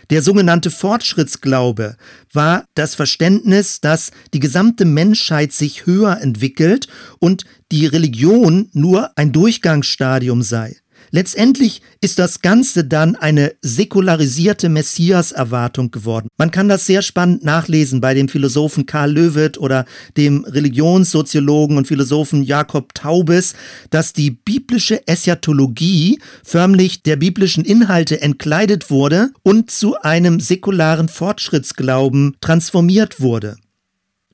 Der 0.09 0.21
sogenannte 0.21 0.71
Fortschrittsglaube 0.71 1.97
war 2.31 2.65
das 2.75 2.95
Verständnis, 2.95 3.81
dass 3.81 4.11
die 4.33 4.39
gesamte 4.39 4.85
Menschheit 4.85 5.51
sich 5.51 5.85
höher 5.85 6.19
entwickelt 6.21 6.87
und 7.19 7.45
die 7.71 7.85
Religion 7.85 8.69
nur 8.73 9.11
ein 9.17 9.31
Durchgangsstadium 9.31 10.41
sei. 10.41 10.77
Letztendlich 11.11 11.81
ist 12.01 12.19
das 12.19 12.41
Ganze 12.41 12.83
dann 12.83 13.15
eine 13.15 13.53
säkularisierte 13.61 14.69
Messias-Erwartung 14.69 15.91
geworden. 15.91 16.27
Man 16.37 16.51
kann 16.51 16.67
das 16.67 16.85
sehr 16.85 17.01
spannend 17.01 17.43
nachlesen 17.43 18.01
bei 18.01 18.13
dem 18.13 18.27
Philosophen 18.27 18.85
Karl 18.85 19.11
Löwit 19.11 19.57
oder 19.57 19.85
dem 20.17 20.43
Religionssoziologen 20.43 21.77
und 21.77 21.87
Philosophen 21.87 22.43
Jakob 22.43 22.93
Taubes, 22.93 23.53
dass 23.89 24.13
die 24.13 24.31
biblische 24.31 25.07
Eschatologie 25.07 26.19
förmlich 26.43 27.03
der 27.03 27.15
biblischen 27.15 27.63
Inhalte 27.63 28.21
entkleidet 28.21 28.89
wurde 28.89 29.31
und 29.43 29.71
zu 29.71 29.95
einem 30.01 30.39
säkularen 30.39 31.07
Fortschrittsglauben 31.07 32.35
transformiert 32.41 33.21
wurde. 33.21 33.55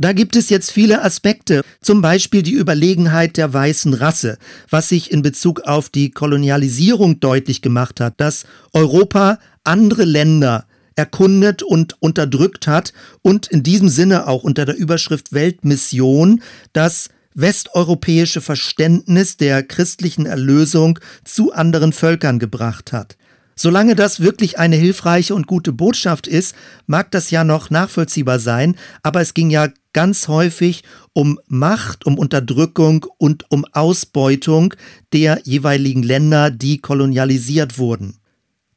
Da 0.03 0.11
gibt 0.11 0.35
es 0.35 0.49
jetzt 0.49 0.69
viele 0.69 1.01
Aspekte, 1.01 1.61
zum 1.79 2.01
Beispiel 2.01 2.43
die 2.43 2.51
Überlegenheit 2.51 3.37
der 3.37 3.53
weißen 3.53 3.93
Rasse, 3.93 4.37
was 4.69 4.89
sich 4.89 5.11
in 5.11 5.21
Bezug 5.21 5.61
auf 5.61 5.87
die 5.87 6.11
Kolonialisierung 6.11 7.21
deutlich 7.21 7.61
gemacht 7.61 8.01
hat, 8.01 8.15
dass 8.17 8.43
Europa 8.73 9.39
andere 9.63 10.03
Länder 10.03 10.65
erkundet 10.97 11.63
und 11.63 11.95
unterdrückt 12.01 12.67
hat 12.67 12.91
und 13.21 13.47
in 13.47 13.63
diesem 13.63 13.87
Sinne 13.87 14.27
auch 14.27 14.43
unter 14.43 14.65
der 14.65 14.75
Überschrift 14.75 15.31
Weltmission 15.31 16.41
das 16.73 17.07
westeuropäische 17.33 18.41
Verständnis 18.41 19.37
der 19.37 19.63
christlichen 19.63 20.25
Erlösung 20.25 20.99
zu 21.23 21.53
anderen 21.53 21.93
Völkern 21.93 22.39
gebracht 22.39 22.91
hat. 22.91 23.15
Solange 23.55 23.95
das 23.95 24.19
wirklich 24.19 24.57
eine 24.57 24.75
hilfreiche 24.75 25.35
und 25.35 25.47
gute 25.47 25.73
Botschaft 25.73 26.27
ist, 26.27 26.55
mag 26.87 27.11
das 27.11 27.29
ja 27.31 27.43
noch 27.43 27.69
nachvollziehbar 27.69 28.39
sein, 28.39 28.75
aber 29.03 29.21
es 29.21 29.33
ging 29.33 29.49
ja 29.49 29.69
ganz 29.93 30.27
häufig 30.27 30.83
um 31.13 31.39
Macht, 31.47 32.05
um 32.05 32.17
Unterdrückung 32.17 33.05
und 33.17 33.45
um 33.51 33.65
Ausbeutung 33.71 34.73
der 35.13 35.39
jeweiligen 35.43 36.01
Länder, 36.01 36.49
die 36.49 36.79
kolonialisiert 36.79 37.77
wurden. 37.77 38.17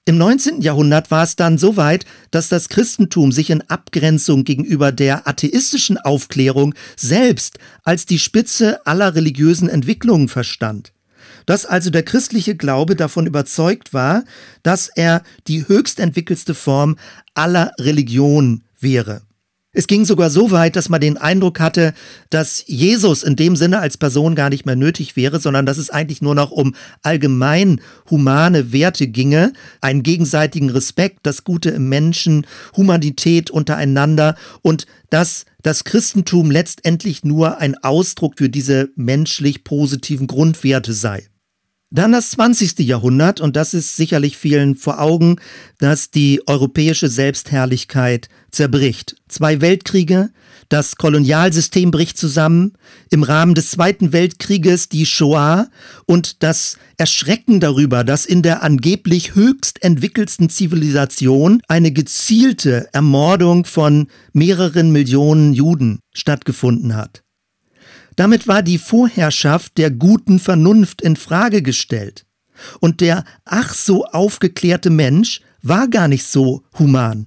Im 0.09 0.19
19. 0.19 0.61
Jahrhundert 0.61 1.11
war 1.11 1.25
es 1.25 1.35
dann 1.35 1.59
so 1.59 1.77
weit, 1.77 2.05
dass 2.31 2.49
das 2.49 2.69
Christentum 2.69 3.33
sich 3.33 3.51
in 3.51 3.63
Abgrenzung 3.63 4.45
gegenüber 4.45 4.93
der 4.93 5.27
atheistischen 5.27 5.99
Aufklärung 5.99 6.75
selbst 6.97 7.59
als 7.83 8.07
die 8.07 8.21
Spitze 8.21 8.87
aller 8.87 9.17
religiösen 9.17 9.69
Entwicklungen 9.69 10.29
verstand 10.29 10.93
dass 11.47 11.65
also 11.65 11.91
der 11.91 12.03
christliche 12.03 12.57
Glaube 12.57 12.97
davon 12.97 13.27
überzeugt 13.27 13.95
war, 13.95 14.25
dass 14.63 14.89
er 14.89 15.23
die 15.47 15.67
höchst 15.67 16.01
entwickelste 16.01 16.55
Form 16.55 16.97
aller 17.35 17.73
Religion 17.79 18.65
wäre. 18.79 19.23
Es 19.79 19.87
ging 19.87 20.07
sogar 20.07 20.31
so 20.31 20.53
weit, 20.53 20.75
dass 20.75 20.89
man 20.89 21.03
den 21.03 21.19
Eindruck 21.19 21.61
hatte, 21.61 21.93
dass 22.31 22.65
Jesus 22.67 23.23
in 23.23 23.37
dem 23.37 23.57
Sinne 23.57 23.79
als 23.79 23.99
Person 23.99 24.35
gar 24.35 24.49
nicht 24.49 24.65
mehr 24.65 24.75
nötig 24.75 25.17
wäre, 25.17 25.39
sondern 25.39 25.67
dass 25.67 25.77
es 25.77 25.91
eigentlich 25.91 26.23
nur 26.23 26.35
noch 26.35 26.51
um 26.51 26.75
allgemein 27.03 27.83
humane 28.09 28.73
Werte 28.73 29.07
ginge, 29.07 29.53
einen 29.83 30.03
gegenseitigen 30.03 30.71
Respekt, 30.71 31.19
das 31.25 31.45
Gute 31.45 31.69
im 31.69 31.91
Menschen, 31.91 32.47
Humanität 32.75 33.51
untereinander 33.51 34.37
und 34.63 34.87
dass 35.11 35.45
das 35.61 35.85
Christentum 35.85 36.51
letztendlich 36.51 37.23
nur 37.23 37.59
ein 37.59 37.77
Ausdruck 37.77 38.39
für 38.39 38.49
diese 38.49 38.89
menschlich 38.97 39.63
positiven 39.63 40.27
Grundwerte 40.27 40.95
sei. 40.95 41.29
Dann 41.91 42.11
das 42.11 42.31
20. 42.31 42.81
Jahrhundert, 42.81 43.41
und 43.41 43.55
das 43.55 43.73
ist 43.73 43.97
sicherlich 43.97 44.37
vielen 44.37 44.75
vor 44.75 45.01
Augen, 45.01 45.37
dass 45.79 46.11
die 46.11 46.43
europäische 46.47 47.09
Selbstherrlichkeit 47.09 48.29
zerbricht. 48.51 49.17
Zwei 49.29 49.61
Weltkriege, 49.61 50.31
das 50.69 50.97
Kolonialsystem 50.97 51.93
bricht 51.93 52.19
zusammen, 52.19 52.73
im 53.11 53.23
Rahmen 53.23 53.55
des 53.55 53.71
Zweiten 53.71 54.13
Weltkrieges 54.13 54.89
die 54.89 55.07
Shoah 55.07 55.69
und 56.07 56.43
das 56.43 56.77
Erschrecken 56.97 57.61
darüber, 57.61 58.03
dass 58.03 58.27
in 58.27 58.43
der 58.43 58.65
angeblich 58.65 59.37
höchst 59.37 59.81
entwickelsten 59.85 60.51
Zivilisation 60.51 61.63
eine 61.69 61.93
gezielte 61.93 62.89
Ermordung 62.93 63.65
von 63.65 64.09
mehreren 64.33 64.91
Millionen 64.91 65.53
Juden 65.53 66.01
stattgefunden 66.13 66.97
hat. 66.97 67.23
Damit 68.17 68.49
war 68.49 68.63
die 68.63 68.79
Vorherrschaft 68.79 69.79
der 69.79 69.91
guten 69.91 70.39
Vernunft 70.39 71.03
in 71.03 71.17
Frage 71.17 71.63
gestellt. 71.63 72.25
Und 72.81 73.01
der 73.01 73.25
ach 73.45 73.75
so 73.75 74.07
aufgeklärte 74.07 74.91
Mensch 74.91 75.43
war 75.63 75.89
gar 75.89 76.09
nicht 76.09 76.25
so 76.25 76.63
human. 76.79 77.27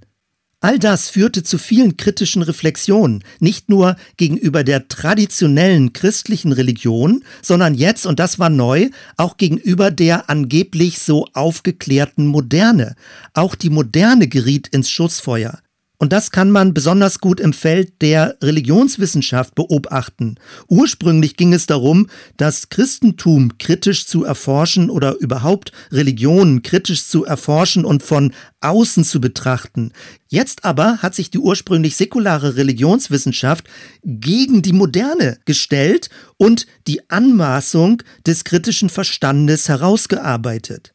All 0.61 0.77
das 0.77 1.09
führte 1.09 1.43
zu 1.43 1.57
vielen 1.57 1.95
kritischen 1.95 2.41
Reflexionen, 2.41 3.23
nicht 3.39 3.69
nur 3.69 3.95
gegenüber 4.17 4.65
der 4.65 4.89
traditionellen 4.89 5.93
christlichen 5.93 6.51
Religion, 6.51 7.23
sondern 7.41 7.75
jetzt, 7.75 8.05
und 8.05 8.19
das 8.19 8.39
war 8.39 8.49
neu, 8.49 8.89
auch 9.15 9.37
gegenüber 9.37 9.89
der 9.89 10.29
angeblich 10.29 10.99
so 10.99 11.27
aufgeklärten 11.33 12.27
Moderne. 12.27 12.95
Auch 13.33 13.55
die 13.55 13.69
Moderne 13.69 14.27
geriet 14.27 14.67
ins 14.67 14.89
Schussfeuer. 14.89 15.59
Und 16.01 16.13
das 16.13 16.31
kann 16.31 16.49
man 16.49 16.73
besonders 16.73 17.19
gut 17.19 17.41
im 17.41 17.51
Feld 17.51 18.01
der 18.01 18.37
Religionswissenschaft 18.41 19.53
beobachten. 19.53 20.35
Ursprünglich 20.69 21.35
ging 21.35 21.51
es 21.51 21.65
darum, 21.65 22.07
das 22.37 22.69
Christentum 22.69 23.57
kritisch 23.57 24.07
zu 24.07 24.23
erforschen 24.23 24.89
oder 24.89 25.17
überhaupt 25.17 25.73
Religionen 25.91 26.61
kritisch 26.61 27.05
zu 27.05 27.25
erforschen 27.25 27.83
und 27.83 28.01
von 28.01 28.33
außen 28.61 29.03
zu 29.03 29.19
betrachten. 29.19 29.91
Jetzt 30.29 30.63
aber 30.63 30.99
hat 30.99 31.15
sich 31.15 31.31
die 31.31 31.39
ursprünglich 31.39 31.97
säkulare 31.97 32.55
Religionswissenschaft 32.55 33.65
gegen 34.01 34.61
die 34.61 34.73
Moderne 34.73 35.37
gestellt 35.43 36.09
und 36.37 36.65
die 36.87 37.09
Anmaßung 37.09 38.03
des 38.25 38.45
kritischen 38.45 38.89
Verstandes 38.89 39.67
herausgearbeitet. 39.67 40.93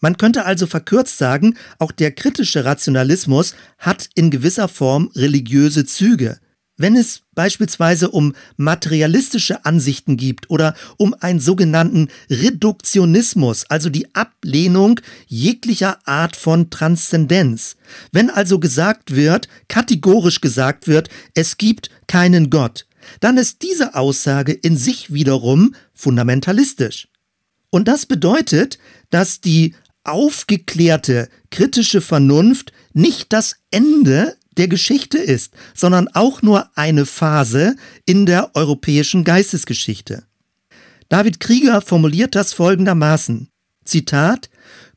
Man 0.00 0.16
könnte 0.16 0.44
also 0.44 0.66
verkürzt 0.66 1.18
sagen, 1.18 1.56
auch 1.78 1.92
der 1.92 2.12
kritische 2.12 2.64
Rationalismus 2.64 3.54
hat 3.78 4.08
in 4.14 4.30
gewisser 4.30 4.68
Form 4.68 5.10
religiöse 5.14 5.84
Züge. 5.84 6.38
Wenn 6.80 6.94
es 6.94 7.22
beispielsweise 7.34 8.08
um 8.10 8.34
materialistische 8.56 9.64
Ansichten 9.64 10.16
gibt 10.16 10.48
oder 10.48 10.74
um 10.96 11.12
einen 11.18 11.40
sogenannten 11.40 12.08
Reduktionismus, 12.30 13.64
also 13.68 13.90
die 13.90 14.14
Ablehnung 14.14 15.00
jeglicher 15.26 15.98
Art 16.06 16.36
von 16.36 16.70
Transzendenz. 16.70 17.76
Wenn 18.12 18.30
also 18.30 18.60
gesagt 18.60 19.16
wird, 19.16 19.48
kategorisch 19.66 20.40
gesagt 20.40 20.86
wird, 20.86 21.08
es 21.34 21.58
gibt 21.58 21.90
keinen 22.06 22.48
Gott, 22.48 22.86
dann 23.18 23.38
ist 23.38 23.62
diese 23.62 23.96
Aussage 23.96 24.52
in 24.52 24.76
sich 24.76 25.12
wiederum 25.12 25.74
fundamentalistisch. 25.94 27.08
Und 27.70 27.88
das 27.88 28.06
bedeutet, 28.06 28.78
dass 29.10 29.40
die 29.40 29.74
aufgeklärte, 30.10 31.28
kritische 31.50 32.00
Vernunft 32.00 32.72
nicht 32.92 33.32
das 33.32 33.56
Ende 33.70 34.36
der 34.56 34.68
Geschichte 34.68 35.18
ist, 35.18 35.54
sondern 35.74 36.08
auch 36.08 36.42
nur 36.42 36.70
eine 36.76 37.06
Phase 37.06 37.76
in 38.04 38.26
der 38.26 38.54
europäischen 38.54 39.24
Geistesgeschichte. 39.24 40.24
David 41.08 41.40
Krieger 41.40 41.80
formuliert 41.80 42.34
das 42.34 42.52
folgendermaßen. 42.52 43.48
Zitat, 43.84 44.50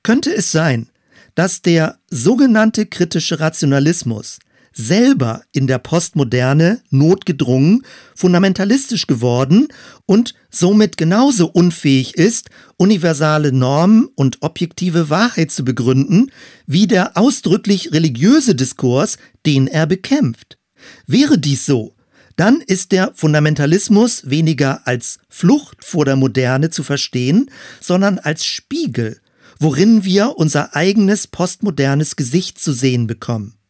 könnte 0.04 0.34
es 0.36 0.52
sein, 0.52 0.90
dass 1.36 1.62
der 1.62 2.00
sogenannte 2.10 2.86
kritische 2.86 3.40
Rationalismus 3.40 4.40
selber 4.74 5.44
in 5.52 5.68
der 5.68 5.80
Postmoderne 5.80 6.82
notgedrungen, 6.90 7.84
fundamentalistisch 8.16 9.08
geworden 9.08 9.68
und 10.06 10.34
somit 10.50 10.98
genauso 10.98 11.48
unfähig 11.48 12.16
ist, 12.16 12.50
universale 12.78 13.52
Normen 13.52 14.08
und 14.16 14.42
objektive 14.42 15.10
Wahrheit 15.10 15.52
zu 15.52 15.66
begründen, 15.66 16.32
wie 16.66 16.88
der 16.88 17.18
ausdrücklich 17.18 17.92
religiöse 17.92 18.56
Diskurs, 18.56 19.18
den 19.46 19.68
er 19.68 19.88
bekämpft. 19.88 20.58
Wäre 21.06 21.38
dies 21.38 21.66
so, 21.66 21.96
dann 22.36 22.62
ist 22.62 22.92
der 22.92 23.12
Fundamentalismus 23.14 24.30
weniger 24.30 24.88
als 24.88 25.20
Flucht 25.30 25.84
vor 25.84 26.06
der 26.06 26.16
Moderne 26.16 26.70
zu 26.70 26.84
verstehen, 26.84 27.52
sondern 27.82 28.20
als 28.20 28.46
Spiegel 28.46 29.22
worin 29.62 30.04
wir 30.04 30.38
unser 30.38 30.76
eigenes 30.76 31.28
postmodernes 31.28 32.16
Gesicht 32.16 32.58
zu 32.58 32.74
sehen 32.74 33.06
bekommen. 33.06 33.61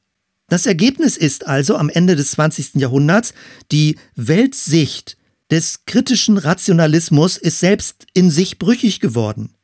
Das 0.52 0.66
Ergebnis 0.66 1.16
ist 1.16 1.48
also 1.48 1.78
am 1.78 1.88
Ende 1.88 2.18
des 2.18 2.32
20. 2.32 2.76
Jahrhunderts, 2.76 3.34
die 3.72 3.96
Weltsicht 4.18 5.16
des 5.50 5.86
kritischen 5.86 6.38
Rationalismus 6.38 7.38
ist 7.38 7.62
selbst 7.62 8.06
in 8.14 8.30
sich 8.30 8.60
brüchig 8.60 9.00
geworden. 9.00 9.56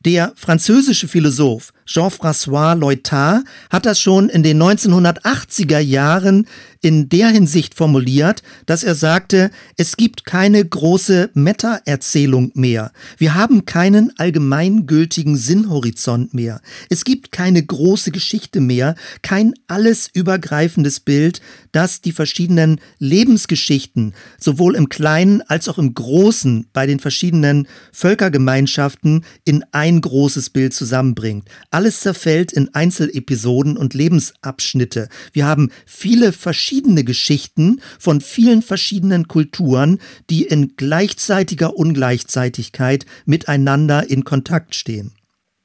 Der 0.00 0.34
französische 0.36 1.08
Philosoph 1.08 1.72
Jean-François 1.90 2.76
Lyotard 2.76 3.42
hat 3.68 3.84
das 3.84 3.98
schon 3.98 4.28
in 4.28 4.44
den 4.44 4.62
1980er 4.62 5.80
Jahren 5.80 6.46
in 6.82 7.08
der 7.08 7.28
Hinsicht 7.28 7.74
formuliert, 7.74 8.42
dass 8.64 8.84
er 8.84 8.94
sagte, 8.94 9.50
es 9.76 9.96
gibt 9.96 10.24
keine 10.24 10.64
große 10.64 11.30
Meta-Erzählung 11.34 12.52
mehr. 12.54 12.92
Wir 13.18 13.34
haben 13.34 13.66
keinen 13.66 14.12
allgemeingültigen 14.18 15.36
Sinnhorizont 15.36 16.32
mehr. 16.32 16.60
Es 16.88 17.04
gibt 17.04 17.32
keine 17.32 17.62
große 17.62 18.12
Geschichte 18.12 18.60
mehr, 18.60 18.94
kein 19.22 19.52
alles 19.66 20.08
übergreifendes 20.12 21.00
Bild, 21.00 21.42
das 21.72 22.00
die 22.00 22.12
verschiedenen 22.12 22.80
Lebensgeschichten 22.98 24.14
sowohl 24.38 24.74
im 24.74 24.88
Kleinen 24.88 25.42
als 25.42 25.68
auch 25.68 25.78
im 25.78 25.92
Großen 25.92 26.68
bei 26.72 26.86
den 26.86 27.00
verschiedenen 27.00 27.68
Völkergemeinschaften 27.92 29.24
in 29.44 29.64
ein 29.72 30.00
großes 30.00 30.50
Bild 30.50 30.72
zusammenbringt. 30.72 31.48
Alles 31.80 32.00
zerfällt 32.00 32.52
in 32.52 32.74
Einzelepisoden 32.74 33.78
und 33.78 33.94
Lebensabschnitte. 33.94 35.08
Wir 35.32 35.46
haben 35.46 35.70
viele 35.86 36.32
verschiedene 36.32 37.04
Geschichten 37.04 37.80
von 37.98 38.20
vielen 38.20 38.60
verschiedenen 38.60 39.28
Kulturen, 39.28 39.98
die 40.28 40.42
in 40.42 40.76
gleichzeitiger 40.76 41.74
Ungleichzeitigkeit 41.78 43.06
miteinander 43.24 44.10
in 44.10 44.24
Kontakt 44.24 44.74
stehen. 44.74 45.12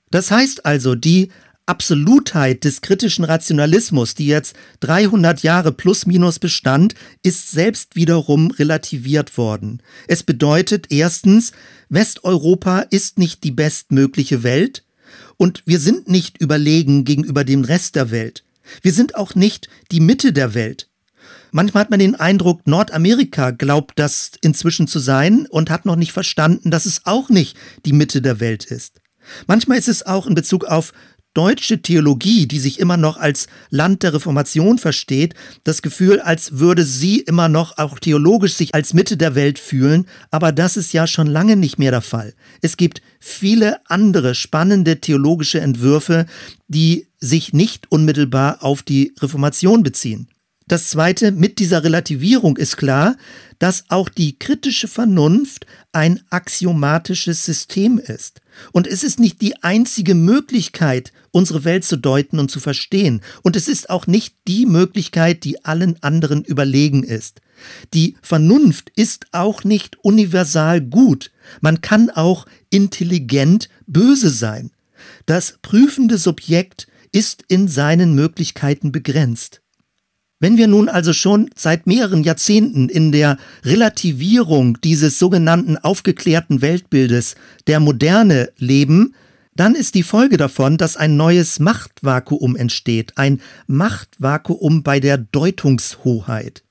Das 0.10 0.32
heißt 0.32 0.66
also, 0.66 0.96
die 0.96 1.34
Absolutheit 1.66 2.64
des 2.64 2.80
kritischen 2.80 3.26
Rationalismus, 3.26 4.16
die 4.16 4.28
jetzt 4.28 4.56
300 4.80 5.44
Jahre 5.44 5.74
plus 5.74 6.06
minus 6.06 6.40
bestand, 6.40 6.96
ist 7.24 7.52
selbst 7.52 7.98
wiederum 7.98 8.52
relativiert 8.52 9.38
worden. 9.38 9.82
Es 10.08 10.24
bedeutet 10.24 10.94
erstens, 10.94 11.52
Westeuropa 11.90 12.80
ist 12.90 13.20
nicht 13.20 13.44
die 13.44 13.52
bestmögliche 13.52 14.44
Welt, 14.44 14.85
und 15.38 15.64
wir 15.66 15.80
sind 15.80 16.08
nicht 16.08 16.40
überlegen 16.40 17.06
gegenüber 17.06 17.44
dem 17.44 17.64
Rest 17.64 17.96
der 17.96 18.12
Welt. 18.12 18.44
Wir 18.82 18.94
sind 18.94 19.16
auch 19.16 19.36
nicht 19.36 19.70
die 19.92 20.00
Mitte 20.00 20.34
der 20.34 20.54
Welt. 20.54 20.90
Manchmal 21.52 21.82
hat 21.82 21.90
man 21.90 22.00
den 22.00 22.16
Eindruck, 22.16 22.68
Nordamerika 22.68 23.52
glaubt 23.52 23.98
das 23.98 24.32
inzwischen 24.42 24.88
zu 24.88 25.00
sein 25.00 25.48
und 25.50 25.70
hat 25.70 25.86
noch 25.86 25.96
nicht 25.96 26.12
verstanden, 26.12 26.72
dass 26.72 26.86
es 26.86 27.06
auch 27.06 27.30
nicht 27.30 27.56
die 27.86 27.94
Mitte 27.94 28.22
der 28.22 28.40
Welt 28.40 28.66
ist. 28.66 29.00
Manchmal 29.48 29.78
ist 29.78 29.88
es 29.88 30.06
auch 30.06 30.28
in 30.28 30.36
Bezug 30.36 30.66
auf 30.66 30.94
deutsche 31.36 31.84
Theologie, 31.84 32.48
die 32.48 32.60
sich 32.60 32.80
immer 32.80 32.98
noch 32.98 33.18
als 33.18 33.48
Land 33.70 34.02
der 34.02 34.16
Reformation 34.16 34.80
versteht, 34.80 35.36
das 35.64 35.84
Gefühl, 35.84 36.20
als 36.20 36.58
würde 36.60 36.84
sie 36.84 37.20
immer 37.20 37.50
noch 37.50 37.78
auch 37.78 38.00
theologisch 38.00 38.56
sich 38.56 38.74
als 38.74 38.96
Mitte 38.96 39.18
der 39.18 39.36
Welt 39.36 39.60
fühlen, 39.60 40.08
aber 40.32 40.52
das 40.52 40.78
ist 40.78 40.94
ja 40.94 41.06
schon 41.06 41.28
lange 41.28 41.56
nicht 41.56 41.78
mehr 41.78 41.92
der 41.92 42.02
Fall. 42.02 42.34
Es 42.62 42.78
gibt 42.78 43.02
viele 43.20 43.80
andere 43.88 44.34
spannende 44.34 45.00
theologische 45.02 45.60
Entwürfe, 45.60 46.26
die 46.68 47.08
sich 47.20 47.54
nicht 47.54 47.92
unmittelbar 47.92 48.64
auf 48.64 48.82
die 48.82 49.14
Reformation 49.20 49.84
beziehen. 49.84 50.30
Das 50.68 50.90
Zweite, 50.90 51.32
mit 51.32 51.60
dieser 51.60 51.84
Relativierung 51.84 52.58
ist 52.58 52.78
klar, 52.78 53.18
dass 53.60 53.86
auch 53.90 54.10
die 54.10 54.40
kritische 54.40 54.88
Vernunft 54.88 55.68
ein 55.92 56.22
axiomatisches 56.32 57.46
System 57.46 58.00
ist. 58.00 58.42
Und 58.72 58.88
es 58.88 59.04
ist 59.04 59.20
nicht 59.20 59.42
die 59.42 59.62
einzige 59.64 60.16
Möglichkeit, 60.16 61.12
unsere 61.32 61.64
Welt 61.64 61.84
zu 61.84 61.98
deuten 61.98 62.40
und 62.40 62.50
zu 62.50 62.60
verstehen. 62.60 63.22
Und 63.42 63.56
es 63.56 63.68
ist 63.68 63.90
auch 63.90 64.08
nicht 64.08 64.36
die 64.48 64.66
Möglichkeit, 64.66 65.44
die 65.44 65.66
allen 65.66 66.02
anderen 66.02 66.44
überlegen 66.44 67.04
ist. 67.04 67.42
Die 67.94 68.16
Vernunft 68.22 68.92
ist 68.96 69.28
auch 69.32 69.64
nicht 69.64 69.98
universal 70.04 70.82
gut. 70.82 71.32
Man 71.62 71.82
kann 71.82 72.10
auch 72.10 72.46
intelligent 72.70 73.70
böse 73.88 74.30
sein. 74.30 74.72
Das 75.26 75.60
prüfende 75.62 76.18
Subjekt 76.18 76.88
ist 77.12 77.44
in 77.48 77.68
seinen 77.68 78.14
Möglichkeiten 78.14 78.92
begrenzt. 78.92 79.62
Wenn 80.40 80.58
wir 80.58 80.68
nun 80.68 80.90
also 80.90 81.14
schon 81.14 81.50
seit 81.56 81.88
mehreren 81.88 82.24
Jahrzehnten 82.24 82.90
in 82.90 83.12
der 83.12 83.38
Relativierung 83.64 84.78
dieses 84.82 85.18
sogenannten 85.18 85.78
aufgeklärten 85.78 86.62
Weltbildes 86.62 87.36
der 87.68 87.80
Moderne 87.80 88.50
leben, 88.58 89.16
dann 89.56 89.76
ist 89.76 89.96
die 89.96 90.04
Folge 90.04 90.36
davon, 90.36 90.78
dass 90.78 90.98
ein 90.98 91.16
neues 91.16 91.60
Machtvakuum 91.60 92.58
entsteht, 92.58 93.14
ein 93.16 93.42
Machtvakuum 93.68 94.84
bei 94.84 95.00
der 95.00 95.18
Deutungshoheit. 95.18 96.64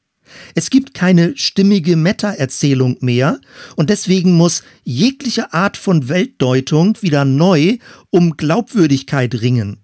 Es 0.54 0.68
gibt 0.68 0.92
keine 0.92 1.36
stimmige 1.36 1.96
Meta-Erzählung 1.96 2.98
mehr 3.00 3.40
und 3.76 3.88
deswegen 3.88 4.32
muss 4.34 4.62
jegliche 4.82 5.54
Art 5.54 5.78
von 5.78 6.08
Weltdeutung 6.10 6.98
wieder 7.00 7.24
neu 7.24 7.78
um 8.10 8.36
Glaubwürdigkeit 8.36 9.40
ringen. 9.40 9.78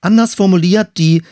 Anders 0.00 0.34
formuliert, 0.34 0.98
die 0.98 1.22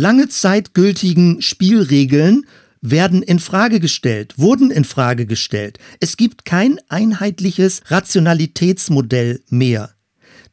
lange 0.00 0.28
Zeit 0.28 0.72
gültigen 0.72 1.42
Spielregeln 1.42 2.46
werden 2.80 3.22
in 3.22 3.38
Frage 3.38 3.78
gestellt, 3.80 4.34
wurden 4.38 4.70
in 4.70 4.84
Frage 4.84 5.26
gestellt. 5.26 5.78
Es 6.00 6.16
gibt 6.16 6.46
kein 6.46 6.80
einheitliches 6.88 7.82
Rationalitätsmodell 7.86 9.42
mehr. 9.50 9.90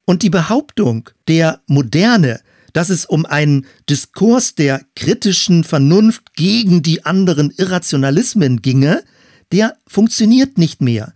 Und 0.05 0.21
die 0.23 0.29
Behauptung 0.29 1.09
der 1.29 1.61
Moderne, 1.67 2.41
dass 2.73 2.89
es 2.89 3.05
um 3.05 3.25
einen 3.25 3.65
Diskurs 3.89 4.55
der 4.55 4.81
kritischen 4.95 5.63
Vernunft 5.63 6.35
gegen 6.35 6.83
die 6.83 7.05
anderen 7.05 7.51
Irrationalismen 7.51 8.61
ginge, 8.61 9.03
der 9.53 9.77
funktioniert 9.87 10.57
nicht 10.57 10.81
mehr. 10.81 11.13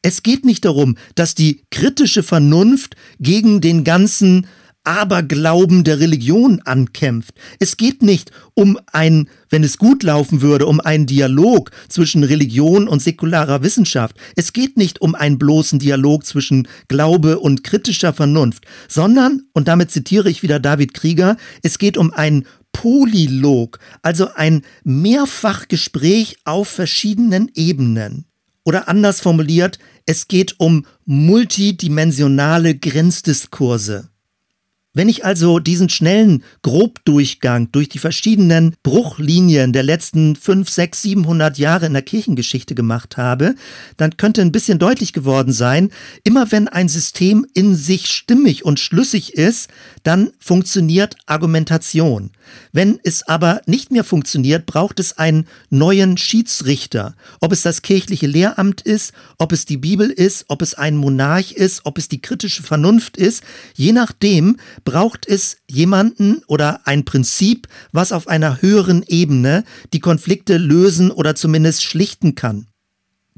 Es 0.00 0.22
geht 0.22 0.46
nicht 0.46 0.64
darum, 0.64 0.96
dass 1.14 1.34
die 1.34 1.64
kritische 1.70 2.22
Vernunft 2.22 2.96
gegen 3.20 3.60
den 3.60 3.84
ganzen 3.84 4.46
Aberglauben 4.84 5.82
der 5.82 5.98
Religion 5.98 6.60
ankämpft. 6.64 7.34
Es 7.58 7.76
geht 7.76 8.02
nicht 8.02 8.30
um 8.54 8.78
ein, 8.92 9.28
wenn 9.50 9.64
es 9.64 9.78
gut 9.78 10.02
laufen 10.02 10.42
würde, 10.42 10.66
um 10.66 10.80
einen 10.80 11.06
Dialog 11.06 11.70
zwischen 11.88 12.22
Religion 12.22 12.86
und 12.86 13.02
säkularer 13.02 13.62
Wissenschaft. 13.62 14.16
Es 14.36 14.52
geht 14.52 14.76
nicht 14.76 15.00
um 15.00 15.14
einen 15.14 15.38
bloßen 15.38 15.78
Dialog 15.78 16.24
zwischen 16.24 16.68
Glaube 16.88 17.40
und 17.40 17.64
kritischer 17.64 18.12
Vernunft, 18.12 18.66
sondern, 18.88 19.42
und 19.54 19.68
damit 19.68 19.90
zitiere 19.90 20.30
ich 20.30 20.42
wieder 20.42 20.60
David 20.60 20.94
Krieger, 20.94 21.36
es 21.62 21.78
geht 21.78 21.96
um 21.96 22.12
einen 22.12 22.46
Polylog, 22.72 23.78
also 24.02 24.28
ein 24.34 24.62
Mehrfachgespräch 24.84 26.36
auf 26.44 26.68
verschiedenen 26.68 27.50
Ebenen. 27.54 28.26
Oder 28.64 28.88
anders 28.88 29.20
formuliert, 29.20 29.78
es 30.06 30.28
geht 30.28 30.58
um 30.58 30.86
multidimensionale 31.04 32.76
Grenzdiskurse. 32.76 34.08
Wenn 34.96 35.08
ich 35.08 35.24
also 35.24 35.58
diesen 35.58 35.88
schnellen 35.88 36.44
Grobdurchgang 36.62 37.72
durch 37.72 37.88
die 37.88 37.98
verschiedenen 37.98 38.76
Bruchlinien 38.84 39.72
der 39.72 39.82
letzten 39.82 40.36
5, 40.36 40.68
6, 40.68 41.02
700 41.02 41.58
Jahre 41.58 41.86
in 41.86 41.94
der 41.94 42.02
Kirchengeschichte 42.02 42.76
gemacht 42.76 43.16
habe, 43.16 43.56
dann 43.96 44.16
könnte 44.16 44.40
ein 44.40 44.52
bisschen 44.52 44.78
deutlich 44.78 45.12
geworden 45.12 45.52
sein, 45.52 45.90
immer 46.22 46.52
wenn 46.52 46.68
ein 46.68 46.88
System 46.88 47.44
in 47.54 47.74
sich 47.74 48.06
stimmig 48.06 48.64
und 48.64 48.78
schlüssig 48.78 49.34
ist, 49.34 49.68
dann 50.04 50.30
funktioniert 50.38 51.16
Argumentation. 51.26 52.30
Wenn 52.72 53.00
es 53.02 53.26
aber 53.26 53.62
nicht 53.66 53.90
mehr 53.90 54.04
funktioniert, 54.04 54.66
braucht 54.66 55.00
es 55.00 55.18
einen 55.18 55.48
neuen 55.70 56.16
Schiedsrichter. 56.16 57.16
Ob 57.40 57.52
es 57.52 57.62
das 57.62 57.82
kirchliche 57.82 58.26
Lehramt 58.26 58.82
ist, 58.82 59.12
ob 59.38 59.50
es 59.50 59.64
die 59.64 59.78
Bibel 59.78 60.10
ist, 60.10 60.44
ob 60.48 60.62
es 60.62 60.74
ein 60.74 60.96
Monarch 60.96 61.52
ist, 61.52 61.80
ob 61.84 61.98
es 61.98 62.08
die 62.08 62.20
kritische 62.20 62.62
Vernunft 62.62 63.16
ist, 63.16 63.42
je 63.74 63.92
nachdem 63.92 64.58
braucht 64.84 65.26
es 65.26 65.56
jemanden 65.68 66.42
oder 66.46 66.86
ein 66.86 67.04
Prinzip, 67.04 67.66
was 67.90 68.12
auf 68.12 68.28
einer 68.28 68.62
höheren 68.62 69.02
Ebene 69.08 69.64
die 69.92 70.00
Konflikte 70.00 70.58
lösen 70.58 71.10
oder 71.10 71.34
zumindest 71.34 71.82
schlichten 71.82 72.34
kann. 72.34 72.66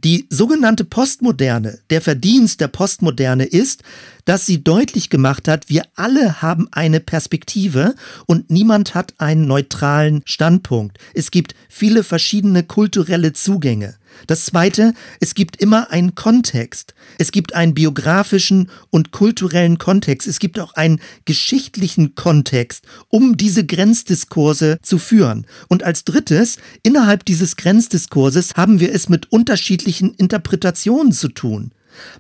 Die 0.07 0.29
sogenannte 0.31 0.85
Postmoderne, 0.85 1.81
der 1.91 2.01
Verdienst 2.01 2.61
der 2.61 2.69
Postmoderne 2.69 3.43
ist, 3.45 3.83
dass 4.25 4.47
sie 4.47 4.63
deutlich 4.63 5.11
gemacht 5.11 5.49
hat, 5.49 5.69
wir 5.69 5.83
alle 5.97 6.41
haben 6.41 6.69
eine 6.71 7.01
Perspektive 7.01 7.97
und 8.27 8.49
niemand 8.49 8.95
hat 8.95 9.15
einen 9.19 9.49
neutralen 9.49 10.23
Standpunkt. 10.25 10.99
Es 11.13 11.33
gibt 11.33 11.57
viele 11.69 12.05
verschiedene 12.05 12.63
kulturelle 12.63 13.33
Zugänge. 13.33 13.97
Das 14.27 14.45
Zweite, 14.47 14.95
es 15.21 15.35
gibt 15.35 15.61
immer 15.61 15.91
einen 15.91 16.15
Kontext. 16.15 16.95
Es 17.19 17.33
gibt 17.33 17.55
einen 17.55 17.75
biografischen 17.75 18.71
und 18.91 19.11
kulturellen 19.11 19.79
Kontext. 19.79 20.27
Es 20.27 20.39
gibt 20.39 20.59
auch 20.59 20.75
einen 20.75 21.01
geschichtlichen 21.25 22.15
Kontext, 22.15 22.85
um 23.09 23.37
diese 23.37 23.65
Grenzdiskurse 23.65 24.79
zu 24.83 24.99
führen. 24.99 25.47
Und 25.69 25.83
als 25.83 26.05
Drittes, 26.05 26.59
innerhalb 26.83 27.25
dieses 27.25 27.57
Grenzdiskurses 27.57 28.55
haben 28.57 28.81
wir 28.81 28.95
es 28.95 29.09
mit 29.09 29.33
unterschiedlichen 29.33 30.15
Interpretationen 30.15 31.13
zu 31.13 31.29
tun. 31.29 31.73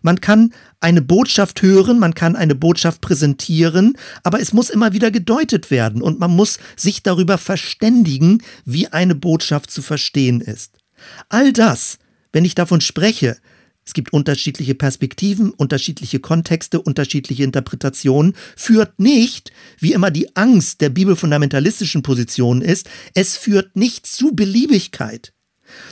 Man 0.02 0.20
kann 0.20 0.52
eine 0.80 1.02
Botschaft 1.02 1.62
hören, 1.62 1.98
man 1.98 2.14
kann 2.14 2.36
eine 2.36 2.54
Botschaft 2.54 3.00
präsentieren, 3.00 3.96
aber 4.22 4.40
es 4.40 4.52
muss 4.52 4.70
immer 4.70 4.92
wieder 4.92 5.10
gedeutet 5.10 5.70
werden 5.70 6.02
und 6.02 6.18
man 6.18 6.34
muss 6.34 6.58
sich 6.76 7.02
darüber 7.02 7.38
verständigen, 7.38 8.42
wie 8.64 8.88
eine 8.88 9.14
Botschaft 9.14 9.70
zu 9.70 9.82
verstehen 9.82 10.40
ist. 10.40 10.78
All 11.28 11.52
das, 11.52 11.98
wenn 12.32 12.44
ich 12.44 12.54
davon 12.54 12.80
spreche, 12.80 13.36
es 13.86 13.94
gibt 13.94 14.12
unterschiedliche 14.12 14.74
Perspektiven, 14.74 15.50
unterschiedliche 15.50 16.18
Kontexte, 16.18 16.80
unterschiedliche 16.80 17.44
Interpretationen, 17.44 18.34
führt 18.56 18.98
nicht, 18.98 19.52
wie 19.78 19.92
immer 19.92 20.10
die 20.10 20.34
Angst 20.34 20.80
der 20.80 20.88
bibelfundamentalistischen 20.88 22.02
Position 22.02 22.62
ist, 22.62 22.90
es 23.14 23.36
führt 23.36 23.76
nicht 23.76 24.06
zu 24.06 24.34
Beliebigkeit, 24.34 25.32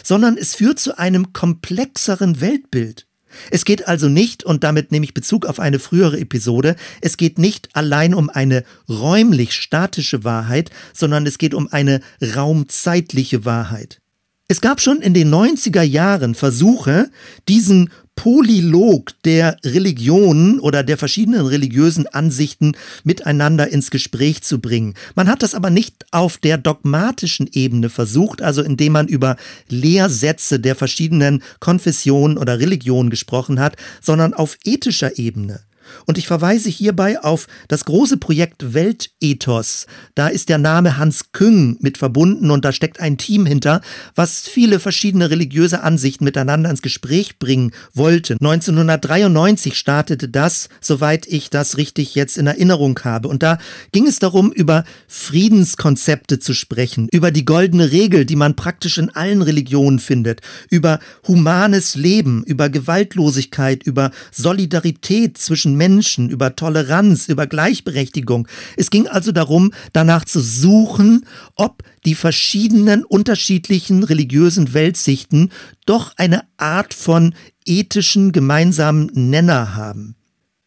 sondern 0.03 0.37
es 0.37 0.57
führt 0.57 0.81
zu 0.81 0.99
einem 0.99 1.33
komplexeren 1.33 2.41
Weltbild. 2.41 3.07
Es 3.51 3.65
geht 3.65 3.87
also 3.87 4.09
nicht, 4.09 4.45
und 4.45 4.65
damit 4.65 4.91
nehme 4.91 5.05
ich 5.05 5.15
Bezug 5.15 5.47
auf 5.47 5.61
eine 5.61 5.79
frühere 5.79 6.19
Episode, 6.19 6.77
es 7.01 7.17
geht 7.17 7.39
nicht 7.39 7.75
allein 7.75 8.15
um 8.15 8.29
eine 8.29 8.65
räumlich 8.89 9.53
statische 9.55 10.25
Wahrheit, 10.25 10.71
sondern 10.93 11.27
es 11.27 11.39
geht 11.39 11.55
um 11.55 11.69
eine 11.73 12.01
raumzeitliche 12.21 13.45
Wahrheit. 13.45 14.01
Es 14.47 14.61
gab 14.61 14.79
schon 14.83 15.01
in 15.01 15.15
den 15.15 15.33
90er 15.33 15.81
Jahren 15.81 16.35
Versuche, 16.35 17.11
diesen 17.49 17.89
Polylog 18.15 19.13
der 19.25 19.57
Religionen 19.65 20.61
oder 20.61 20.83
der 20.83 20.99
verschiedenen 20.99 21.47
religiösen 21.47 22.07
Ansichten 22.07 22.77
miteinander 23.05 23.69
ins 23.69 23.91
Gespräch 23.91 24.43
zu 24.43 24.61
bringen. 24.61 24.95
Man 25.15 25.29
hat 25.29 25.43
das 25.43 25.55
aber 25.55 25.71
nicht 25.71 26.05
auf 26.11 26.37
der 26.37 26.59
dogmatischen 26.59 27.49
Ebene 27.53 27.89
versucht, 27.89 28.43
also 28.43 28.63
indem 28.63 28.93
man 28.93 29.09
über 29.09 29.37
Lehrsätze 29.69 30.61
der 30.61 30.77
verschiedenen 30.77 31.43
Konfessionen 31.59 32.37
oder 32.37 32.61
Religionen 32.61 33.09
gesprochen 33.09 33.59
hat, 33.59 33.77
sondern 34.03 34.35
auf 34.35 34.59
ethischer 34.63 35.19
Ebene. 35.19 35.61
Und 36.07 36.19
ich 36.19 36.27
verweise 36.27 36.69
hierbei 36.69 37.21
auf 37.21 37.47
das 37.69 37.85
große 37.85 38.17
Projekt 38.17 38.75
Weltethos. 38.75 39.87
Da 40.15 40.29
ist 40.29 40.49
der 40.49 40.59
Name 40.59 40.99
Hans 40.99 41.33
Küng 41.33 41.77
mit 41.81 41.99
verbunden 41.99 42.51
und 42.51 42.65
da 42.65 42.73
steckt 42.73 43.01
ein 43.01 43.19
Team 43.19 43.47
hinter, 43.47 43.81
was 44.15 44.41
viele 44.41 44.81
verschiedene 44.81 45.31
religiöse 45.31 45.83
Ansichten 45.83 46.25
miteinander 46.25 46.71
ins 46.71 46.83
Gespräch 46.83 47.39
bringen 47.39 47.73
wollte. 47.93 48.35
1993 48.35 49.77
startete 49.77 50.29
das, 50.29 50.69
soweit 50.81 51.27
ich 51.27 51.51
das 51.51 51.77
richtig 51.77 52.15
jetzt 52.15 52.39
in 52.39 52.47
Erinnerung 52.47 52.99
habe. 53.05 53.29
Und 53.29 53.43
da 53.43 53.59
ging 53.93 54.07
es 54.07 54.19
darum, 54.19 54.53
über 54.53 54.85
Friedenskonzepte 55.09 56.39
zu 56.39 56.55
sprechen, 56.55 57.09
über 57.11 57.31
die 57.31 57.45
goldene 57.45 57.93
Regel, 57.93 58.25
die 58.25 58.37
man 58.37 58.57
praktisch 58.57 58.99
in 58.99 59.11
allen 59.11 59.43
Religionen 59.43 59.99
findet, 59.99 60.41
über 60.71 60.99
humanes 61.27 61.95
Leben, 61.95 62.45
über 62.45 62.69
Gewaltlosigkeit, 62.69 63.83
über 63.83 64.11
Solidarität 64.33 65.39
zwischen 65.39 65.74
Menschen, 65.77 66.31
über 66.31 66.57
Toleranz, 66.57 67.29
über 67.29 67.47
Gleichberechtigung. 67.47 68.49
Es 68.77 68.91
ging 68.91 69.07
also 69.09 69.33
darum, 69.33 69.73
danach 69.93 70.25
zu 70.25 70.41
suchen, 70.41 71.27
ob 71.55 71.83
die 72.05 72.15
verschiedenen 72.15 73.05
unterschiedlichen 73.05 74.03
religiösen 74.03 74.75
Weltsichten 74.75 75.51
doch 75.87 76.13
eine 76.17 76.43
Art 76.57 76.95
von 76.95 77.35
ethischen 77.65 78.33
gemeinsamen 78.33 79.11
Nenner 79.15 79.75
haben. 79.75 80.17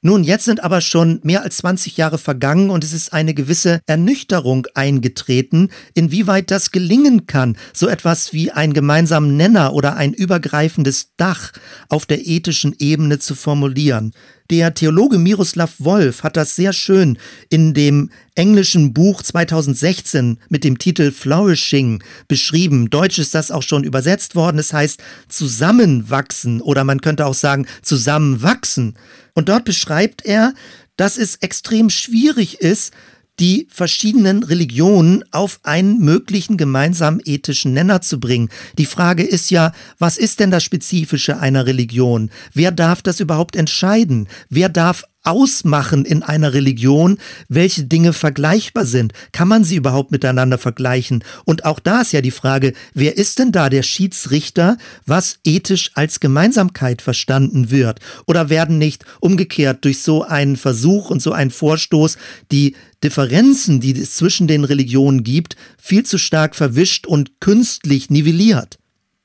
Nun, 0.04 0.24
jetzt 0.24 0.46
sind 0.46 0.64
aber 0.64 0.82
schon 0.82 1.20
mehr 1.24 1.42
als 1.42 1.58
20 1.58 1.98
Jahre 1.98 2.20
vergangen 2.20 2.70
und 2.70 2.84
es 2.84 2.94
ist 2.94 3.14
eine 3.14 3.34
gewisse 3.34 3.82
Ernüchterung 3.88 4.68
eingetreten, 4.76 5.70
inwieweit 5.96 6.52
das 6.52 6.72
gelingen 6.72 7.26
kann, 7.26 7.58
so 7.74 7.88
etwas 7.88 8.32
wie 8.32 8.52
einen 8.52 8.74
gemeinsamen 8.74 9.36
Nenner 9.36 9.74
oder 9.74 9.96
ein 9.96 10.14
übergreifendes 10.14 11.16
Dach 11.18 11.52
auf 11.90 12.06
der 12.06 12.28
ethischen 12.28 12.76
Ebene 12.78 13.18
zu 13.18 13.34
formulieren. 13.34 14.14
Der 14.50 14.74
Theologe 14.74 15.18
Miroslav 15.18 15.74
Wolf 15.80 16.24
hat 16.24 16.38
das 16.38 16.56
sehr 16.56 16.72
schön 16.72 17.18
in 17.50 17.74
dem 17.74 18.12
englischen 18.36 18.94
Buch 18.94 19.22
2016 19.22 20.38
mit 20.48 20.64
dem 20.64 20.78
Titel 20.78 21.12
Flourishing 21.12 22.02
beschrieben. 22.30 22.90
Deutsch 22.90 23.18
ist 23.18 23.36
das 23.36 23.52
auch 23.52 23.64
schon 23.64 23.84
übersetzt 23.84 24.36
worden. 24.36 24.60
Es 24.60 24.72
heißt 24.72 25.02
zusammenwachsen 25.28 26.62
oder 26.62 26.86
man 26.86 27.02
könnte 27.02 27.26
auch 27.26 27.34
sagen 27.34 27.66
zusammenwachsen. 27.82 28.96
Und 29.38 29.50
dort 29.50 29.66
beschreibt 29.66 30.26
er, 30.26 30.56
dass 30.96 31.16
es 31.16 31.36
extrem 31.36 31.92
schwierig 31.92 32.60
ist, 32.60 32.92
die 33.40 33.68
verschiedenen 33.70 34.44
Religionen 34.44 35.24
auf 35.32 35.60
einen 35.64 36.00
möglichen 36.00 36.58
gemeinsamen 36.58 37.22
ethischen 37.24 37.74
Nenner 37.74 38.02
zu 38.02 38.20
bringen. 38.20 38.50
Die 38.78 38.86
Frage 38.86 39.24
ist 39.24 39.52
ja, 39.52 39.72
was 40.00 40.18
ist 40.18 40.40
denn 40.40 40.52
das 40.52 40.64
Spezifische 40.64 41.40
einer 41.40 41.66
Religion? 41.66 42.32
Wer 42.54 42.72
darf 42.72 43.02
das 43.02 43.20
überhaupt 43.20 43.56
entscheiden? 43.56 44.28
Wer 44.50 44.70
darf 44.70 45.04
ausmachen 45.28 46.06
in 46.06 46.24
einer 46.24 46.54
Religion, 46.54 47.18
welche 47.50 47.84
Dinge 47.84 48.14
vergleichbar 48.14 48.86
sind. 48.86 49.12
Kann 49.34 49.50
man 49.50 49.66
sie 49.66 49.76
überhaupt 49.76 50.12
miteinander 50.12 50.58
vergleichen? 50.58 51.24
Und 51.44 51.66
auch 51.66 51.80
da 51.80 52.02
ist 52.02 52.14
ja 52.14 52.22
die 52.22 52.32
Frage, 52.32 52.74
wer 52.94 53.18
ist 53.18 53.38
denn 53.40 53.52
da 53.52 53.70
der 53.70 53.84
Schiedsrichter, 53.84 54.78
was 55.06 55.40
ethisch 55.44 55.92
als 55.96 56.22
Gemeinsamkeit 56.22 57.02
verstanden 57.02 57.70
wird? 57.72 58.00
Oder 58.26 58.50
werden 58.50 58.78
nicht 58.78 59.04
umgekehrt 59.20 59.84
durch 59.84 60.02
so 60.02 60.24
einen 60.24 60.56
Versuch 60.56 61.10
und 61.10 61.22
so 61.22 61.34
einen 61.34 61.52
Vorstoß 61.52 62.18
die 62.52 62.76
Differenzen, 63.04 63.80
die 63.80 64.00
es 64.00 64.16
zwischen 64.16 64.48
den 64.48 64.64
Religionen 64.64 65.24
gibt, 65.24 65.56
viel 65.78 66.06
zu 66.06 66.18
stark 66.18 66.56
verwischt 66.56 67.06
und 67.06 67.40
künstlich 67.40 68.10
nivelliert? 68.10 68.80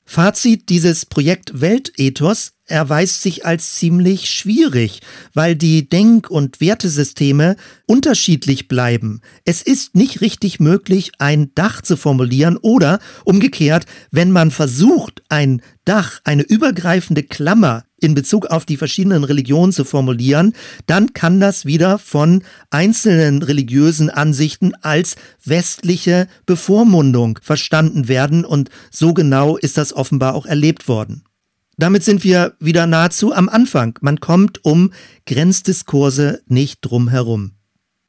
Fazit 0.05 0.69
dieses 0.69 1.05
Projekt 1.05 1.61
Weltethos 1.61 2.53
erweist 2.65 3.21
sich 3.21 3.45
als 3.45 3.75
ziemlich 3.75 4.29
schwierig, 4.29 5.01
weil 5.33 5.55
die 5.55 5.89
Denk- 5.89 6.29
und 6.29 6.61
Wertesysteme 6.61 7.55
unterschiedlich 7.85 8.67
bleiben. 8.67 9.21
Es 9.45 9.61
ist 9.61 9.95
nicht 9.95 10.21
richtig 10.21 10.59
möglich, 10.59 11.11
ein 11.19 11.51
Dach 11.55 11.81
zu 11.81 11.97
formulieren 11.97 12.57
oder 12.57 12.99
umgekehrt, 13.25 13.85
wenn 14.11 14.31
man 14.31 14.51
versucht, 14.51 15.23
ein 15.29 15.61
Dach, 15.85 16.19
eine 16.23 16.43
übergreifende 16.43 17.23
Klammer 17.23 17.83
in 18.03 18.15
Bezug 18.15 18.47
auf 18.47 18.65
die 18.65 18.77
verschiedenen 18.77 19.23
Religionen 19.23 19.71
zu 19.71 19.85
formulieren, 19.85 20.53
dann 20.85 21.13
kann 21.13 21.39
das 21.39 21.65
wieder 21.65 21.97
von 21.97 22.43
einzelnen 22.69 23.41
religiösen 23.41 24.09
Ansichten 24.09 24.73
als 24.81 25.15
westliche 25.43 26.27
Bevormundung 26.45 27.39
verstanden 27.41 28.07
werden 28.07 28.45
und 28.45 28.69
so 28.91 29.13
genau 29.13 29.57
ist 29.57 29.77
das 29.77 29.93
offenbar 29.93 30.35
auch 30.35 30.45
erlebt 30.45 30.87
worden. 30.87 31.23
Damit 31.77 32.03
sind 32.03 32.23
wir 32.23 32.55
wieder 32.59 32.85
nahezu 32.85 33.33
am 33.33 33.49
Anfang. 33.49 33.97
Man 34.01 34.19
kommt 34.19 34.63
um 34.63 34.91
Grenzdiskurse 35.25 36.41
nicht 36.47 36.81
drum 36.81 37.09
herum. 37.09 37.53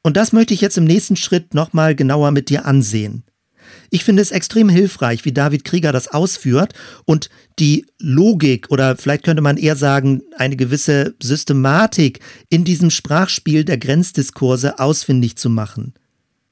Und 0.03 0.17
das 0.17 0.33
möchte 0.33 0.53
ich 0.53 0.61
jetzt 0.61 0.77
im 0.77 0.85
nächsten 0.85 1.15
Schritt 1.15 1.55
nochmal 1.55 1.95
genauer 1.95 2.29
mit 2.29 2.49
dir 2.49 2.65
ansehen. 2.65 3.23
Ich 3.89 4.03
finde 4.03 4.21
es 4.21 4.31
extrem 4.31 4.69
hilfreich, 4.69 5.25
wie 5.25 5.33
David 5.33 5.63
Krieger 5.63 5.91
das 5.91 6.07
ausführt 6.07 6.73
und 7.05 7.29
die 7.59 7.85
Logik 7.99 8.71
oder 8.71 8.97
vielleicht 8.97 9.23
könnte 9.23 9.41
man 9.41 9.57
eher 9.57 9.75
sagen, 9.75 10.21
eine 10.37 10.55
gewisse 10.55 11.15
Systematik 11.21 12.19
in 12.49 12.63
diesem 12.63 12.89
Sprachspiel 12.89 13.63
der 13.63 13.77
Grenzdiskurse 13.77 14.79
ausfindig 14.79 15.37
zu 15.37 15.49
machen. 15.49 15.93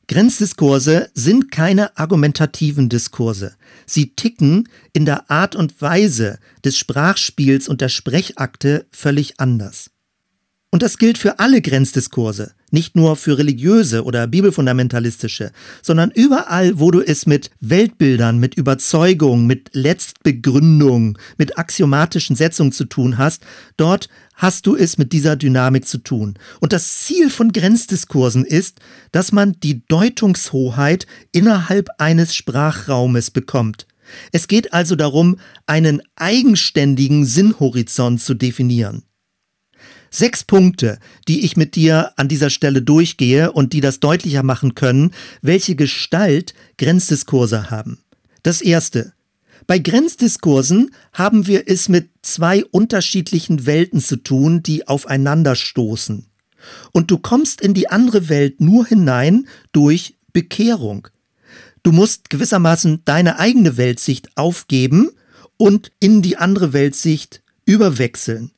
Grenzdiskurse 0.07 1.09
sind 1.13 1.49
keine 1.49 1.97
argumentativen 1.97 2.89
Diskurse. 2.89 3.55
Sie 3.85 4.15
ticken 4.15 4.67
in 4.91 5.05
der 5.05 5.31
Art 5.31 5.55
und 5.55 5.81
Weise 5.81 6.39
des 6.63 6.77
Sprachspiels 6.77 7.69
und 7.69 7.79
der 7.79 7.89
Sprechakte 7.89 8.85
völlig 8.91 9.39
anders. 9.39 9.92
Und 10.73 10.81
das 10.81 10.97
gilt 10.97 11.19
für 11.19 11.37
alle 11.37 11.61
Grenzdiskurse, 11.61 12.53
nicht 12.71 12.95
nur 12.95 13.15
für 13.15 13.37
religiöse 13.37 14.05
oder 14.05 14.25
bibelfundamentalistische, 14.25 15.51
sondern 15.83 16.09
überall, 16.09 16.79
wo 16.79 16.89
du 16.89 16.99
es 16.99 17.27
mit 17.27 17.51
Weltbildern, 17.59 18.39
mit 18.39 18.55
Überzeugung, 18.55 19.45
mit 19.45 19.69
Letztbegründung, 19.73 21.19
mit 21.37 21.59
axiomatischen 21.59 22.35
Setzungen 22.35 22.71
zu 22.71 22.85
tun 22.85 23.19
hast, 23.19 23.43
dort 23.77 24.09
hast 24.33 24.65
du 24.65 24.75
es 24.75 24.97
mit 24.97 25.13
dieser 25.13 25.35
Dynamik 25.35 25.87
zu 25.87 25.99
tun. 25.99 26.39
Und 26.59 26.73
das 26.73 27.01
Ziel 27.01 27.29
von 27.29 27.51
Grenzdiskursen 27.51 28.43
ist, 28.43 28.79
dass 29.11 29.31
man 29.31 29.55
die 29.61 29.85
Deutungshoheit 29.85 31.05
innerhalb 31.31 31.89
eines 31.99 32.33
Sprachraumes 32.33 33.29
bekommt. 33.29 33.85
Es 34.31 34.47
geht 34.47 34.73
also 34.73 34.95
darum, 34.95 35.37
einen 35.67 36.01
eigenständigen 36.15 37.25
Sinnhorizont 37.25 38.21
zu 38.21 38.33
definieren. 38.33 39.03
Sechs 40.15 40.43
Punkte, 40.43 40.99
die 41.27 41.43
ich 41.43 41.57
mit 41.57 41.75
dir 41.75 42.11
an 42.17 42.27
dieser 42.27 42.51
Stelle 42.51 42.83
durchgehe 42.83 43.51
und 43.51 43.73
die 43.73 43.81
das 43.81 43.99
deutlicher 43.99 44.43
machen 44.43 44.75
können, 44.75 45.09
welche 45.41 45.75
Gestalt 45.75 46.53
Grenzdiskurse 46.77 47.71
haben. 47.71 47.97
Das 48.43 48.61
erste. 48.61 49.13
Bei 49.65 49.79
Grenzdiskursen 49.79 50.91
haben 51.13 51.47
wir 51.47 51.63
es 51.65 51.89
mit 51.89 52.11
zwei 52.21 52.63
unterschiedlichen 52.63 53.65
Welten 53.65 53.99
zu 53.99 54.17
tun, 54.17 54.61
die 54.61 54.87
aufeinanderstoßen. 54.87 56.27
Und 56.91 57.09
du 57.09 57.17
kommst 57.17 57.59
in 57.59 57.73
die 57.73 57.89
andere 57.89 58.29
Welt 58.29 58.61
nur 58.61 58.85
hinein 58.85 59.47
durch 59.71 60.15
Bekehrung. 60.31 61.07
Du 61.81 61.91
musst 61.91 62.29
gewissermaßen 62.29 63.01
deine 63.03 63.39
eigene 63.39 63.77
Weltsicht 63.77 64.37
aufgeben 64.37 65.09
und 65.57 65.91
in 65.99 66.21
die 66.21 66.37
andere 66.37 66.71
Weltsicht 66.71 67.41
überwechseln. 67.65 68.51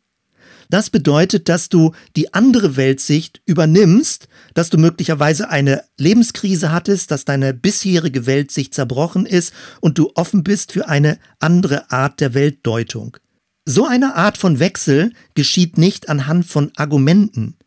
Das 0.69 0.89
bedeutet, 0.89 1.49
dass 1.49 1.69
du 1.69 1.93
die 2.15 2.33
andere 2.33 2.75
Weltsicht 2.75 3.41
übernimmst, 3.45 4.27
dass 4.53 4.69
du 4.69 4.77
möglicherweise 4.77 5.49
eine 5.49 5.83
Lebenskrise 5.97 6.71
hattest, 6.71 7.11
dass 7.11 7.25
deine 7.25 7.53
bisherige 7.53 8.25
Weltsicht 8.25 8.73
zerbrochen 8.73 9.25
ist 9.25 9.53
und 9.81 9.97
du 9.97 10.11
offen 10.15 10.43
bist 10.43 10.71
für 10.71 10.87
eine 10.87 11.19
andere 11.39 11.91
Art 11.91 12.19
der 12.19 12.33
Weltdeutung. 12.33 13.17
So 13.65 13.85
eine 13.85 14.15
Art 14.15 14.37
von 14.37 14.59
Wechsel 14.59 15.11
geschieht 15.33 15.77
nicht 15.77 16.09
anhand 16.09 16.45
von 16.45 16.71
Argumenten. 16.75 17.57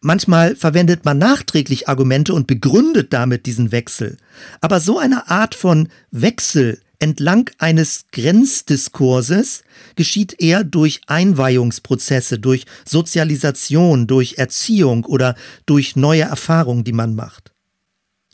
Manchmal 0.00 0.56
verwendet 0.56 1.04
man 1.04 1.18
nachträglich 1.18 1.88
Argumente 1.88 2.32
und 2.32 2.46
begründet 2.46 3.12
damit 3.12 3.46
diesen 3.46 3.70
Wechsel. 3.70 4.16
Aber 4.60 4.80
so 4.80 4.98
eine 4.98 5.28
Art 5.28 5.54
von 5.54 5.88
Wechsel 6.10 6.80
entlang 7.00 7.50
eines 7.58 8.04
Grenzdiskurses 8.12 9.62
geschieht 9.96 10.40
eher 10.40 10.62
durch 10.62 11.00
Einweihungsprozesse, 11.06 12.38
durch 12.38 12.66
Sozialisation, 12.86 14.06
durch 14.06 14.34
Erziehung 14.38 15.04
oder 15.04 15.34
durch 15.66 15.96
neue 15.96 16.22
Erfahrungen, 16.22 16.84
die 16.84 16.92
man 16.92 17.14
macht. 17.16 17.52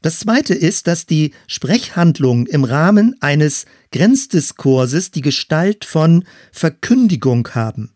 Das 0.03 0.19
Zweite 0.19 0.55
ist, 0.55 0.87
dass 0.87 1.07
die 1.07 1.33
Sprechhandlungen 1.47 2.47
im 2.47 2.65
Rahmen 2.65 3.17
eines 3.21 3.65
Grenzdiskurses 3.93 5.11
die 5.11 5.23
Gestalt 5.23 5.85
von 5.85 6.25
Verkündigung 6.53 7.49
haben. 7.55 7.93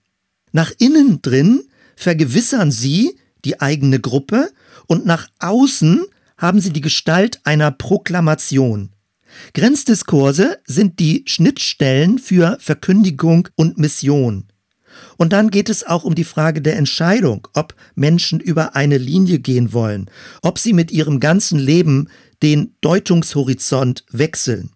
Nach 0.53 0.73
innen 0.79 1.21
drin 1.21 1.63
vergewissern 1.97 2.71
sie 2.71 3.19
die 3.45 3.61
eigene 3.61 4.01
Gruppe 4.01 4.51
und 4.87 5.05
nach 5.07 5.29
außen 5.39 6.05
haben 6.37 6.61
sie 6.61 6.73
die 6.73 6.81
Gestalt 6.81 7.41
einer 7.45 7.71
Proklamation. 7.71 8.91
Grenzdiskurse 9.55 10.59
sind 10.67 10.99
die 10.99 11.25
Schnittstellen 11.27 12.19
für 12.19 12.57
Verkündigung 12.61 13.49
und 13.57 13.79
Mission. 13.79 14.47
Und 15.17 15.33
dann 15.33 15.51
geht 15.51 15.69
es 15.69 15.87
auch 15.87 16.05
um 16.05 16.15
die 16.15 16.25
Frage 16.25 16.63
der 16.63 16.77
Entscheidung, 16.77 17.47
ob 17.55 17.75
Menschen 17.95 18.41
über 18.41 18.75
eine 18.75 18.99
Linie 18.99 19.39
gehen 19.39 19.73
wollen, 19.73 20.11
ob 20.43 20.59
sie 20.59 20.73
mit 20.73 20.91
ihrem 20.91 21.21
ganzen 21.21 21.59
Leben 21.59 22.09
den 22.43 22.75
Deutungshorizont 22.81 24.05
wechseln. 24.11 24.71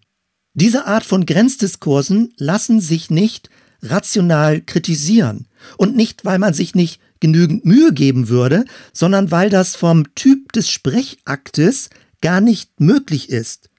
Diese 0.53 0.85
Art 0.85 1.03
von 1.03 1.25
Grenzdiskursen 1.25 2.33
lassen 2.37 2.79
sich 2.79 3.09
nicht 3.09 3.49
rational 3.81 4.61
kritisieren. 4.61 5.47
Und 5.77 5.95
nicht, 5.95 6.25
weil 6.25 6.39
man 6.39 6.53
sich 6.53 6.75
nicht 6.75 7.01
genügend 7.19 7.65
Mühe 7.65 7.91
geben 7.93 8.29
würde, 8.29 8.65
sondern 8.93 9.31
weil 9.31 9.49
das 9.49 9.75
vom 9.75 10.13
Typ 10.15 10.51
des 10.53 10.69
Sprechaktes 10.69 11.89
gar 12.21 12.41
nicht 12.41 12.79
möglich 12.79 13.29
ist. 13.29 13.69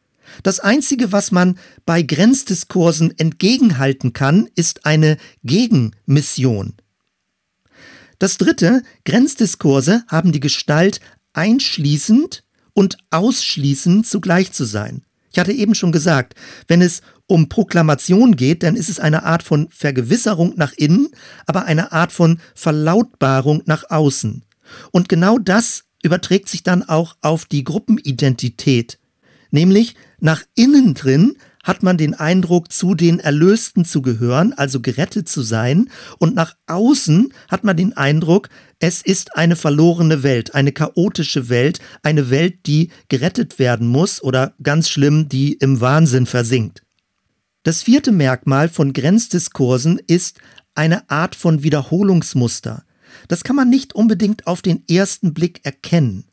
Das 0.43 0.61
Einzige, 0.61 1.12
was 1.12 1.32
man 1.32 1.59
bei 1.84 2.03
Grenzdiskursen 2.03 3.18
entgegenhalten 3.18 4.12
kann, 4.12 4.49
ist 4.55 4.87
eine 4.87 5.16
Gegenmission. 5.45 6.74
Das 8.18 8.39
Dritte, 8.39 8.82
Grenzdiskurse 9.05 10.05
haben 10.09 10.32
die 10.32 10.41
Gestalt, 10.41 11.01
einschließend 11.34 12.45
und 12.72 12.97
ausschließend 13.11 14.07
zugleich 14.07 14.53
zu 14.53 14.64
sein. 14.64 15.03
Ich 15.32 15.39
hatte 15.39 15.53
eben 15.53 15.74
schon 15.74 15.93
gesagt, 15.93 16.34
wenn 16.66 16.80
es 16.80 17.03
um 17.26 17.51
Proklamation 17.51 18.37
geht, 18.37 18.62
dann 18.62 18.74
ist 18.74 18.89
es 18.89 18.99
eine 18.99 19.24
Art 19.24 19.43
von 19.43 19.68
Vergewisserung 19.70 20.55
nach 20.57 20.72
innen, 20.72 21.09
aber 21.45 21.66
eine 21.66 21.93
Art 21.93 22.11
von 22.12 22.41
Verlautbarung 22.55 23.62
nach 23.66 23.91
außen. 23.91 24.45
Und 24.93 25.09
genau 25.11 25.39
das 25.39 25.84
überträgt 26.03 26.49
sich 26.49 26.62
dann 26.62 26.82
auch 26.82 27.16
auf 27.20 27.45
die 27.45 27.64
Gruppenidentität. 27.64 28.99
Nämlich 29.51 29.95
nach 30.21 30.43
innen 30.55 30.95
drin 30.95 31.37
hat 31.67 31.83
man 31.83 31.99
den 31.99 32.14
Eindruck, 32.14 32.71
zu 32.71 32.95
den 32.95 33.19
Erlösten 33.19 33.85
zu 33.85 34.01
gehören, 34.01 34.53
also 34.53 34.81
gerettet 34.81 35.29
zu 35.29 35.43
sein, 35.43 35.91
und 36.19 36.35
nach 36.37 36.55
außen 36.69 37.33
hat 37.49 37.64
man 37.64 37.77
den 37.77 37.97
Eindruck, 37.97 38.49
es 38.79 39.03
ist 39.03 39.37
eine 39.37 39.57
verlorene 39.57 40.23
Welt, 40.23 40.55
eine 40.55 40.71
chaotische 40.71 41.49
Welt, 41.49 41.81
eine 42.05 42.31
Welt, 42.31 42.67
die 42.67 42.91
gerettet 43.09 43.59
werden 43.59 43.89
muss 43.89 44.23
oder 44.23 44.55
ganz 44.62 44.89
schlimm, 44.89 45.29
die 45.29 45.55
im 45.55 45.81
Wahnsinn 45.81 46.27
versinkt. 46.27 46.83
Das 47.64 47.83
vierte 47.83 48.12
Merkmal 48.12 48.69
von 48.69 48.93
Grenzdiskursen 48.93 50.01
ist 50.07 50.39
eine 50.77 51.11
Art 51.11 51.35
von 51.35 51.64
Wiederholungsmuster. 51.64 52.85
Das 53.27 53.43
kann 53.43 53.57
man 53.57 53.69
nicht 53.69 53.93
unbedingt 53.93 54.47
auf 54.47 54.62
den 54.62 54.85
ersten 54.89 55.35
Blick 55.35 55.64
erkennen. 55.64 56.27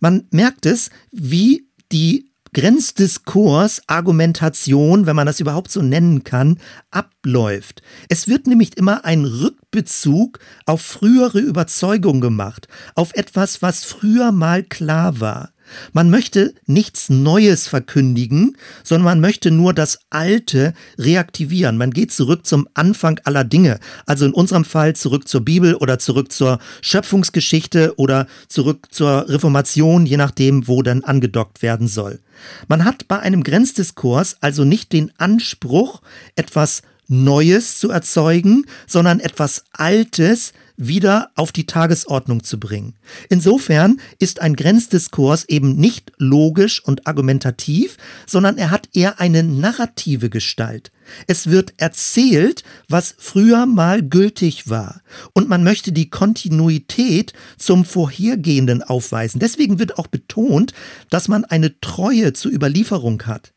Man 0.00 0.26
merkt 0.30 0.66
es, 0.66 0.90
wie 1.12 1.68
die 1.92 2.33
Grenzdiskurs, 2.54 3.82
Argumentation, 3.88 5.06
wenn 5.06 5.16
man 5.16 5.26
das 5.26 5.40
überhaupt 5.40 5.70
so 5.70 5.82
nennen 5.82 6.24
kann, 6.24 6.58
abläuft. 6.90 7.82
Es 8.08 8.28
wird 8.28 8.46
nämlich 8.46 8.78
immer 8.78 9.04
ein 9.04 9.24
Rückbezug 9.24 10.38
auf 10.64 10.80
frühere 10.80 11.40
Überzeugungen 11.40 12.20
gemacht, 12.20 12.68
auf 12.94 13.12
etwas, 13.14 13.60
was 13.60 13.84
früher 13.84 14.32
mal 14.32 14.62
klar 14.62 15.20
war. 15.20 15.53
Man 15.92 16.10
möchte 16.10 16.54
nichts 16.66 17.10
Neues 17.10 17.68
verkündigen, 17.68 18.56
sondern 18.82 19.04
man 19.04 19.20
möchte 19.20 19.50
nur 19.50 19.72
das 19.72 19.98
Alte 20.10 20.74
reaktivieren. 20.98 21.76
Man 21.76 21.90
geht 21.90 22.12
zurück 22.12 22.46
zum 22.46 22.68
Anfang 22.74 23.20
aller 23.24 23.44
Dinge. 23.44 23.78
Also 24.06 24.26
in 24.26 24.32
unserem 24.32 24.64
Fall 24.64 24.96
zurück 24.96 25.28
zur 25.28 25.42
Bibel 25.42 25.74
oder 25.74 25.98
zurück 25.98 26.32
zur 26.32 26.58
Schöpfungsgeschichte 26.80 27.94
oder 27.96 28.26
zurück 28.48 28.86
zur 28.90 29.28
Reformation, 29.28 30.06
je 30.06 30.16
nachdem, 30.16 30.68
wo 30.68 30.82
dann 30.82 31.04
angedockt 31.04 31.62
werden 31.62 31.88
soll. 31.88 32.20
Man 32.68 32.84
hat 32.84 33.08
bei 33.08 33.20
einem 33.20 33.44
Grenzdiskurs 33.44 34.36
also 34.40 34.64
nicht 34.64 34.92
den 34.92 35.12
Anspruch, 35.18 36.02
etwas 36.36 36.82
Neues 37.06 37.78
zu 37.78 37.90
erzeugen, 37.90 38.64
sondern 38.86 39.20
etwas 39.20 39.64
Altes 39.72 40.52
wieder 40.76 41.30
auf 41.36 41.52
die 41.52 41.66
Tagesordnung 41.66 42.42
zu 42.42 42.58
bringen. 42.58 42.96
Insofern 43.28 44.00
ist 44.18 44.40
ein 44.40 44.56
Grenzdiskurs 44.56 45.44
eben 45.48 45.76
nicht 45.76 46.12
logisch 46.18 46.82
und 46.84 47.06
argumentativ, 47.06 47.96
sondern 48.26 48.58
er 48.58 48.70
hat 48.70 48.88
eher 48.92 49.20
eine 49.20 49.42
narrative 49.42 50.30
Gestalt. 50.30 50.90
Es 51.26 51.48
wird 51.48 51.74
erzählt, 51.76 52.64
was 52.88 53.14
früher 53.18 53.66
mal 53.66 54.02
gültig 54.02 54.68
war. 54.68 55.00
Und 55.32 55.48
man 55.48 55.62
möchte 55.62 55.92
die 55.92 56.10
Kontinuität 56.10 57.34
zum 57.58 57.84
Vorhergehenden 57.84 58.82
aufweisen. 58.82 59.38
Deswegen 59.38 59.78
wird 59.78 59.98
auch 59.98 60.06
betont, 60.06 60.72
dass 61.10 61.28
man 61.28 61.44
eine 61.44 61.80
Treue 61.80 62.32
zur 62.32 62.52
Überlieferung 62.52 63.22
hat. 63.24 63.52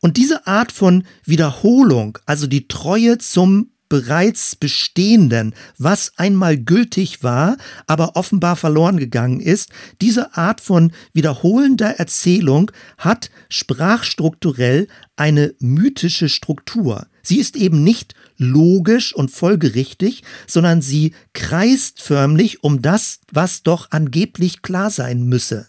Und 0.00 0.16
diese 0.16 0.46
Art 0.46 0.72
von 0.72 1.04
Wiederholung, 1.24 2.18
also 2.24 2.46
die 2.46 2.68
Treue 2.68 3.18
zum 3.18 3.72
bereits 3.90 4.56
Bestehenden, 4.56 5.54
was 5.76 6.12
einmal 6.16 6.56
gültig 6.56 7.22
war, 7.22 7.58
aber 7.86 8.16
offenbar 8.16 8.56
verloren 8.56 8.96
gegangen 8.96 9.40
ist, 9.40 9.68
diese 10.00 10.34
Art 10.34 10.62
von 10.62 10.92
wiederholender 11.12 11.98
Erzählung 11.98 12.70
hat 12.96 13.30
sprachstrukturell 13.50 14.88
eine 15.16 15.54
mythische 15.58 16.30
Struktur. 16.30 17.06
Sie 17.22 17.38
ist 17.38 17.56
eben 17.56 17.84
nicht 17.84 18.14
logisch 18.38 19.14
und 19.14 19.30
folgerichtig, 19.30 20.22
sondern 20.46 20.80
sie 20.80 21.12
kreist 21.34 22.00
förmlich 22.00 22.64
um 22.64 22.80
das, 22.80 23.20
was 23.30 23.62
doch 23.62 23.88
angeblich 23.90 24.62
klar 24.62 24.88
sein 24.88 25.24
müsse. 25.24 25.68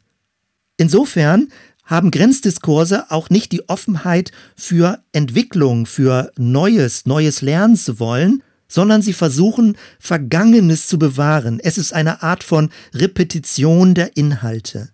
Insofern 0.78 1.49
haben 1.91 2.09
Grenzdiskurse 2.09 3.11
auch 3.11 3.29
nicht 3.29 3.51
die 3.51 3.67
Offenheit 3.67 4.31
für 4.55 5.03
Entwicklung, 5.11 5.85
für 5.85 6.31
Neues, 6.37 7.05
Neues 7.05 7.41
lernen 7.41 7.75
zu 7.75 7.99
wollen, 7.99 8.41
sondern 8.69 9.01
sie 9.01 9.11
versuchen, 9.11 9.77
Vergangenes 9.99 10.87
zu 10.87 10.97
bewahren. 10.97 11.59
Es 11.59 11.77
ist 11.77 11.93
eine 11.93 12.23
Art 12.23 12.45
von 12.45 12.69
Repetition 12.93 13.93
der 13.93 14.15
Inhalte. 14.15 14.89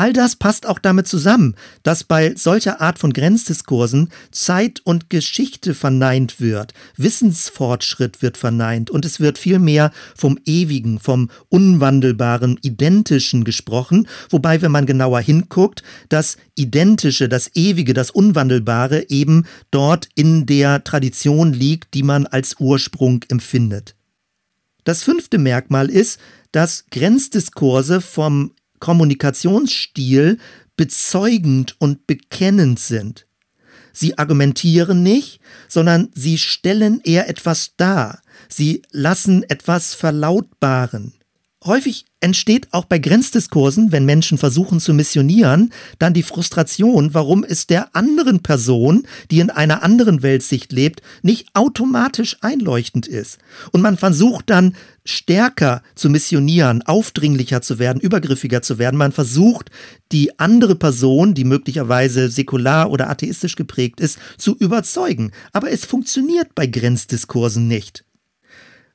All 0.00 0.14
das 0.14 0.34
passt 0.34 0.64
auch 0.66 0.78
damit 0.78 1.08
zusammen, 1.08 1.54
dass 1.82 2.04
bei 2.04 2.34
solcher 2.34 2.80
Art 2.80 2.98
von 2.98 3.12
Grenzdiskursen 3.12 4.08
Zeit 4.30 4.80
und 4.82 5.10
Geschichte 5.10 5.74
verneint 5.74 6.40
wird, 6.40 6.72
Wissensfortschritt 6.96 8.22
wird 8.22 8.38
verneint 8.38 8.88
und 8.88 9.04
es 9.04 9.20
wird 9.20 9.36
vielmehr 9.36 9.90
vom 10.16 10.38
Ewigen, 10.46 11.00
vom 11.00 11.28
Unwandelbaren, 11.50 12.58
Identischen 12.62 13.44
gesprochen, 13.44 14.08
wobei, 14.30 14.62
wenn 14.62 14.72
man 14.72 14.86
genauer 14.86 15.20
hinguckt, 15.20 15.82
das 16.08 16.38
Identische, 16.54 17.28
das 17.28 17.50
Ewige, 17.54 17.92
das 17.92 18.10
Unwandelbare 18.10 19.10
eben 19.10 19.44
dort 19.70 20.08
in 20.14 20.46
der 20.46 20.82
Tradition 20.82 21.52
liegt, 21.52 21.92
die 21.92 22.04
man 22.04 22.26
als 22.26 22.56
Ursprung 22.58 23.22
empfindet. 23.28 23.96
Das 24.84 25.02
fünfte 25.02 25.36
Merkmal 25.36 25.90
ist, 25.90 26.18
dass 26.52 26.86
Grenzdiskurse 26.90 28.00
vom 28.00 28.52
Kommunikationsstil 28.80 30.38
bezeugend 30.76 31.76
und 31.78 32.06
bekennend 32.06 32.80
sind. 32.80 33.26
Sie 33.92 34.18
argumentieren 34.18 35.02
nicht, 35.02 35.40
sondern 35.68 36.10
sie 36.14 36.38
stellen 36.38 37.00
eher 37.04 37.28
etwas 37.28 37.76
dar. 37.76 38.22
Sie 38.48 38.82
lassen 38.90 39.42
etwas 39.44 39.94
verlautbaren. 39.94 41.19
Häufig 41.62 42.06
entsteht 42.20 42.68
auch 42.70 42.86
bei 42.86 42.98
Grenzdiskursen, 42.98 43.92
wenn 43.92 44.06
Menschen 44.06 44.38
versuchen 44.38 44.80
zu 44.80 44.94
missionieren, 44.94 45.74
dann 45.98 46.14
die 46.14 46.22
Frustration, 46.22 47.12
warum 47.12 47.44
es 47.44 47.66
der 47.66 47.94
anderen 47.94 48.40
Person, 48.40 49.06
die 49.30 49.40
in 49.40 49.50
einer 49.50 49.82
anderen 49.82 50.22
Weltsicht 50.22 50.72
lebt, 50.72 51.02
nicht 51.20 51.48
automatisch 51.52 52.38
einleuchtend 52.40 53.06
ist. 53.06 53.40
Und 53.72 53.82
man 53.82 53.98
versucht 53.98 54.48
dann 54.48 54.74
stärker 55.04 55.82
zu 55.94 56.08
missionieren, 56.08 56.80
aufdringlicher 56.80 57.60
zu 57.60 57.78
werden, 57.78 58.00
übergriffiger 58.00 58.62
zu 58.62 58.78
werden. 58.78 58.96
Man 58.96 59.12
versucht, 59.12 59.70
die 60.12 60.38
andere 60.38 60.76
Person, 60.76 61.34
die 61.34 61.44
möglicherweise 61.44 62.30
säkular 62.30 62.90
oder 62.90 63.10
atheistisch 63.10 63.56
geprägt 63.56 64.00
ist, 64.00 64.18
zu 64.38 64.56
überzeugen. 64.56 65.32
Aber 65.52 65.70
es 65.70 65.84
funktioniert 65.84 66.54
bei 66.54 66.66
Grenzdiskursen 66.66 67.68
nicht. 67.68 68.04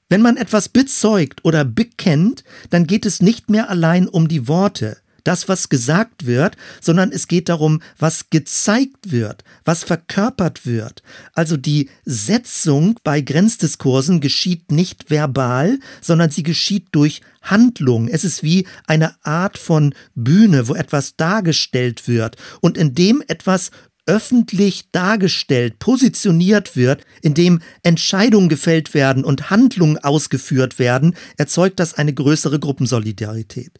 Wenn 0.07 0.21
man 0.21 0.37
etwas 0.37 0.69
bezeugt 0.69 1.43
oder 1.43 1.65
bekennt, 1.65 2.43
dann 2.69 2.85
geht 2.85 3.05
es 3.05 3.21
nicht 3.21 3.49
mehr 3.49 3.69
allein 3.69 4.07
um 4.07 4.27
die 4.27 4.47
Worte, 4.47 4.97
das, 5.25 5.49
was 5.49 5.69
gesagt 5.69 6.27
wird, 6.27 6.55
sondern 6.79 7.11
es 7.11 7.27
geht 7.27 7.49
darum, 7.49 7.81
was 7.97 8.29
gezeigt 8.29 9.11
wird, 9.11 9.43
was 9.65 9.83
verkörpert 9.83 10.67
wird. 10.67 11.01
Also 11.33 11.57
die 11.57 11.89
Setzung 12.05 12.99
bei 13.03 13.21
Grenzdiskursen 13.21 14.21
geschieht 14.21 14.71
nicht 14.71 15.09
verbal, 15.09 15.79
sondern 15.99 16.29
sie 16.29 16.43
geschieht 16.43 16.89
durch 16.91 17.21
Handlung. 17.41 18.07
Es 18.07 18.23
ist 18.23 18.43
wie 18.43 18.67
eine 18.85 19.15
Art 19.25 19.57
von 19.57 19.95
Bühne, 20.13 20.67
wo 20.67 20.75
etwas 20.75 21.15
dargestellt 21.15 22.07
wird 22.07 22.37
und 22.61 22.77
in 22.77 22.93
dem 22.93 23.23
etwas 23.27 23.71
öffentlich 24.05 24.91
dargestellt, 24.91 25.79
positioniert 25.79 26.75
wird, 26.75 27.05
indem 27.21 27.61
Entscheidungen 27.83 28.49
gefällt 28.49 28.93
werden 28.93 29.23
und 29.23 29.49
Handlungen 29.49 29.97
ausgeführt 29.97 30.79
werden, 30.79 31.15
erzeugt 31.37 31.79
das 31.79 31.95
eine 31.95 32.13
größere 32.13 32.59
Gruppensolidarität. 32.59 33.79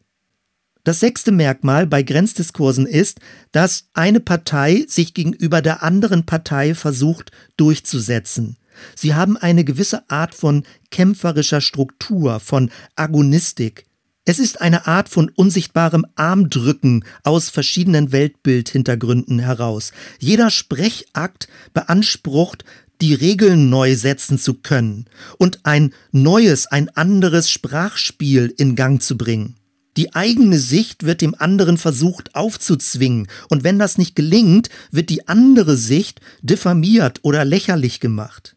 Das 0.84 1.00
sechste 1.00 1.32
Merkmal 1.32 1.88
bei 1.88 2.04
Grenzdiskursen 2.04 2.86
ist, 2.86 3.20
dass 3.52 3.90
eine 3.94 4.20
Partei 4.20 4.86
sich 4.88 5.16
gegenüber 5.16 5.64
der 5.64 5.82
anderen 5.82 6.28
Partei 6.28 6.76
versucht 6.76 7.32
durchzusetzen. 7.58 8.58
Sie 8.96 9.16
haben 9.16 9.36
eine 9.36 9.64
gewisse 9.64 10.08
Art 10.10 10.36
von 10.36 10.64
kämpferischer 10.92 11.62
Struktur, 11.62 12.40
von 12.40 12.70
Agonistik. 12.96 13.86
Es 14.28 14.40
ist 14.40 14.60
eine 14.60 14.88
Art 14.88 15.08
von 15.08 15.30
unsichtbarem 15.30 16.04
Armdrücken 16.16 17.06
aus 17.24 17.52
verschiedenen 17.52 18.12
Weltbildhintergründen 18.12 19.38
heraus. 19.38 19.92
Jeder 20.18 20.50
Sprechakt 20.50 21.48
beansprucht, 21.76 22.66
die 23.02 23.14
Regeln 23.14 23.70
neu 23.70 23.96
setzen 23.96 24.40
zu 24.40 24.56
können 24.56 25.06
und 25.38 25.60
ein 25.64 25.94
neues, 26.12 26.66
ein 26.66 26.90
anderes 26.90 27.52
Sprachspiel 27.52 28.52
in 28.58 28.76
Gang 28.76 29.00
zu 29.00 29.16
bringen. 29.16 29.58
Die 29.96 30.16
eigene 30.16 30.58
Sicht 30.58 31.04
wird 31.06 31.22
dem 31.22 31.36
anderen 31.36 31.78
versucht 31.78 32.34
aufzuzwingen, 32.34 33.28
und 33.50 33.64
wenn 33.64 33.78
das 33.78 34.00
nicht 34.00 34.16
gelingt, 34.16 34.70
wird 34.92 35.10
die 35.12 35.28
andere 35.28 35.78
Sicht 35.78 36.20
diffamiert 36.42 37.20
oder 37.22 37.46
lächerlich 37.46 38.00
gemacht. 38.00 38.55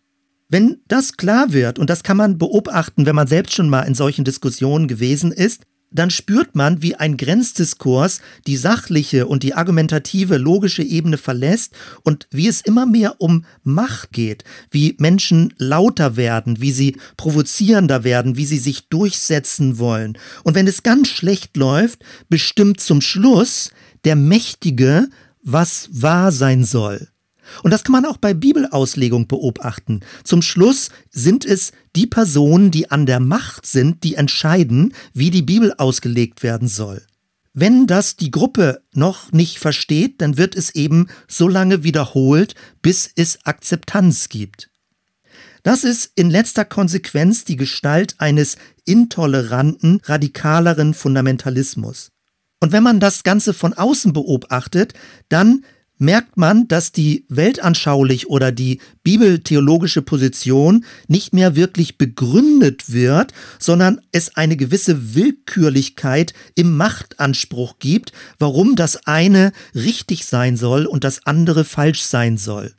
Wenn 0.49 0.79
das 0.89 1.19
klar 1.19 1.53
wird, 1.53 1.79
und 1.79 1.91
das 1.91 2.03
kann 2.03 2.17
man 2.17 2.39
beobachten, 2.39 3.05
wenn 3.05 3.15
man 3.15 3.27
selbst 3.27 3.55
schon 3.55 3.69
mal 3.69 3.83
in 3.83 3.95
solchen 3.95 4.25
Diskussionen 4.25 4.89
gewesen 4.89 5.31
ist, 5.31 5.63
dann 5.91 6.11
spürt 6.11 6.55
man, 6.55 6.83
wie 6.83 6.97
ein 6.97 7.17
Grenzdiskurs 7.17 8.21
die 8.47 8.57
sachliche 8.57 9.27
und 9.27 9.43
die 9.43 9.55
argumentative, 9.55 10.37
logische 10.37 10.83
Ebene 10.83 11.17
verlässt 11.17 11.75
und 12.03 12.29
wie 12.31 12.49
es 12.49 12.61
immer 12.61 12.87
mehr 12.87 13.21
um 13.21 13.45
Macht 13.63 14.13
geht, 14.13 14.45
wie 14.71 14.97
Menschen 14.99 15.55
lauter 15.57 16.17
werden, 16.17 16.61
wie 16.61 16.73
sie 16.73 16.97
provozierender 17.17 18.05
werden, 18.05 18.37
wie 18.37 18.45
sie 18.45 18.59
sich 18.59 18.89
durchsetzen 18.89 19.79
wollen. 19.79 20.19
Und 20.45 20.55
wenn 20.55 20.67
es 20.67 20.83
ganz 20.83 21.09
schlecht 21.09 21.57
läuft, 21.57 22.05
bestimmt 22.29 22.81
zum 22.81 23.01
Schluss 23.01 23.71
der 24.05 24.17
Mächtige, 24.17 25.09
was 25.43 25.89
wahr 25.91 26.33
sein 26.33 26.65
soll. 26.65 27.09
Und 27.63 27.71
das 27.71 27.85
kann 27.85 27.93
man 27.93 28.05
auch 28.05 28.17
bei 28.17 28.35
Bibelauslegung 28.35 29.29
beobachten. 29.29 30.01
Zum 30.25 30.43
Schluss 30.43 30.91
sind 31.11 31.45
es 31.45 31.73
die 31.97 32.07
Personen, 32.07 32.71
die 32.71 32.91
an 32.91 33.07
der 33.07 33.21
Macht 33.21 33.67
sind, 33.67 34.05
die 34.05 34.15
entscheiden, 34.15 34.95
wie 35.13 35.31
die 35.31 35.43
Bibel 35.43 35.75
ausgelegt 35.77 36.43
werden 36.43 36.69
soll. 36.69 37.03
Wenn 37.55 37.87
das 37.87 38.17
die 38.17 38.31
Gruppe 38.31 38.83
noch 38.93 39.33
nicht 39.33 39.59
versteht, 39.59 40.21
dann 40.21 40.37
wird 40.37 40.55
es 40.55 40.75
eben 40.75 41.09
so 41.27 41.49
lange 41.49 41.83
wiederholt, 41.83 42.55
bis 42.83 43.11
es 43.17 43.45
Akzeptanz 43.45 44.29
gibt. 44.29 44.71
Das 45.65 45.85
ist 45.85 46.13
in 46.15 46.31
letzter 46.31 46.65
Konsequenz 46.65 47.45
die 47.45 47.57
Gestalt 47.57 48.15
eines 48.19 48.57
intoleranten, 48.85 50.01
radikaleren 50.05 50.95
Fundamentalismus. 50.95 52.13
Und 52.61 52.73
wenn 52.73 52.83
man 52.83 53.01
das 53.01 53.23
Ganze 53.23 53.55
von 53.55 53.75
außen 53.75 54.13
beobachtet, 54.13 54.95
dann 55.29 55.65
merkt 55.99 56.37
man, 56.37 56.69
dass 56.69 56.93
die 56.93 57.27
weltanschaulich 57.29 58.29
oder 58.29 58.53
die 58.53 58.81
bibeltheologische 59.03 60.03
Position 60.03 60.85
nicht 61.09 61.35
mehr 61.35 61.57
wirklich 61.57 61.99
begründet 61.99 62.93
wird, 62.93 63.33
sondern 63.59 64.01
es 64.13 64.37
eine 64.37 64.57
gewisse 64.57 65.15
Willkürlichkeit 65.15 66.33
im 66.55 66.77
Machtanspruch 66.77 67.79
gibt, 67.79 68.13
warum 68.39 68.77
das 68.77 69.07
eine 69.07 69.53
richtig 69.75 70.25
sein 70.25 70.57
soll 70.57 70.87
und 70.87 71.05
das 71.05 71.27
andere 71.27 71.65
falsch 71.65 72.03
sein 72.03 72.39
soll. 72.39 72.75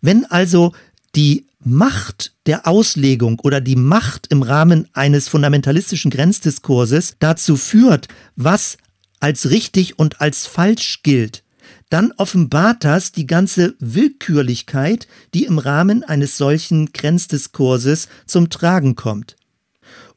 Wenn 0.00 0.24
also 0.24 0.72
die 1.14 1.46
Macht 1.64 2.34
der 2.46 2.68
Auslegung 2.68 3.40
oder 3.40 3.60
die 3.60 3.74
Macht 3.74 4.28
im 4.28 4.42
Rahmen 4.42 4.86
eines 4.92 5.28
fundamentalistischen 5.28 6.12
Grenzdiskurses 6.12 7.16
dazu 7.18 7.56
führt, 7.56 8.06
was 8.36 8.76
als 9.18 9.50
richtig 9.50 9.98
und 9.98 10.20
als 10.20 10.46
falsch 10.46 11.00
gilt, 11.02 11.42
dann 11.90 12.12
offenbart 12.16 12.84
das 12.84 13.12
die 13.12 13.26
ganze 13.26 13.74
Willkürlichkeit, 13.78 15.06
die 15.34 15.44
im 15.44 15.58
Rahmen 15.58 16.02
eines 16.02 16.36
solchen 16.36 16.92
Grenzdiskurses 16.92 18.08
zum 18.26 18.50
Tragen 18.50 18.96
kommt. 18.96 19.36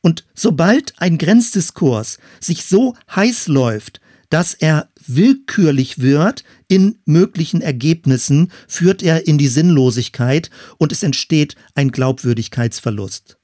Und 0.02 0.26
sobald 0.34 0.94
ein 0.98 1.18
Grenzdiskurs 1.18 2.20
sich 2.40 2.66
so 2.66 2.96
heiß 3.14 3.48
läuft, 3.48 4.02
dass 4.30 4.54
er 4.54 4.90
willkürlich 5.06 6.00
wird 6.00 6.44
in 6.68 7.00
möglichen 7.06 7.62
Ergebnissen, 7.62 8.52
führt 8.68 9.02
er 9.02 9.28
in 9.28 9.38
die 9.38 9.48
Sinnlosigkeit 9.48 10.50
und 10.78 10.92
es 10.92 11.04
entsteht 11.04 11.56
ein 11.74 11.92
Glaubwürdigkeitsverlust. 11.92 13.38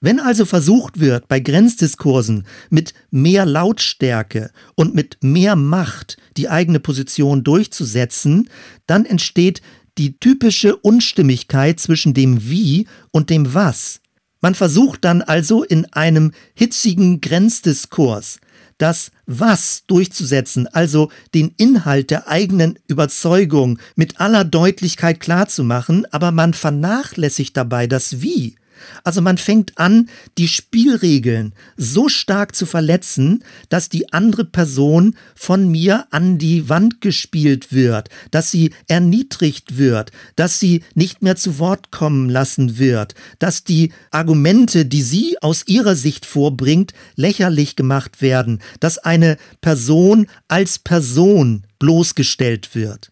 Wenn 0.00 0.18
also 0.18 0.46
versucht 0.46 0.98
wird, 0.98 1.28
bei 1.28 1.40
Grenzdiskursen 1.40 2.46
mit 2.70 2.94
mehr 3.10 3.44
Lautstärke 3.44 4.50
und 4.74 4.94
mit 4.94 5.18
mehr 5.20 5.56
Macht 5.56 6.16
die 6.36 6.48
eigene 6.48 6.80
Position 6.80 7.44
durchzusetzen, 7.44 8.48
dann 8.86 9.04
entsteht 9.04 9.62
die 9.98 10.18
typische 10.18 10.76
Unstimmigkeit 10.76 11.80
zwischen 11.80 12.14
dem 12.14 12.48
Wie 12.48 12.86
und 13.10 13.30
dem 13.30 13.54
Was. 13.54 14.00
Man 14.40 14.54
versucht 14.54 15.04
dann 15.04 15.22
also 15.22 15.62
in 15.62 15.84
einem 15.92 16.32
hitzigen 16.54 17.20
Grenzdiskurs 17.20 18.38
das 18.80 19.12
Was 19.26 19.84
durchzusetzen, 19.86 20.66
also 20.66 21.10
den 21.34 21.52
Inhalt 21.58 22.10
der 22.10 22.28
eigenen 22.28 22.78
Überzeugung 22.88 23.78
mit 23.94 24.20
aller 24.20 24.44
Deutlichkeit 24.44 25.20
klarzumachen, 25.20 26.06
aber 26.12 26.30
man 26.30 26.54
vernachlässigt 26.54 27.56
dabei 27.56 27.86
das 27.86 28.22
Wie. 28.22 28.56
Also 29.04 29.20
man 29.22 29.38
fängt 29.38 29.78
an, 29.78 30.08
die 30.38 30.48
Spielregeln 30.48 31.54
so 31.76 32.08
stark 32.08 32.54
zu 32.54 32.66
verletzen, 32.66 33.44
dass 33.68 33.88
die 33.88 34.12
andere 34.12 34.44
Person 34.44 35.16
von 35.34 35.70
mir 35.70 36.06
an 36.10 36.38
die 36.38 36.68
Wand 36.68 37.00
gespielt 37.00 37.72
wird, 37.72 38.08
dass 38.30 38.50
sie 38.50 38.72
erniedrigt 38.88 39.78
wird, 39.78 40.12
dass 40.36 40.60
sie 40.60 40.82
nicht 40.94 41.22
mehr 41.22 41.36
zu 41.36 41.58
Wort 41.58 41.90
kommen 41.90 42.28
lassen 42.28 42.78
wird, 42.78 43.14
dass 43.38 43.64
die 43.64 43.92
Argumente, 44.10 44.86
die 44.86 45.02
sie 45.02 45.36
aus 45.40 45.64
ihrer 45.66 45.96
Sicht 45.96 46.26
vorbringt, 46.26 46.92
lächerlich 47.16 47.76
gemacht 47.76 48.22
werden, 48.22 48.60
dass 48.80 48.98
eine 48.98 49.36
Person 49.60 50.26
als 50.48 50.78
Person 50.78 51.64
bloßgestellt 51.78 52.74
wird. 52.74 53.10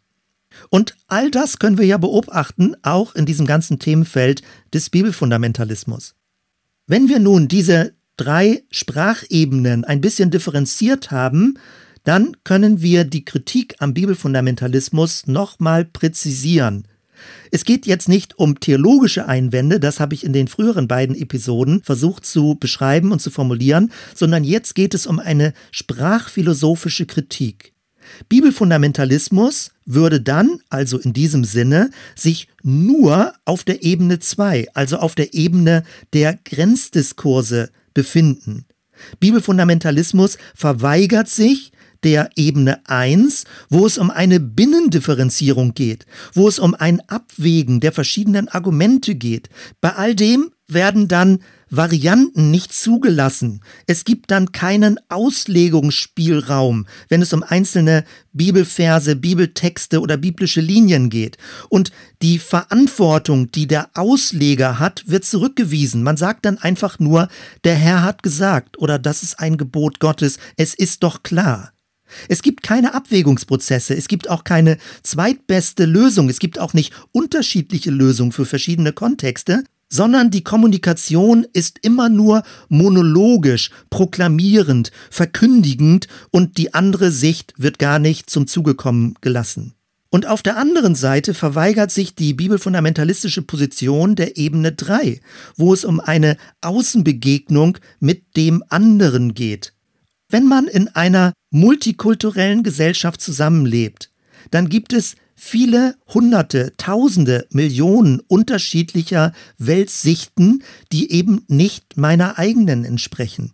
Und 0.71 0.97
all 1.07 1.31
das 1.31 1.59
können 1.59 1.79
wir 1.79 1.87
ja 1.87 1.99
beobachten, 1.99 2.75
auch 2.83 3.15
in 3.15 3.27
diesem 3.27 3.47
ganzen 3.47 3.79
Themenfeld 3.79 4.43
des 4.73 4.91
Bibelfundamentalismus. 4.91 6.15
Wenn 6.87 7.09
wir 7.09 7.19
nun 7.19 7.49
diese 7.49 7.95
drei 8.17 8.65
Sprachebenen 8.71 9.85
ein 9.85 10.01
bisschen 10.01 10.31
differenziert 10.31 11.11
haben, 11.11 11.59
dann 12.05 12.37
können 12.45 12.81
wir 12.81 13.05
die 13.05 13.25
Kritik 13.25 13.77
am 13.79 13.95
Bibelfundamentalismus 13.95 15.27
nochmal 15.27 15.85
präzisieren. 15.85 16.87
Es 17.51 17.65
geht 17.65 17.87
jetzt 17.87 18.09
nicht 18.09 18.39
um 18.39 18.61
theologische 18.61 19.27
Einwände, 19.27 19.81
das 19.81 20.01
habe 20.01 20.15
ich 20.15 20.25
in 20.25 20.33
den 20.33 20.49
früheren 20.49 20.89
beiden 20.89 21.17
Episoden 21.17 21.83
versucht 21.83 22.25
zu 22.25 22.57
beschreiben 22.59 23.13
und 23.13 23.21
zu 23.21 23.31
formulieren, 23.31 23.93
sondern 24.15 24.45
jetzt 24.45 24.75
geht 24.75 24.95
es 24.95 25.07
um 25.07 25.19
eine 25.19 25.53
sprachphilosophische 25.71 27.07
Kritik. 27.07 27.73
Bibelfundamentalismus 28.29 29.73
würde 29.89 30.21
dann, 30.21 30.61
also 30.69 30.99
in 30.99 31.13
diesem 31.13 31.45
Sinne, 31.45 31.91
sich 32.15 32.49
nur 32.63 33.33
auf 33.45 33.65
der 33.65 33.83
Ebene 33.83 34.19
2, 34.21 34.69
also 34.75 34.99
auf 34.99 35.15
der 35.15 35.35
Ebene 35.35 35.83
der 36.13 36.39
Grenzdiskurse 36.45 37.71
befinden. 37.95 38.67
Bibelfundamentalismus 39.19 40.39
verweigert 40.55 41.29
sich 41.29 41.73
der 42.05 42.31
Ebene 42.37 42.87
1, 42.87 43.45
wo 43.71 43.87
es 43.87 43.99
um 43.99 44.11
eine 44.11 44.41
Binnendifferenzierung 44.41 45.75
geht, 45.75 46.07
wo 46.33 46.47
es 46.47 46.59
um 46.59 46.75
ein 46.75 47.01
Abwägen 47.09 47.81
der 47.81 47.93
verschiedenen 47.93 48.49
Argumente 48.49 49.15
geht. 49.15 49.49
Bei 49.81 49.95
all 49.95 50.15
dem 50.15 50.51
werden 50.69 51.09
dann 51.09 51.41
Varianten 51.71 52.51
nicht 52.51 52.73
zugelassen. 52.73 53.61
Es 53.87 54.05
gibt 54.05 54.31
dann 54.31 54.53
keinen 54.53 54.99
Auslegungsspielraum, 55.09 56.87
wenn 57.09 57.23
es 57.23 57.33
um 57.33 57.43
einzelne 57.43 58.05
Bibelverse, 58.33 59.17
Bibeltexte 59.17 60.01
oder 60.01 60.17
biblische 60.17 60.61
Linien 60.61 61.11
geht. 61.11 61.39
Und 61.69 61.91
die 62.23 62.39
Verantwortung, 62.39 63.51
die 63.51 63.67
der 63.67 63.91
Ausleger 63.95 64.79
hat, 64.79 65.05
wird 65.07 65.25
zurückgewiesen. 65.25 66.03
Man 66.03 66.17
sagt 66.17 66.45
dann 66.45 66.59
einfach 66.59 66.99
nur, 66.99 67.29
der 67.65 67.75
Herr 67.75 68.03
hat 68.03 68.23
gesagt 68.23 68.79
oder 68.79 68.99
das 68.99 69.23
ist 69.23 69.39
ein 69.39 69.57
Gebot 69.57 70.01
Gottes, 70.01 70.39
es 70.57 70.75
ist 70.75 71.03
doch 71.03 71.23
klar. 71.23 71.73
Es 72.29 72.43
gibt 72.43 72.63
keine 72.63 72.95
Abwägungsprozesse, 72.95 73.95
es 73.95 74.09
gibt 74.09 74.31
auch 74.31 74.45
keine 74.45 74.79
zweitbeste 75.03 75.85
Lösung, 75.85 76.29
es 76.29 76.39
gibt 76.39 76.59
auch 76.59 76.73
nicht 76.73 76.93
unterschiedliche 77.13 77.91
Lösungen 77.91 78.33
für 78.33 78.47
verschiedene 78.47 78.93
Kontexte, 78.93 79.65
sondern 79.89 80.31
die 80.31 80.45
Kommunikation 80.45 81.47
ist 81.53 81.79
immer 81.83 82.09
nur 82.09 82.43
monologisch, 82.69 83.71
proklamierend, 83.91 84.93
verkündigend 85.11 86.09
und 86.31 86.59
die 86.59 86.75
andere 86.75 87.11
Sicht 87.11 87.55
wird 87.57 87.79
gar 87.79 87.99
nicht 87.99 88.31
zum 88.31 88.47
Zuge 88.47 88.75
kommen 88.75 89.15
gelassen. 89.21 89.75
Und 90.11 90.27
auf 90.27 90.43
der 90.43 90.57
anderen 90.57 90.95
Seite 90.95 91.35
verweigert 91.35 91.91
sich 91.91 92.15
die 92.15 92.33
bibelfundamentalistische 92.33 93.43
Position 93.43 94.17
der 94.17 94.39
Ebene 94.39 94.73
3, 94.73 95.21
wo 95.57 95.75
es 95.75 95.85
um 95.85 96.01
eine 96.01 96.39
Außenbegegnung 96.63 97.79
mit 98.01 98.37
dem 98.37 98.65
anderen 98.71 99.35
geht. 99.35 99.75
Wenn 100.31 100.47
man 100.47 100.67
in 100.67 100.89
einer 100.89 101.35
multikulturellen 101.51 102.63
Gesellschaft 102.63 103.21
zusammenlebt, 103.21 104.11
dann 104.51 104.71
gibt 104.71 104.95
es 104.95 105.15
viele 105.39 105.95
Hunderte, 106.13 106.73
Tausende, 106.77 107.47
Millionen 107.51 108.21
unterschiedlicher 108.21 109.33
Weltsichten, 109.57 110.65
die 110.93 111.13
eben 111.13 111.45
nicht 111.47 111.97
meiner 111.97 112.39
eigenen 112.39 112.85
entsprechen. 112.85 113.53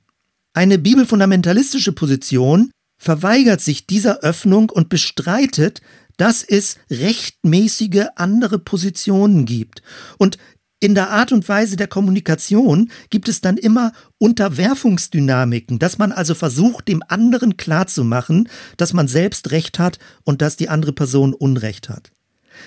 Eine 0.55 0.79
bibelfundamentalistische 0.79 1.93
Position 1.93 2.71
verweigert 2.97 3.61
sich 3.61 3.87
dieser 3.87 4.21
Öffnung 4.21 4.71
und 4.71 4.89
bestreitet, 4.89 5.83
dass 6.17 6.43
es 6.43 6.79
rechtmäßige 6.91 8.07
andere 8.17 8.59
Positionen 8.59 9.45
gibt. 9.45 9.83
Und 10.17 10.39
in 10.81 10.95
der 10.95 11.11
Art 11.11 11.33
und 11.33 11.49
Weise 11.49 11.77
der 11.77 11.87
Kommunikation 11.87 12.91
gibt 13.09 13.29
es 13.29 13.41
dann 13.41 13.57
immer 13.57 13.93
Unterwerfungsdynamiken, 14.19 15.79
dass 15.79 15.99
man 15.99 16.13
also 16.13 16.35
versucht, 16.35 16.89
dem 16.89 17.03
anderen 17.09 17.57
klarzumachen, 17.57 18.49
dass 18.77 18.93
man 18.93 19.09
selbst 19.09 19.51
Recht 19.51 19.79
hat 19.79 19.99
und 20.25 20.43
dass 20.43 20.57
die 20.57 20.69
andere 20.69 20.93
Person 20.93 21.33
Unrecht 21.33 21.89
hat. 21.89 22.11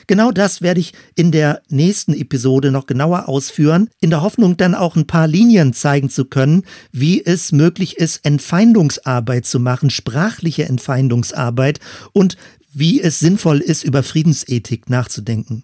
Genau 0.07 0.31
das 0.31 0.61
werde 0.61 0.79
ich 0.79 0.93
in 1.15 1.31
der 1.31 1.61
nächsten 1.69 2.13
Episode 2.13 2.71
noch 2.71 2.87
genauer 2.87 3.27
ausführen, 3.29 3.89
in 4.01 4.09
der 4.09 4.21
Hoffnung 4.21 4.57
dann 4.57 4.75
auch 4.75 4.95
ein 4.95 5.07
paar 5.07 5.27
Linien 5.27 5.73
zeigen 5.73 6.09
zu 6.09 6.25
können, 6.25 6.63
wie 6.91 7.23
es 7.25 7.51
möglich 7.51 7.97
ist, 7.97 8.25
Entfeindungsarbeit 8.25 9.45
zu 9.45 9.59
machen, 9.59 9.89
sprachliche 9.89 10.65
Entfeindungsarbeit 10.65 11.79
und 12.13 12.37
wie 12.73 13.01
es 13.01 13.19
sinnvoll 13.19 13.59
ist, 13.59 13.83
über 13.83 14.03
Friedensethik 14.03 14.89
nachzudenken. 14.89 15.63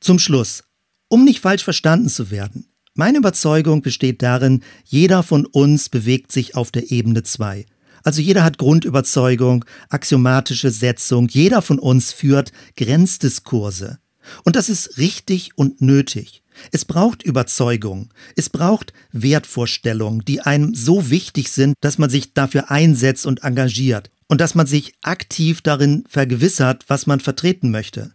Zum 0.00 0.18
Schluss. 0.18 0.64
Um 1.12 1.24
nicht 1.26 1.40
falsch 1.40 1.62
verstanden 1.62 2.08
zu 2.08 2.30
werden, 2.30 2.68
meine 2.94 3.18
Überzeugung 3.18 3.82
besteht 3.82 4.22
darin, 4.22 4.62
jeder 4.86 5.22
von 5.22 5.44
uns 5.44 5.90
bewegt 5.90 6.32
sich 6.32 6.56
auf 6.56 6.70
der 6.70 6.90
Ebene 6.90 7.22
2. 7.22 7.66
Also 8.02 8.22
jeder 8.22 8.42
hat 8.42 8.56
Grundüberzeugung, 8.56 9.66
axiomatische 9.90 10.70
Setzung, 10.70 11.28
jeder 11.28 11.60
von 11.60 11.78
uns 11.78 12.12
führt 12.12 12.50
Grenzdiskurse. 12.78 13.98
Und 14.44 14.56
das 14.56 14.70
ist 14.70 14.96
richtig 14.96 15.50
und 15.54 15.82
nötig. 15.82 16.42
Es 16.70 16.86
braucht 16.86 17.22
Überzeugung, 17.22 18.08
es 18.34 18.48
braucht 18.48 18.94
Wertvorstellungen, 19.10 20.24
die 20.24 20.40
einem 20.40 20.74
so 20.74 21.10
wichtig 21.10 21.50
sind, 21.50 21.74
dass 21.82 21.98
man 21.98 22.08
sich 22.08 22.32
dafür 22.32 22.70
einsetzt 22.70 23.26
und 23.26 23.44
engagiert 23.44 24.10
und 24.28 24.40
dass 24.40 24.54
man 24.54 24.66
sich 24.66 24.94
aktiv 25.02 25.60
darin 25.60 26.04
vergewissert, 26.08 26.86
was 26.88 27.06
man 27.06 27.20
vertreten 27.20 27.70
möchte. 27.70 28.14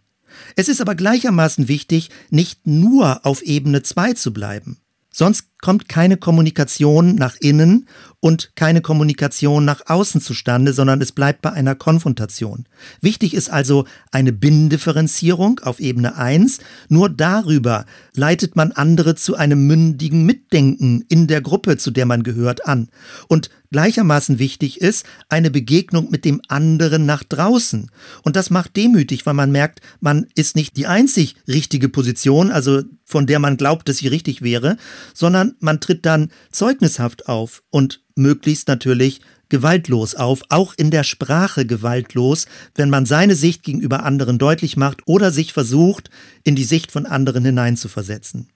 Es 0.56 0.68
ist 0.68 0.80
aber 0.80 0.94
gleichermaßen 0.94 1.68
wichtig, 1.68 2.10
nicht 2.30 2.66
nur 2.66 3.24
auf 3.24 3.42
Ebene 3.42 3.82
2 3.82 4.14
zu 4.14 4.32
bleiben. 4.32 4.80
Sonst 5.10 5.57
kommt 5.60 5.88
keine 5.88 6.16
Kommunikation 6.16 7.16
nach 7.16 7.36
innen 7.40 7.88
und 8.20 8.52
keine 8.56 8.80
Kommunikation 8.80 9.64
nach 9.64 9.82
außen 9.86 10.20
zustande, 10.20 10.72
sondern 10.72 11.00
es 11.00 11.12
bleibt 11.12 11.42
bei 11.42 11.52
einer 11.52 11.74
Konfrontation. 11.74 12.66
Wichtig 13.00 13.34
ist 13.34 13.50
also 13.50 13.84
eine 14.10 14.32
Binnendifferenzierung 14.32 15.60
auf 15.60 15.78
Ebene 15.80 16.16
1. 16.16 16.58
Nur 16.88 17.08
darüber 17.10 17.86
leitet 18.14 18.56
man 18.56 18.72
andere 18.72 19.14
zu 19.14 19.36
einem 19.36 19.66
mündigen 19.66 20.24
Mitdenken 20.26 21.04
in 21.08 21.26
der 21.26 21.40
Gruppe, 21.40 21.76
zu 21.76 21.90
der 21.90 22.06
man 22.06 22.24
gehört, 22.24 22.66
an. 22.66 22.88
Und 23.28 23.50
gleichermaßen 23.70 24.38
wichtig 24.38 24.80
ist 24.80 25.06
eine 25.28 25.50
Begegnung 25.50 26.10
mit 26.10 26.24
dem 26.24 26.40
anderen 26.48 27.06
nach 27.06 27.22
draußen. 27.22 27.90
Und 28.22 28.34
das 28.34 28.50
macht 28.50 28.76
demütig, 28.76 29.26
weil 29.26 29.34
man 29.34 29.52
merkt, 29.52 29.80
man 30.00 30.26
ist 30.34 30.56
nicht 30.56 30.76
die 30.76 30.86
einzig 30.86 31.36
richtige 31.46 31.88
Position, 31.88 32.50
also 32.50 32.82
von 33.04 33.26
der 33.26 33.38
man 33.38 33.56
glaubt, 33.56 33.88
dass 33.88 33.98
sie 33.98 34.08
richtig 34.08 34.42
wäre, 34.42 34.76
sondern 35.14 35.47
man 35.60 35.80
tritt 35.80 36.06
dann 36.06 36.30
zeugnishaft 36.50 37.28
auf 37.28 37.62
und 37.70 38.02
möglichst 38.14 38.68
natürlich 38.68 39.20
gewaltlos 39.48 40.14
auf, 40.14 40.42
auch 40.48 40.74
in 40.76 40.90
der 40.90 41.04
Sprache 41.04 41.66
gewaltlos, 41.66 42.46
wenn 42.74 42.90
man 42.90 43.06
seine 43.06 43.34
Sicht 43.34 43.62
gegenüber 43.62 44.04
anderen 44.04 44.38
deutlich 44.38 44.76
macht 44.76 45.02
oder 45.06 45.30
sich 45.30 45.52
versucht, 45.52 46.10
in 46.44 46.54
die 46.54 46.64
Sicht 46.64 46.92
von 46.92 47.06
anderen 47.06 47.44
hineinzuversetzen. 47.44 48.48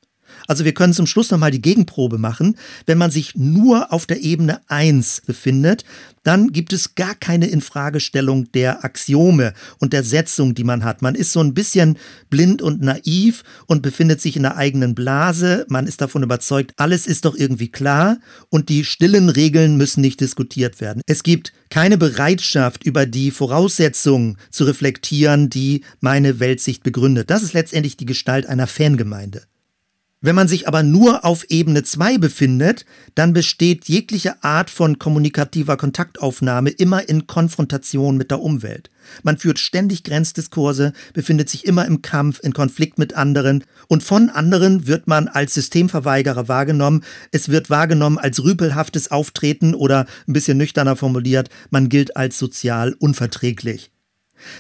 Also 0.47 0.64
wir 0.64 0.74
können 0.74 0.93
zum 0.93 1.07
Schluss 1.07 1.30
nochmal 1.30 1.51
die 1.51 1.62
Gegenprobe 1.62 2.18
machen. 2.18 2.57
Wenn 2.86 2.99
man 2.99 3.11
sich 3.11 3.34
nur 3.34 3.93
auf 3.93 4.07
der 4.07 4.22
Ebene 4.22 4.61
1 4.68 5.22
befindet, 5.26 5.84
dann 6.22 6.53
gibt 6.53 6.72
es 6.72 6.95
gar 6.95 7.14
keine 7.14 7.47
Infragestellung 7.47 8.51
der 8.53 8.84
Axiome 8.84 9.55
und 9.78 9.93
der 9.93 10.05
Setzung, 10.05 10.55
die 10.55 10.64
man 10.64 10.84
hat. 10.84 11.03
Man 11.03 11.14
ist 11.14 11.32
so 11.32 11.40
ein 11.40 11.55
bisschen 11.55 11.99
blind 12.30 12.62
und 12.62 12.80
naiv 12.80 13.43
und 13.66 13.82
befindet 13.82 14.20
sich 14.20 14.36
in 14.36 14.43
der 14.43 14.57
eigenen 14.57 14.95
Blase. 14.95 15.66
Man 15.68 15.86
ist 15.86 16.01
davon 16.01 16.22
überzeugt, 16.22 16.72
alles 16.76 17.07
ist 17.07 17.24
doch 17.24 17.34
irgendwie 17.34 17.68
klar 17.68 18.18
und 18.51 18.68
die 18.68 18.84
stillen 18.84 19.28
Regeln 19.28 19.76
müssen 19.76 20.01
nicht 20.01 20.20
diskutiert 20.20 20.80
werden. 20.80 21.03
Es 21.07 21.22
gibt 21.22 21.53
keine 21.70 21.99
Bereitschaft, 21.99 22.84
über 22.84 23.07
die 23.07 23.30
Voraussetzungen 23.30 24.36
zu 24.51 24.64
reflektieren, 24.64 25.51
die 25.51 25.84
meine 26.01 26.38
Weltsicht 26.38 26.82
begründet. 26.82 27.30
Das 27.30 27.43
ist 27.43 27.55
letztendlich 27.55 27.97
die 27.97 28.07
Gestalt 28.07 28.47
einer 28.47 28.66
Fangemeinde. 28.66 29.43
Wenn 30.25 30.37
man 30.37 30.47
sich 30.47 30.68
aber 30.68 30.85
nur 30.85 31.25
auf 31.25 31.51
Ebene 31.51 31.83
2 31.83 32.16
befindet, 32.16 32.87
dann 33.16 33.33
besteht 33.33 33.89
jegliche 33.89 34.45
Art 34.45 34.70
von 34.70 35.01
kommunikativer 35.01 35.77
Kontaktaufnahme 35.77 36.70
immer 36.70 37.09
in 37.09 37.27
Konfrontation 37.27 38.16
mit 38.16 38.31
der 38.31 38.41
Umwelt. 38.41 38.89
Man 39.25 39.37
führt 39.37 39.59
ständig 39.59 40.05
Grenzdiskurse, 40.05 40.93
befindet 41.12 41.51
sich 41.51 41.66
immer 41.66 41.87
im 41.87 42.03
Kampf, 42.03 42.39
in 42.41 42.53
Konflikt 42.53 43.01
mit 43.01 43.14
anderen 43.14 43.64
und 43.89 44.05
von 44.05 44.31
anderen 44.31 44.87
wird 44.87 45.09
man 45.09 45.27
als 45.27 45.55
Systemverweigerer 45.55 46.47
wahrgenommen. 46.47 47.03
Es 47.33 47.49
wird 47.49 47.68
wahrgenommen 47.68 48.18
als 48.18 48.45
rüpelhaftes 48.45 49.11
Auftreten 49.11 49.75
oder 49.75 50.07
ein 50.29 50.35
bisschen 50.35 50.57
nüchterner 50.57 50.95
formuliert, 50.95 51.49
man 51.70 51.89
gilt 51.89 52.16
als 52.16 52.39
sozial 52.39 52.93
unverträglich. 52.93 53.91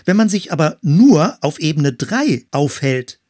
Wenn 0.04 0.16
man 0.16 0.28
sich 0.28 0.52
aber 0.52 0.78
nur 0.82 1.38
auf 1.40 1.60
Ebene 1.60 1.92
3 1.92 2.46
aufhält, 2.50 3.20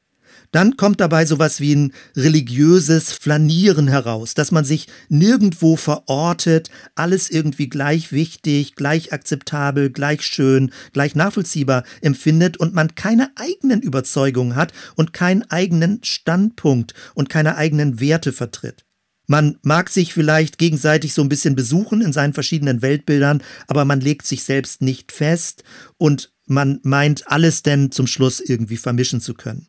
dann 0.53 0.77
kommt 0.77 1.01
dabei 1.01 1.25
sowas 1.25 1.61
wie 1.61 1.75
ein 1.75 1.93
religiöses 2.15 3.13
Flanieren 3.13 3.89
heraus, 3.89 4.35
dass 4.35 4.53
man 4.53 4.65
sich 4.65 4.87
nirgendwo 5.09 5.77
verortet, 5.77 6.71
alles 6.95 7.31
irgendwie 7.31 7.69
gleich 7.69 8.13
wichtig, 8.13 8.77
gleich 8.77 9.13
akzeptabel, 9.13 9.91
gleich 9.91 10.23
schön, 10.23 10.71
gleich 10.93 11.15
nachvollziehbar 11.15 11.85
empfindet 12.03 12.59
und 12.59 12.75
man 12.75 12.95
keine 12.95 13.31
eigenen 13.37 13.81
Überzeugungen 13.81 14.55
hat 14.55 14.73
und 14.95 15.13
keinen 15.13 15.43
eigenen 15.51 16.05
Standpunkt 16.05 16.95
und 17.15 17.31
keine 17.31 17.57
eigenen 17.57 17.99
Werte 17.99 18.33
vertritt. 18.33 18.85
Man 19.27 19.59
mag 19.63 19.89
sich 19.89 20.13
vielleicht 20.13 20.59
gegenseitig 20.59 21.15
so 21.15 21.23
ein 21.23 21.31
bisschen 21.31 21.55
besuchen 21.55 22.03
in 22.03 22.13
seinen 22.13 22.35
verschiedenen 22.35 22.83
Weltbildern, 22.83 23.43
aber 23.69 23.87
man 23.87 24.01
legt 24.01 24.27
sich 24.27 24.45
selbst 24.45 24.83
nicht 24.83 25.13
fest 25.13 25.65
und 25.97 26.33
man 26.47 26.81
meint 26.83 27.29
alles 27.29 27.63
denn 27.63 27.91
zum 27.91 28.07
Schluss 28.07 28.41
irgendwie 28.41 28.77
vermischen 28.77 29.23
zu 29.23 29.33
können. 29.33 29.69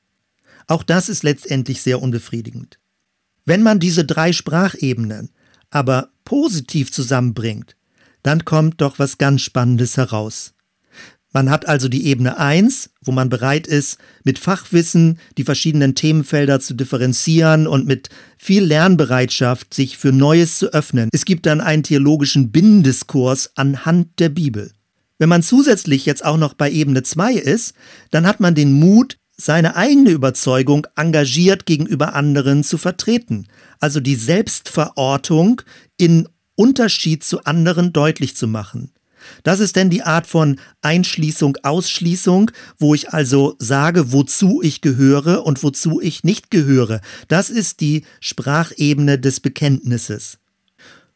Auch 0.68 0.84
das 0.84 1.10
ist 1.10 1.24
letztendlich 1.24 1.82
sehr 1.82 2.02
unbefriedigend. 2.02 2.80
Wenn 3.46 3.64
man 3.64 3.80
diese 3.80 4.06
drei 4.06 4.32
Sprachebenen 4.32 5.30
aber 5.70 6.10
positiv 6.24 6.92
zusammenbringt, 6.92 7.76
dann 8.22 8.46
kommt 8.46 8.82
doch 8.82 9.00
was 9.00 9.18
ganz 9.18 9.42
Spannendes 9.42 9.98
heraus. 9.98 10.54
Man 11.34 11.50
hat 11.50 11.68
also 11.68 11.90
die 11.90 12.06
Ebene 12.06 12.38
1, 12.38 12.92
wo 13.02 13.12
man 13.12 13.28
bereit 13.28 13.66
ist, 13.66 13.98
mit 14.24 14.38
Fachwissen 14.38 15.18
die 15.38 15.44
verschiedenen 15.44 15.96
Themenfelder 15.96 16.60
zu 16.60 16.76
differenzieren 16.76 17.66
und 17.66 17.88
mit 17.88 18.10
viel 18.38 18.64
Lernbereitschaft 18.64 19.74
sich 19.74 19.98
für 19.98 20.12
Neues 20.12 20.60
zu 20.60 20.68
öffnen. 20.68 21.10
Es 21.12 21.26
gibt 21.26 21.48
dann 21.48 21.60
einen 21.60 21.82
theologischen 21.82 22.52
Binnendiskurs 22.52 23.52
anhand 23.56 24.20
der 24.20 24.30
Bibel. 24.30 24.72
Wenn 25.18 25.30
man 25.30 25.42
zusätzlich 25.42 26.06
jetzt 26.06 26.24
auch 26.24 26.38
noch 26.38 26.54
bei 26.54 26.70
Ebene 26.70 27.02
2 27.02 27.34
ist, 27.34 27.74
dann 28.12 28.28
hat 28.28 28.40
man 28.40 28.54
den 28.54 28.74
Mut, 28.74 29.18
seine 29.36 29.76
eigene 29.76 30.12
Überzeugung 30.12 30.88
engagiert 30.96 31.66
gegenüber 31.66 32.14
anderen 32.14 32.64
zu 32.64 32.78
vertreten. 32.78 33.48
Also 33.80 34.00
die 34.00 34.16
Selbstverortung 34.16 35.62
in 35.98 36.28
Unterschied 36.56 37.24
zu 37.24 37.44
anderen 37.44 37.94
deutlich 37.94 38.36
zu 38.36 38.48
machen. 38.48 38.92
Das 39.44 39.60
ist 39.60 39.76
denn 39.76 39.90
die 39.90 40.04
Art 40.04 40.28
von 40.28 40.60
Einschließung, 40.82 41.58
Ausschließung, 41.64 42.52
wo 42.78 42.94
ich 42.94 43.10
also 43.10 43.56
sage, 43.58 44.12
wozu 44.12 44.62
ich 44.62 44.82
gehöre 44.82 45.46
und 45.46 45.64
wozu 45.64 46.02
ich 46.02 46.24
nicht 46.24 46.52
gehöre. 46.52 47.02
Das 47.28 47.50
ist 47.50 47.80
die 47.80 48.04
Sprachebene 48.20 49.18
des 49.20 49.40
Bekenntnisses. 49.40 50.40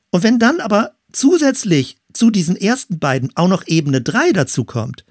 Und 0.10 0.24
wenn 0.24 0.40
dann 0.40 0.62
aber 0.62 0.94
zusätzlich 1.12 1.98
zu 2.14 2.32
diesen 2.32 2.56
ersten 2.56 3.00
beiden 3.00 3.36
auch 3.36 3.50
noch 3.50 3.68
Ebene 3.68 4.02
3 4.02 4.32
dazu 4.32 4.64
kommt, 4.64 5.04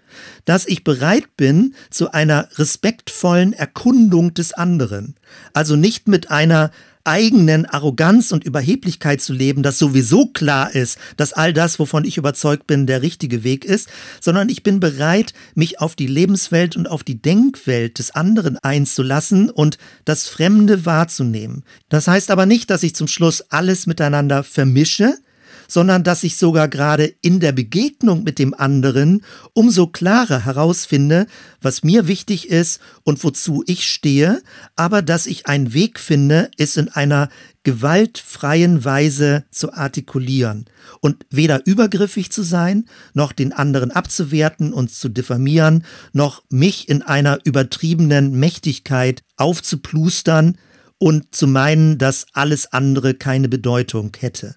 dass 0.44 0.66
ich 0.66 0.84
bereit 0.84 1.36
bin 1.36 1.74
zu 1.90 2.12
einer 2.12 2.48
respektvollen 2.56 3.52
Erkundung 3.52 4.34
des 4.34 4.52
anderen. 4.52 5.16
Also 5.52 5.76
nicht 5.76 6.08
mit 6.08 6.30
einer 6.30 6.70
eigenen 7.06 7.66
Arroganz 7.66 8.32
und 8.32 8.44
Überheblichkeit 8.44 9.20
zu 9.20 9.32
leben, 9.32 9.62
dass 9.62 9.78
sowieso 9.78 10.26
klar 10.26 10.74
ist, 10.74 10.98
dass 11.16 11.32
all 11.32 11.52
das, 11.52 11.78
wovon 11.78 12.04
ich 12.04 12.18
überzeugt 12.18 12.66
bin, 12.66 12.86
der 12.86 13.00
richtige 13.00 13.44
Weg 13.44 13.64
ist, 13.64 13.88
sondern 14.20 14.48
ich 14.48 14.62
bin 14.62 14.80
bereit, 14.80 15.32
mich 15.54 15.80
auf 15.80 15.94
die 15.94 16.08
Lebenswelt 16.08 16.76
und 16.76 16.88
auf 16.88 17.04
die 17.04 17.22
Denkwelt 17.22 17.98
des 17.98 18.10
anderen 18.10 18.58
einzulassen 18.58 19.50
und 19.50 19.78
das 20.04 20.26
Fremde 20.26 20.84
wahrzunehmen. 20.84 21.62
Das 21.88 22.08
heißt 22.08 22.30
aber 22.30 22.44
nicht, 22.44 22.70
dass 22.70 22.82
ich 22.82 22.94
zum 22.94 23.08
Schluss 23.08 23.40
alles 23.50 23.86
miteinander 23.86 24.42
vermische, 24.42 25.16
sondern 25.68 26.04
dass 26.04 26.24
ich 26.24 26.36
sogar 26.36 26.68
gerade 26.68 27.04
in 27.20 27.40
der 27.40 27.52
Begegnung 27.52 28.22
mit 28.24 28.38
dem 28.38 28.54
anderen 28.54 29.22
umso 29.52 29.86
klarer 29.86 30.44
herausfinde, 30.44 31.26
was 31.60 31.82
mir 31.82 32.08
wichtig 32.08 32.48
ist 32.48 32.80
und 33.04 33.22
wozu 33.24 33.62
ich 33.66 33.86
stehe, 33.86 34.42
aber 34.76 35.02
dass 35.02 35.26
ich 35.26 35.46
einen 35.46 35.72
Weg 35.72 35.98
finde, 35.98 36.50
es 36.56 36.76
in 36.76 36.88
einer 36.88 37.28
gewaltfreien 37.66 38.84
Weise 38.84 39.44
zu 39.50 39.72
artikulieren 39.72 40.66
und 41.00 41.26
weder 41.30 41.66
übergriffig 41.66 42.30
zu 42.30 42.44
sein, 42.44 42.84
noch 43.12 43.32
den 43.32 43.52
anderen 43.52 43.90
abzuwerten 43.90 44.72
und 44.72 44.92
zu 44.92 45.08
diffamieren, 45.08 45.84
noch 46.12 46.44
mich 46.48 46.88
in 46.88 47.02
einer 47.02 47.40
übertriebenen 47.42 48.38
Mächtigkeit 48.38 49.22
aufzuplustern 49.36 50.58
und 50.98 51.34
zu 51.34 51.48
meinen, 51.48 51.98
dass 51.98 52.26
alles 52.32 52.72
andere 52.72 53.14
keine 53.14 53.48
Bedeutung 53.48 54.12
hätte. 54.16 54.54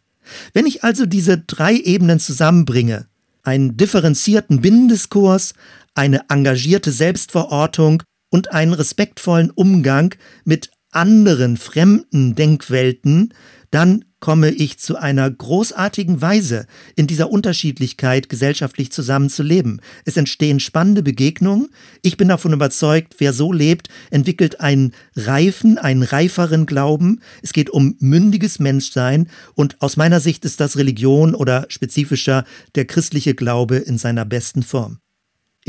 Wenn 0.54 0.66
ich 0.66 0.84
also 0.84 1.06
diese 1.06 1.38
drei 1.38 1.76
Ebenen 1.76 2.20
zusammenbringe, 2.20 3.08
einen 3.44 3.78
differenzierten 3.78 4.62
Binnendiskurs, 4.62 5.54
eine 5.96 6.30
engagierte 6.30 6.92
Selbstverortung 6.92 8.04
und 8.30 8.52
einen 8.52 8.74
respektvollen 8.74 9.50
Umgang 9.52 10.16
mit 10.46 10.72
anderen 10.92 11.58
fremden 11.58 12.36
Denkwelten, 12.36 13.34
dann 13.72 14.06
komme 14.20 14.52
ich 14.52 14.80
zu 14.80 14.98
einer 14.98 15.30
großartigen 15.30 16.22
Weise, 16.22 16.66
in 16.96 17.08
dieser 17.08 17.30
Unterschiedlichkeit 17.32 18.30
gesellschaftlich 18.30 18.92
zusammenzuleben. 18.92 19.82
Es 20.06 20.18
entstehen 20.18 20.60
spannende 20.60 21.04
Begegnungen. 21.04 21.70
Ich 22.02 22.18
bin 22.18 22.28
davon 22.28 22.54
überzeugt, 22.54 23.16
wer 23.20 23.34
so 23.34 23.52
lebt, 23.54 23.90
entwickelt 24.12 24.60
einen 24.60 24.94
reifen, 25.16 25.78
einen 25.78 26.04
reiferen 26.04 26.66
Glauben. 26.66 27.22
Es 27.42 27.54
geht 27.54 27.70
um 27.70 27.96
mündiges 28.00 28.60
Menschsein 28.60 29.30
und 29.56 29.82
aus 29.82 29.98
meiner 29.98 30.20
Sicht 30.20 30.46
ist 30.46 30.60
das 30.60 30.78
Religion 30.78 31.36
oder 31.36 31.66
spezifischer 31.70 32.44
der 32.76 32.86
christliche 32.86 33.36
Glaube 33.36 33.78
in 33.78 33.98
seiner 33.98 34.26
besten 34.26 34.64
Form. 34.64 35.00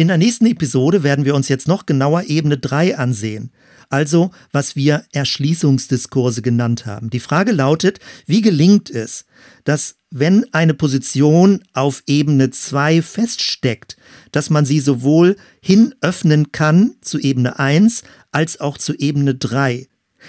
In 0.01 0.09
der 0.09 0.17
nächsten 0.17 0.47
Episode 0.47 1.03
werden 1.03 1.27
wir 1.27 1.35
uns 1.35 1.51
jetzt 1.51 1.69
noch 1.69 1.85
genauer 1.85 2.23
Ebene 2.23 2.57
3 2.57 2.97
ansehen 2.97 3.53
also 3.91 4.31
was 4.53 4.77
wir 4.77 5.05
Erschließungsdiskurse 5.13 6.41
genannt 6.41 6.87
haben. 6.87 7.11
Die 7.11 7.21
Frage 7.21 7.53
lautet, 7.53 7.99
wie 8.25 8.41
gelingt 8.41 8.89
es, 8.89 9.27
dass 9.65 9.97
wenn 10.11 10.47
eine 10.55 10.75
Position 10.75 11.63
auf 11.75 12.03
Ebene 12.07 12.51
2 12.51 13.03
feststeckt, 13.03 13.97
dass 14.33 14.49
man 14.49 14.65
sie 14.65 14.81
sowohl 14.81 15.37
hin 15.61 15.95
öffnen 16.01 16.53
kann 16.53 16.95
zu 17.03 17.19
Ebene 17.19 17.59
1 17.59 18.05
als 18.33 18.61
auch 18.61 18.79
zu 18.79 18.95
Ebene 18.95 19.35
3. 19.35 19.87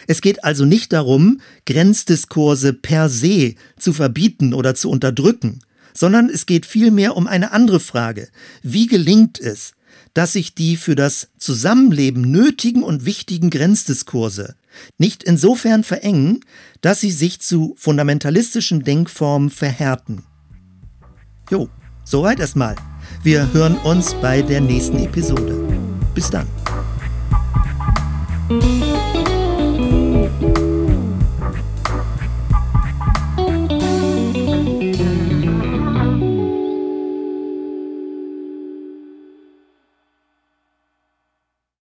Es 0.08 0.22
geht 0.22 0.44
also 0.44 0.66
nicht 0.66 0.92
darum, 0.92 1.40
Grenzdiskurse 1.66 2.74
per 2.74 3.10
se 3.10 3.56
zu 3.78 3.94
verbieten 3.94 4.54
oder 4.54 4.74
zu 4.74 4.90
unterdrücken, 4.90 5.60
sondern 5.94 6.30
es 6.30 6.46
geht 6.46 6.66
vielmehr 6.66 7.16
um 7.16 7.28
eine 7.28 7.52
andere 7.52 7.80
Frage. 7.80 8.30
Wie 8.64 8.88
gelingt 8.88 9.40
es, 9.40 9.74
dass 10.14 10.34
sich 10.34 10.56
die 10.56 10.78
für 10.78 10.96
das 10.96 11.30
Zusammenleben 11.38 12.22
nötigen 12.22 12.84
und 12.84 13.06
wichtigen 13.06 13.50
Grenzdiskurse 13.50 14.56
nicht 14.98 15.24
insofern 15.24 15.84
verengen, 15.84 16.42
dass 16.82 17.02
sie 17.02 17.12
sich 17.12 17.42
zu 17.42 17.76
fundamentalistischen 17.78 18.84
Denkformen 18.84 19.50
verhärten. 19.50 20.24
Jo, 21.50 21.70
soweit 22.04 22.40
erstmal. 22.40 22.76
Wir 23.24 23.52
hören 23.54 23.78
uns 23.78 24.14
bei 24.16 24.42
der 24.42 24.62
nächsten 24.62 25.04
Episode. 25.04 25.68
Bis 26.14 26.30
dann. 26.30 26.48